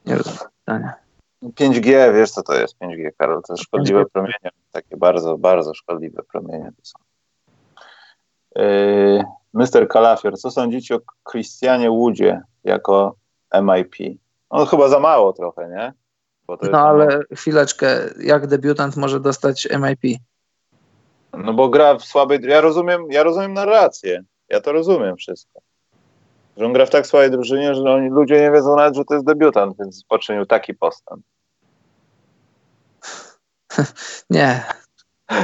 [0.07, 0.95] Nie rozumiem pytania.
[1.43, 3.43] 5G, wiesz co to jest 5G, Karol?
[3.43, 4.11] To szkodliwe 5G.
[4.13, 4.51] promienie.
[4.73, 6.99] Takie bardzo, bardzo szkodliwe promienie to są.
[8.57, 9.25] Yy,
[9.55, 9.89] Mr.
[9.89, 13.15] Kalafior, co sądzicie o Christianie Woodzie jako
[13.63, 14.21] MIP?
[14.51, 15.93] On chyba za mało trochę, nie?
[16.73, 20.19] No ale chwileczkę, jak debiutant może dostać MIP?
[21.33, 22.41] No bo gra w słabej...
[22.43, 24.23] Ja rozumiem, ja rozumiem narrację.
[24.49, 25.61] Ja to rozumiem wszystko.
[26.57, 29.15] Że on gra w tak słabej drużynie, że oni, ludzie nie wiedzą nawet, że to
[29.15, 31.23] jest debiutant, więc poczynił taki postęp.
[34.31, 34.65] nie,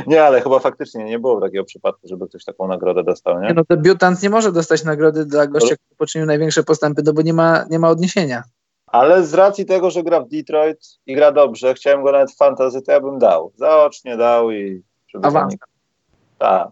[0.06, 3.48] Nie, ale chyba faktycznie nie było takiego przypadku, żeby ktoś taką nagrodę dostał, nie?
[3.48, 7.22] nie no debiutant nie może dostać nagrody dla gościa, który poczynił największe postępy, no bo
[7.22, 8.42] nie ma, nie ma odniesienia.
[8.86, 12.36] Ale z racji tego, że gra w Detroit i gra dobrze, chciałem go nawet w
[12.36, 13.52] fantasy, to ja bym dał.
[13.56, 14.82] Zaocznie dał i...
[15.08, 15.56] Żeby Awans.
[16.38, 16.70] Tak.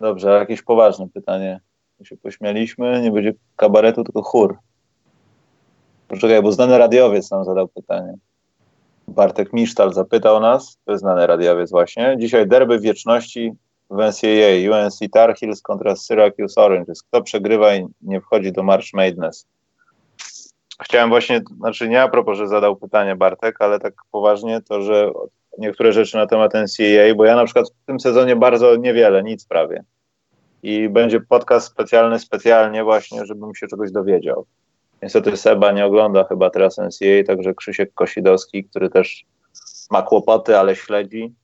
[0.00, 1.60] Dobrze, jakieś poważne pytanie.
[2.00, 4.58] My się pośmialiśmy, nie będzie kabaretu, tylko chór.
[6.08, 8.14] Poczekaj, bo znany radiowiec nam zadał pytanie.
[9.08, 13.52] Bartek Misztal zapytał nas, to jest znany radiowiec właśnie, dzisiaj derby wieczności
[13.90, 17.02] w NCAA, UNC Tar Heels kontra Syracuse Oranges.
[17.02, 19.46] Kto przegrywa i nie wchodzi do March Madness?
[20.84, 25.10] Chciałem właśnie, znaczy nie a propos, że zadał pytanie Bartek, ale tak poważnie to, że
[25.58, 29.44] niektóre rzeczy na temat NCAA, bo ja na przykład w tym sezonie bardzo niewiele, nic
[29.44, 29.84] prawie.
[30.62, 34.46] I będzie podcast specjalny specjalnie właśnie, żebym się czegoś dowiedział.
[35.02, 39.24] Niestety Seba nie ogląda chyba teraz NCAA, także Krzysiek Kosidowski, który też
[39.90, 41.34] ma kłopoty, ale śledzi,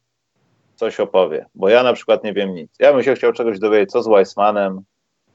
[0.77, 1.47] coś opowie.
[1.55, 2.71] Bo ja na przykład nie wiem nic.
[2.79, 4.83] Ja bym się chciał czegoś dowiedzieć, co z Weissmanem,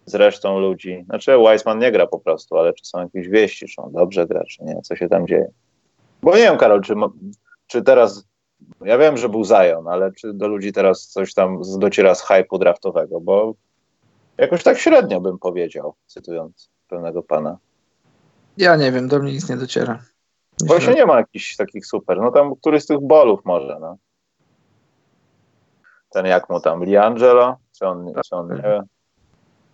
[0.06, 1.04] z resztą ludzi.
[1.06, 4.44] Znaczy Weissman nie gra po prostu, ale czy są jakieś wieści, czy on dobrze gra,
[4.44, 5.52] czy nie, co się tam dzieje.
[6.22, 6.94] Bo nie wiem, Karol, czy,
[7.68, 8.28] czy teraz
[8.82, 12.58] ja wiem, że był Zion, ale czy do ludzi teraz coś tam dociera z hypu
[12.58, 13.54] draftowego, bo
[14.38, 17.58] jakoś tak średnio bym powiedział, cytując pewnego pana.
[18.58, 19.94] Ja nie wiem, do mnie nic nie dociera.
[20.62, 20.68] Myślę.
[20.68, 22.22] Właśnie nie ma jakichś takich super.
[22.22, 23.98] No tam któryś z tych bolów może, no.
[26.10, 27.58] Ten jak mu tam, Liangelo?
[27.78, 28.82] Czy on, czy on nie wie?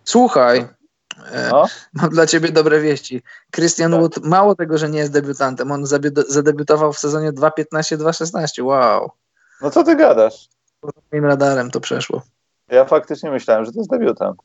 [0.04, 0.68] Słuchaj,
[1.32, 1.66] e, no?
[1.94, 3.22] mam dla ciebie dobre wieści.
[3.56, 4.00] Christian tak.
[4.00, 5.86] Wood, mało tego, że nie jest debiutantem, on
[6.28, 8.64] zadebiutował w sezonie 2.15-2.16.
[8.64, 9.12] Wow.
[9.62, 10.50] No co ty gadasz?
[10.82, 12.22] Poza moim radarem to przeszło.
[12.72, 14.42] Ja faktycznie myślałem, że to jest debiutant.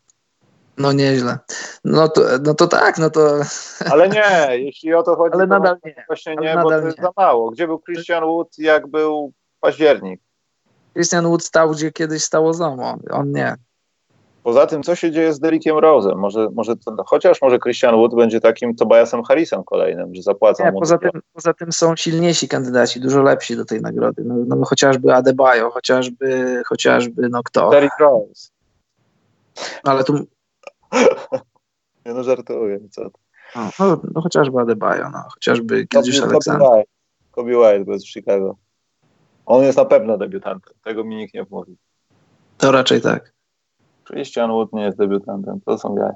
[0.79, 1.39] No nieźle.
[1.85, 3.41] No to, no to tak, no to...
[3.93, 6.05] Ale nie, jeśli o to chodzi, Ale nadal nie.
[6.09, 7.05] właśnie nie, bo to jest nie.
[7.05, 7.51] za mało.
[7.51, 10.21] Gdzie był Christian Wood, jak był październik?
[10.93, 12.99] Christian Wood stał, gdzie kiedyś stało Zomo.
[13.11, 13.57] On nie.
[14.45, 16.16] Poza tym, co się dzieje z Derrickiem Rose'em?
[16.16, 20.81] Może, może to, chociaż może Christian Wood będzie takim Tobiasem Harrisem kolejnym, że zapłaca mu.
[20.81, 24.23] Poza tym, poza tym są silniejsi kandydaci, dużo lepsi do tej nagrody.
[24.25, 27.71] No, no chociażby Adebayo, chociażby, chociażby no kto?
[27.71, 28.51] Derrick Rose.
[29.85, 30.15] Ale tu
[32.07, 33.03] nie no, żartuję, co
[33.57, 36.85] no, no, no, chociażby Adebayo, no, chociażby kiedyś Aleksander.
[37.31, 38.57] Kobe White, bo jest w Chicago.
[39.47, 41.77] On jest na pewno debiutantem, tego mi nikt nie mówi.
[42.59, 43.34] To raczej tak.
[44.05, 46.13] Christian Wood nie jest debiutantem, to są jaja.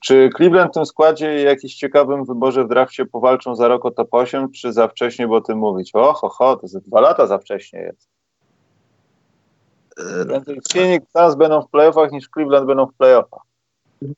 [0.00, 3.90] Czy Cleveland w tym składzie i jakiś ciekawym wyborze w drafcie powalczą za rok o
[3.90, 5.90] top 8, czy za wcześnie, bo o tym mówić?
[5.94, 8.08] O, ho, ho, to za dwa lata za wcześnie jest.
[10.72, 13.42] Phoenix Suns będą w playoffach niż Cleveland będą w playoffach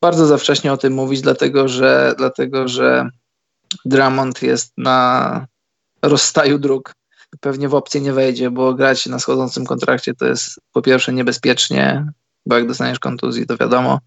[0.01, 3.09] bardzo za wcześnie o tym mówić, dlatego że, dlatego, że
[3.85, 5.47] Drummond jest na
[6.01, 6.93] rozstaju dróg.
[7.39, 12.11] Pewnie w opcję nie wejdzie, bo grać na schodzącym kontrakcie to jest po pierwsze niebezpiecznie,
[12.47, 13.99] bo jak dostaniesz kontuzji, to wiadomo,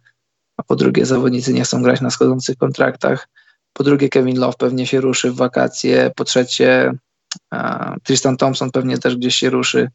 [0.56, 3.28] a po drugie zawodnicy nie chcą grać na schodzących kontraktach.
[3.72, 6.12] Po drugie Kevin Love pewnie się ruszy w wakacje.
[6.16, 6.92] Po trzecie
[8.02, 9.90] Tristan Thompson pewnie też gdzieś się ruszy.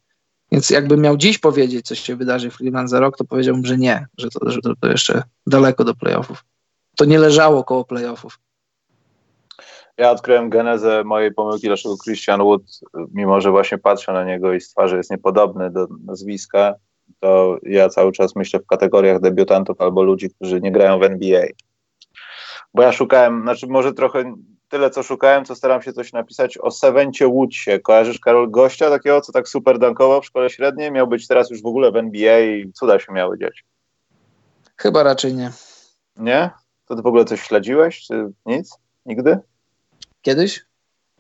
[0.52, 3.78] Więc jakbym miał dziś powiedzieć, co się wydarzy w Cleveland za rok, to powiedziałbym, że
[3.78, 6.46] nie, że to, że to, jeszcze daleko do playoffów.
[6.98, 8.40] To nie leżało koło playoffów.
[9.98, 12.64] Ja odkryłem genezę mojej pomyłki, dlaczego Christian Wood,
[13.14, 16.76] mimo że właśnie patrzę na niego i z twarzy jest niepodobny do nazwiska,
[17.20, 21.46] to ja cały czas myślę w kategoriach debiutantów albo ludzi, którzy nie grają w NBA.
[22.74, 24.36] Bo ja szukałem, znaczy może trochę
[24.70, 27.80] tyle, co szukałem, co staram się coś napisać o Sevencie Woodsie.
[27.80, 30.92] Kojarzysz, Karol, gościa takiego, co tak super dankował w szkole średniej?
[30.92, 33.66] Miał być teraz już w ogóle w NBA i cuda się miały dziać.
[34.78, 35.52] Chyba raczej nie.
[36.18, 36.50] Nie?
[36.86, 38.78] To ty w ogóle coś śledziłeś, czy nic?
[39.06, 39.40] Nigdy?
[40.22, 40.66] Kiedyś?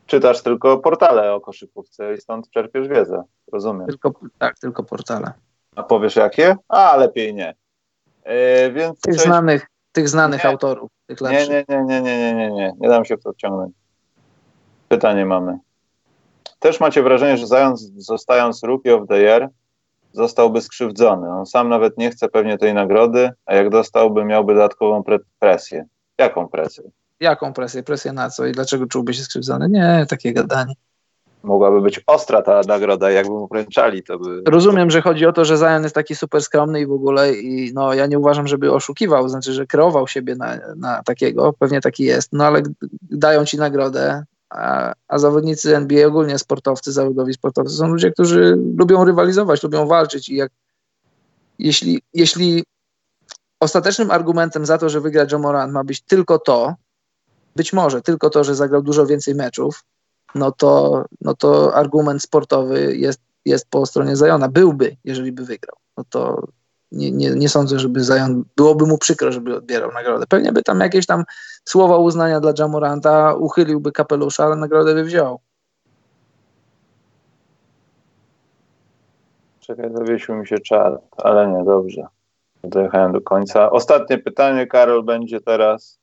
[0.05, 3.23] Czytasz tylko portale o koszykówce i stąd czerpiesz wiedzę.
[3.51, 3.87] Rozumiem.
[3.87, 5.33] Tylko, tak, tylko portale.
[5.75, 6.55] A powiesz jakie?
[6.67, 7.55] A, lepiej nie.
[8.25, 10.49] Yy, więc tych, znanych, tych znanych nie.
[10.49, 10.91] autorów.
[11.07, 12.73] Tych nie, nie, nie, nie, nie, nie, nie, nie.
[12.79, 13.73] Nie dam się w to wciągnąć.
[14.87, 15.57] Pytanie mamy.
[16.59, 19.49] Też macie wrażenie, że zając, zostając Rookie of the Year,
[20.11, 21.29] zostałby skrzywdzony.
[21.29, 25.85] On sam nawet nie chce pewnie tej nagrody, a jak dostałby, miałby dodatkową pre presję.
[26.17, 26.83] Jaką presję?
[27.19, 27.83] Jaką presję?
[27.83, 28.45] Presję na co?
[28.45, 29.69] I dlaczego czułby się skrzywdzony?
[29.69, 30.73] Nie, takie gadanie
[31.45, 34.41] mogłaby być ostra ta nagroda, jakby mu wręczali, to by...
[34.47, 37.73] Rozumiem, że chodzi o to, że Zion jest taki super skromny i w ogóle i
[37.73, 42.03] no ja nie uważam, żeby oszukiwał, znaczy, że kreował siebie na, na takiego, pewnie taki
[42.03, 42.61] jest, no ale
[43.01, 49.05] dają ci nagrodę, a, a zawodnicy NBA, ogólnie sportowcy, zawodowi sportowcy są ludzie, którzy lubią
[49.05, 50.51] rywalizować, lubią walczyć i jak
[51.59, 52.63] jeśli, jeśli
[53.59, 56.75] ostatecznym argumentem za to, że wygra John ma być tylko to,
[57.55, 59.83] być może tylko to, że zagrał dużo więcej meczów,
[60.35, 64.49] no to, no to argument sportowy jest, jest po stronie Zajona.
[64.49, 65.75] Byłby, jeżeli by wygrał.
[65.97, 66.47] No to
[66.91, 70.25] nie, nie, nie sądzę, żeby Zajon, byłoby mu przykro, żeby odbierał nagrodę.
[70.29, 71.23] Pewnie by tam jakieś tam
[71.65, 75.39] słowa uznania dla Jamoranta, uchyliłby kapelusza, ale nagrodę by wziął.
[79.59, 82.07] Czekaj, zawiesił mi się czar, ale nie, dobrze.
[82.63, 83.69] Dojechałem do końca.
[83.71, 85.99] Ostatnie pytanie, Karol, będzie teraz.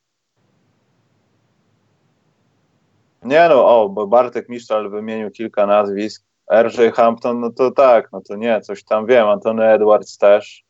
[3.24, 6.24] Nie no, o, bo Bartek Miszczal wymienił kilka nazwisk.
[6.52, 9.28] RJ Hampton, no to tak, no to nie, coś tam wiem.
[9.28, 10.64] Antony Edwards też.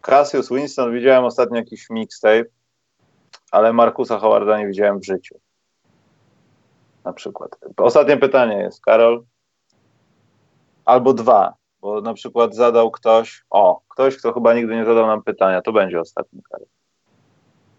[0.00, 2.44] Cassius Winston widziałem ostatnio jakiś mixtape,
[3.50, 5.40] ale Markusa Howarda nie widziałem w życiu.
[7.04, 7.50] Na przykład.
[7.76, 9.24] Ostatnie pytanie jest, Karol.
[10.84, 15.22] Albo dwa, bo na przykład zadał ktoś, o, ktoś, kto chyba nigdy nie zadał nam
[15.22, 16.66] pytania, to będzie ostatni, Karol.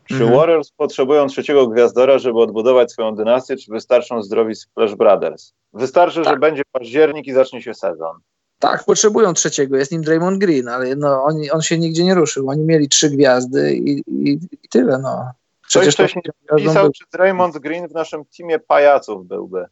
[0.07, 0.33] Czy mhm.
[0.33, 5.53] Warriors potrzebują trzeciego gwiazdora, żeby odbudować swoją dynastię, czy wystarczą zdrowi Splash Brothers?
[5.73, 6.33] Wystarczy, tak.
[6.33, 8.17] że będzie październik i zacznie się sezon.
[8.59, 9.77] Tak, potrzebują trzeciego.
[9.77, 12.49] Jest nim Draymond Green, ale no, on, on się nigdzie nie ruszył.
[12.49, 14.97] Oni mieli trzy gwiazdy i, i, i tyle.
[14.97, 15.31] No.
[15.67, 16.23] Przecież Ktoś wcześniej
[16.57, 16.91] pisał, był...
[16.91, 19.65] czy Draymond Green w naszym teamie pajaców byłby.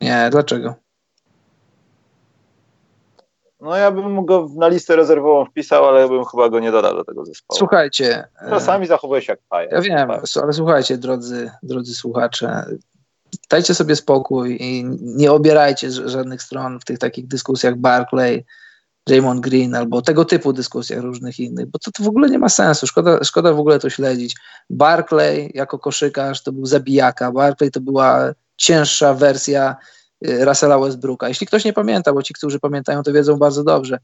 [0.00, 0.74] Nie, dlaczego?
[3.60, 7.04] No ja bym go na listę rezerwową wpisał, ale bym chyba go nie dodał do
[7.04, 7.58] tego zespołu.
[7.58, 8.24] Słuchajcie.
[8.50, 9.72] Czasami zachowuje się jak pajac.
[9.72, 10.10] Ja wiem,
[10.42, 12.64] ale słuchajcie, drodzy, drodzy słuchacze,
[13.50, 18.44] dajcie sobie spokój i nie obierajcie żadnych stron w tych takich dyskusjach Barclay,
[19.08, 22.48] Jamon Green albo tego typu dyskusjach różnych innych, bo to, to w ogóle nie ma
[22.48, 24.36] sensu, szkoda, szkoda w ogóle to śledzić.
[24.70, 29.76] Barclay jako koszykarz to był zabijaka, Barclay to była cięższa wersja
[30.22, 31.28] Russella Westbrooka.
[31.28, 33.98] Jeśli ktoś nie pamięta, bo ci, którzy pamiętają, to wiedzą bardzo dobrze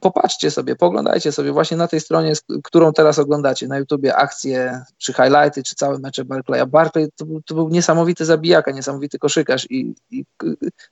[0.00, 2.32] popatrzcie sobie, poglądajcie sobie właśnie na tej stronie,
[2.64, 6.66] którą teraz oglądacie, na YouTubie akcje, czy highlighty, czy całe mecze Barclaya.
[6.66, 10.24] Barclay to, to był niesamowity zabijaka, niesamowity koszykarz i, i,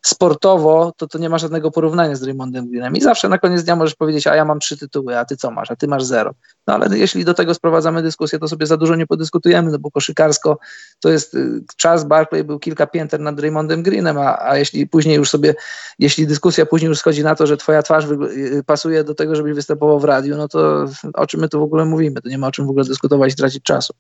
[0.03, 3.77] sportowo to, to nie ma żadnego porównania z Raymondem Greenem i zawsze na koniec dnia
[3.77, 6.35] możesz powiedzieć, a ja mam trzy tytuły, a ty co masz, a ty masz zero.
[6.67, 9.91] No ale jeśli do tego sprowadzamy dyskusję, to sobie za dużo nie podyskutujemy, no bo
[9.91, 10.59] koszykarsko
[11.01, 15.17] to jest y, czas Barclay był kilka pięter nad Raymondem Greenem, a, a jeśli później
[15.17, 15.55] już sobie,
[15.99, 18.63] jeśli dyskusja później już schodzi na to, że twoja twarz y,
[19.03, 20.85] do tego, żebyś występował w radiu, no to
[21.15, 22.21] o czym my tu w ogóle mówimy?
[22.21, 23.95] To nie ma o czym w ogóle dyskutować i tracić czasu.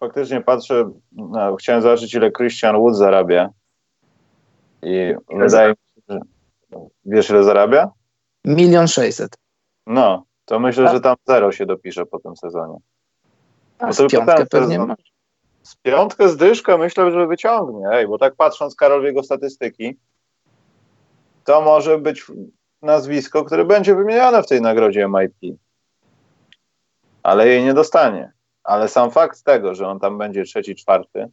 [0.00, 3.50] Faktycznie patrzę, no, chciałem zobaczyć, ile Christian Wood zarabia.
[4.82, 6.20] I wydaje mi się, że
[7.04, 7.90] wiesz, ile zarabia?
[8.44, 9.36] Milion sześćset.
[9.86, 12.76] No, to myślę, że tam zero się dopisze po tym sezonie.
[13.78, 14.94] A z piątkę pewnie sezon,
[15.62, 19.98] Z piątkę z dyszkę myślę, że wyciągnie, Ej, bo tak patrząc Karol w jego statystyki,
[21.44, 22.26] to może być
[22.82, 25.58] nazwisko, które będzie wymienione w tej nagrodzie MIP.
[27.22, 28.32] Ale jej nie dostanie.
[28.64, 31.28] Ale sam fakt tego, że on tam będzie trzeci, czwarty,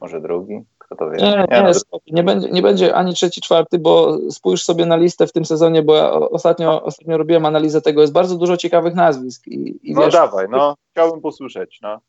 [0.00, 1.16] może drugi, kto to wie.
[1.16, 1.72] Nie, nie, nie,
[2.06, 5.82] nie, będzie, nie będzie ani trzeci, czwarty, bo spójrz sobie na listę w tym sezonie,
[5.82, 9.46] bo ja ostatnio, ostatnio robiłem analizę tego, jest bardzo dużo ciekawych nazwisk.
[9.46, 12.00] I, i no dawaj, no, chciałbym posłyszeć, no.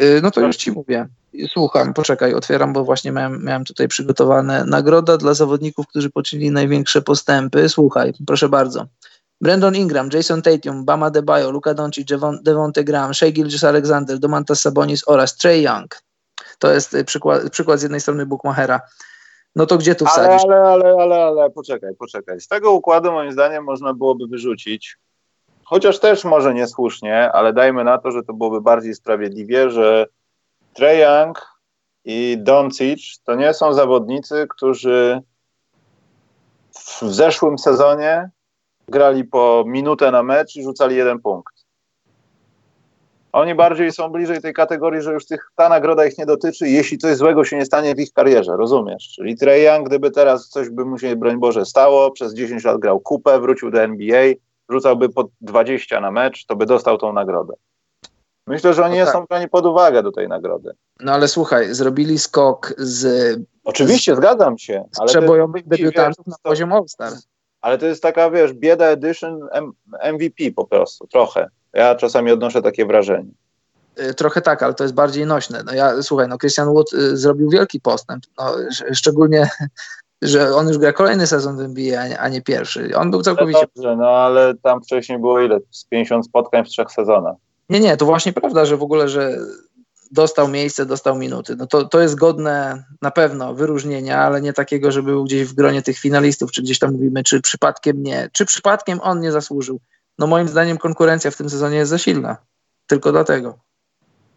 [0.00, 1.08] Y, no to już ci mówię.
[1.48, 4.64] Słucham, poczekaj, otwieram, bo właśnie miałem, miałem tutaj przygotowane.
[4.64, 7.68] Nagroda dla zawodników, którzy poczynili największe postępy.
[7.68, 8.86] Słuchaj, proszę bardzo.
[9.40, 12.08] Brandon Ingram, Jason Tatum, Bama Debajo, Luka Doncic,
[12.42, 16.02] Devonte Graham, Shea Gilgis Alexander, Domantas Sabonis oraz Trey Young.
[16.58, 18.80] To jest y, przykład, przykład z jednej strony Bookmachera.
[19.56, 20.42] No to gdzie tu wsadzisz?
[20.44, 22.40] Ale, ale, ale, ale, ale, poczekaj, poczekaj.
[22.40, 24.98] Z tego układu moim zdaniem można byłoby wyrzucić,
[25.68, 30.06] chociaż też może niesłusznie, ale dajmy na to, że to byłoby bardziej sprawiedliwie, że
[30.74, 31.58] Trae Young
[32.04, 35.22] i Doncic to nie są zawodnicy, którzy
[36.74, 38.30] w zeszłym sezonie
[38.88, 41.54] grali po minutę na mecz i rzucali jeden punkt.
[43.32, 46.98] Oni bardziej są bliżej tej kategorii, że już tych, ta nagroda ich nie dotyczy, jeśli
[46.98, 49.08] coś złego się nie stanie w ich karierze, rozumiesz?
[49.14, 52.78] Czyli Trae Young, gdyby teraz coś by mu się, broń Boże, stało, przez 10 lat
[52.78, 54.32] grał kupę, wrócił do NBA,
[54.70, 57.54] rzucałby po 20 na mecz, to by dostał tą nagrodę.
[58.46, 59.14] Myślę, że oni no nie tak.
[59.14, 60.70] są brani pod uwagę do tej nagrody.
[61.00, 63.36] No ale słuchaj, zrobili skok z.
[63.64, 64.84] Oczywiście, z, zgadzam się.
[64.92, 67.12] Z przebojowych debiutantów na poziom All-Star.
[67.60, 69.40] Ale to jest taka, wiesz, bieda edition
[70.12, 71.48] MVP po prostu, trochę.
[71.72, 73.30] Ja czasami odnoszę takie wrażenie.
[74.00, 75.62] Y, trochę tak, ale to jest bardziej nośne.
[75.66, 78.54] No ja, słuchaj, no Christian Wood y, zrobił wielki postęp, no,
[78.92, 79.48] szczególnie,
[80.22, 82.90] że on już gra kolejny sezon w NBA, a nie, pierwszy.
[82.96, 83.60] On był całkowicie...
[83.60, 85.58] No dobrze, no ale tam wcześniej było ile?
[85.70, 87.36] Z 50 spotkań w trzech sezonach.
[87.68, 89.38] Nie, nie, to właśnie prawda, że w ogóle, że
[90.10, 91.56] dostał miejsce, dostał minuty.
[91.56, 95.54] No to, to jest godne na pewno wyróżnienia, ale nie takiego, że był gdzieś w
[95.54, 99.80] gronie tych finalistów, czy gdzieś tam mówimy, czy przypadkiem nie, czy przypadkiem on nie zasłużył.
[100.18, 102.36] No moim zdaniem konkurencja w tym sezonie jest za silna.
[102.86, 103.58] Tylko dlatego.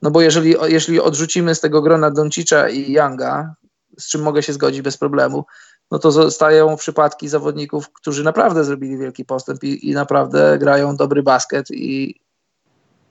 [0.01, 3.55] No bo jeżeli, jeżeli odrzucimy z tego grona Doncicza i Younga,
[3.97, 5.45] z czym mogę się zgodzić bez problemu,
[5.91, 11.23] no to zostają przypadki zawodników, którzy naprawdę zrobili wielki postęp i, i naprawdę grają dobry
[11.23, 12.21] basket i,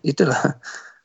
[0.05, 0.53] i tyle.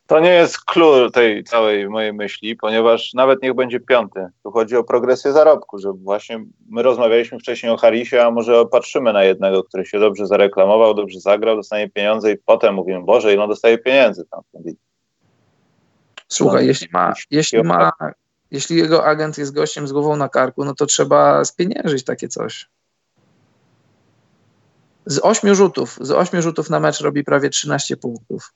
[0.07, 4.27] To nie jest klucz tej całej mojej myśli, ponieważ nawet niech będzie piąty.
[4.43, 9.13] Tu chodzi o progresję zarobku, że właśnie my rozmawialiśmy wcześniej o Harisie, a może patrzymy
[9.13, 13.43] na jednego, który się dobrze zareklamował, dobrze zagrał, dostanie pieniądze i potem mówimy, Boże, ile
[13.43, 14.41] on dostaje pieniędzy tam.
[16.27, 17.91] Słuchaj, no, jeśli ma, jeśli ma,
[18.55, 22.69] jeśli jego agent jest gościem z głową na karku, no to trzeba spieniężyć takie coś.
[25.05, 28.53] Z ośmiu rzutów, z ośmiu rzutów na mecz robi prawie 13 punktów.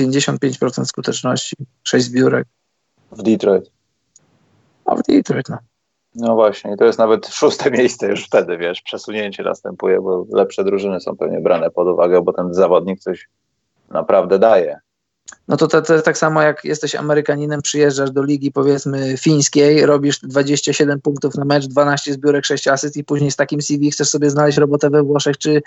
[0.00, 2.46] 55% skuteczności, 6 zbiórek.
[3.12, 3.70] W Detroit.
[4.86, 5.58] No w Detroit, no.
[6.14, 10.64] No właśnie, i to jest nawet szóste miejsce już wtedy, wiesz, przesunięcie następuje, bo lepsze
[10.64, 13.28] drużyny są pewnie brane pod uwagę, bo ten zawodnik coś
[13.88, 14.80] naprawdę daje.
[15.48, 20.20] No to, to, to tak samo jak jesteś Amerykaninem, przyjeżdżasz do ligi powiedzmy fińskiej, robisz
[20.20, 24.30] 27 punktów na mecz, 12 zbiórek, 6 asyst i później z takim CV chcesz sobie
[24.30, 25.62] znaleźć robotę we Włoszech czy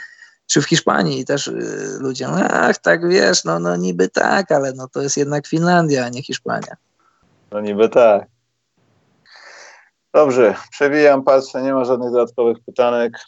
[0.50, 4.74] czy w Hiszpanii też y, ludzie, no ach, tak wiesz, no, no niby tak, ale
[4.74, 6.76] no to jest jednak Finlandia, a nie Hiszpania.
[7.52, 8.28] No niby tak.
[10.14, 13.20] Dobrze, przewijam, patrzę, nie ma żadnych dodatkowych pytanek.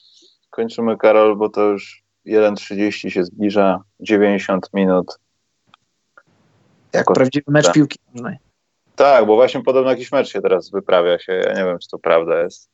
[0.50, 5.20] Kończymy, Karol, bo to już 1.30 się zbliża, 90 minut.
[6.94, 7.74] Jak prawdziwy mecz tak.
[7.74, 8.38] piłki nożnej.
[8.96, 11.34] Tak, bo właśnie podobno jakiś mecz się teraz wyprawia się.
[11.34, 12.70] Ja nie wiem, czy to prawda jest.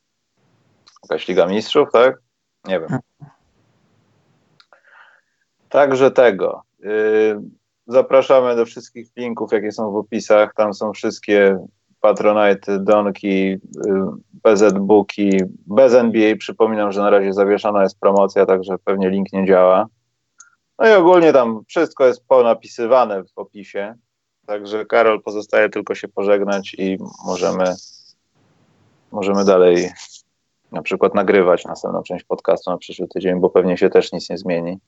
[1.04, 2.20] Jakaś Liga Mistrzów, tak?
[2.66, 3.00] Nie wiem.
[5.70, 6.64] Także tego.
[6.80, 7.42] Yy,
[7.88, 10.54] zapraszamy do wszystkich linków, jakie są w opisach.
[10.54, 11.66] Tam są wszystkie
[12.02, 13.60] Patronite, Donki, yy,
[14.44, 15.30] BZ Booki,
[15.68, 16.36] bez NBA.
[16.36, 19.88] Przypominam, że na razie zawieszona jest promocja, także pewnie link nie działa.
[20.80, 23.96] No i ogólnie tam wszystko jest ponapisywane w opisie.
[24.48, 27.76] Także Karol pozostaje tylko się pożegnać i możemy,
[29.12, 29.92] możemy dalej
[30.72, 34.38] na przykład nagrywać następną część podcastu na przyszły tydzień, bo pewnie się też nic nie
[34.38, 34.80] zmieni.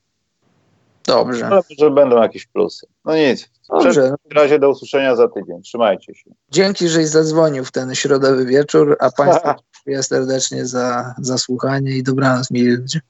[1.06, 1.46] Dobrze.
[1.46, 2.86] Ale że będą jakieś plusy.
[3.04, 3.50] No nic.
[3.68, 4.14] Dobrze.
[4.30, 5.62] W razie do usłyszenia za tydzień.
[5.62, 6.30] Trzymajcie się.
[6.50, 12.02] Dzięki, żeś zadzwonił w ten środowy wieczór, a Państwu dziękuję serdecznie za, za słuchanie i
[12.02, 13.00] dobranoc, mili ludzie.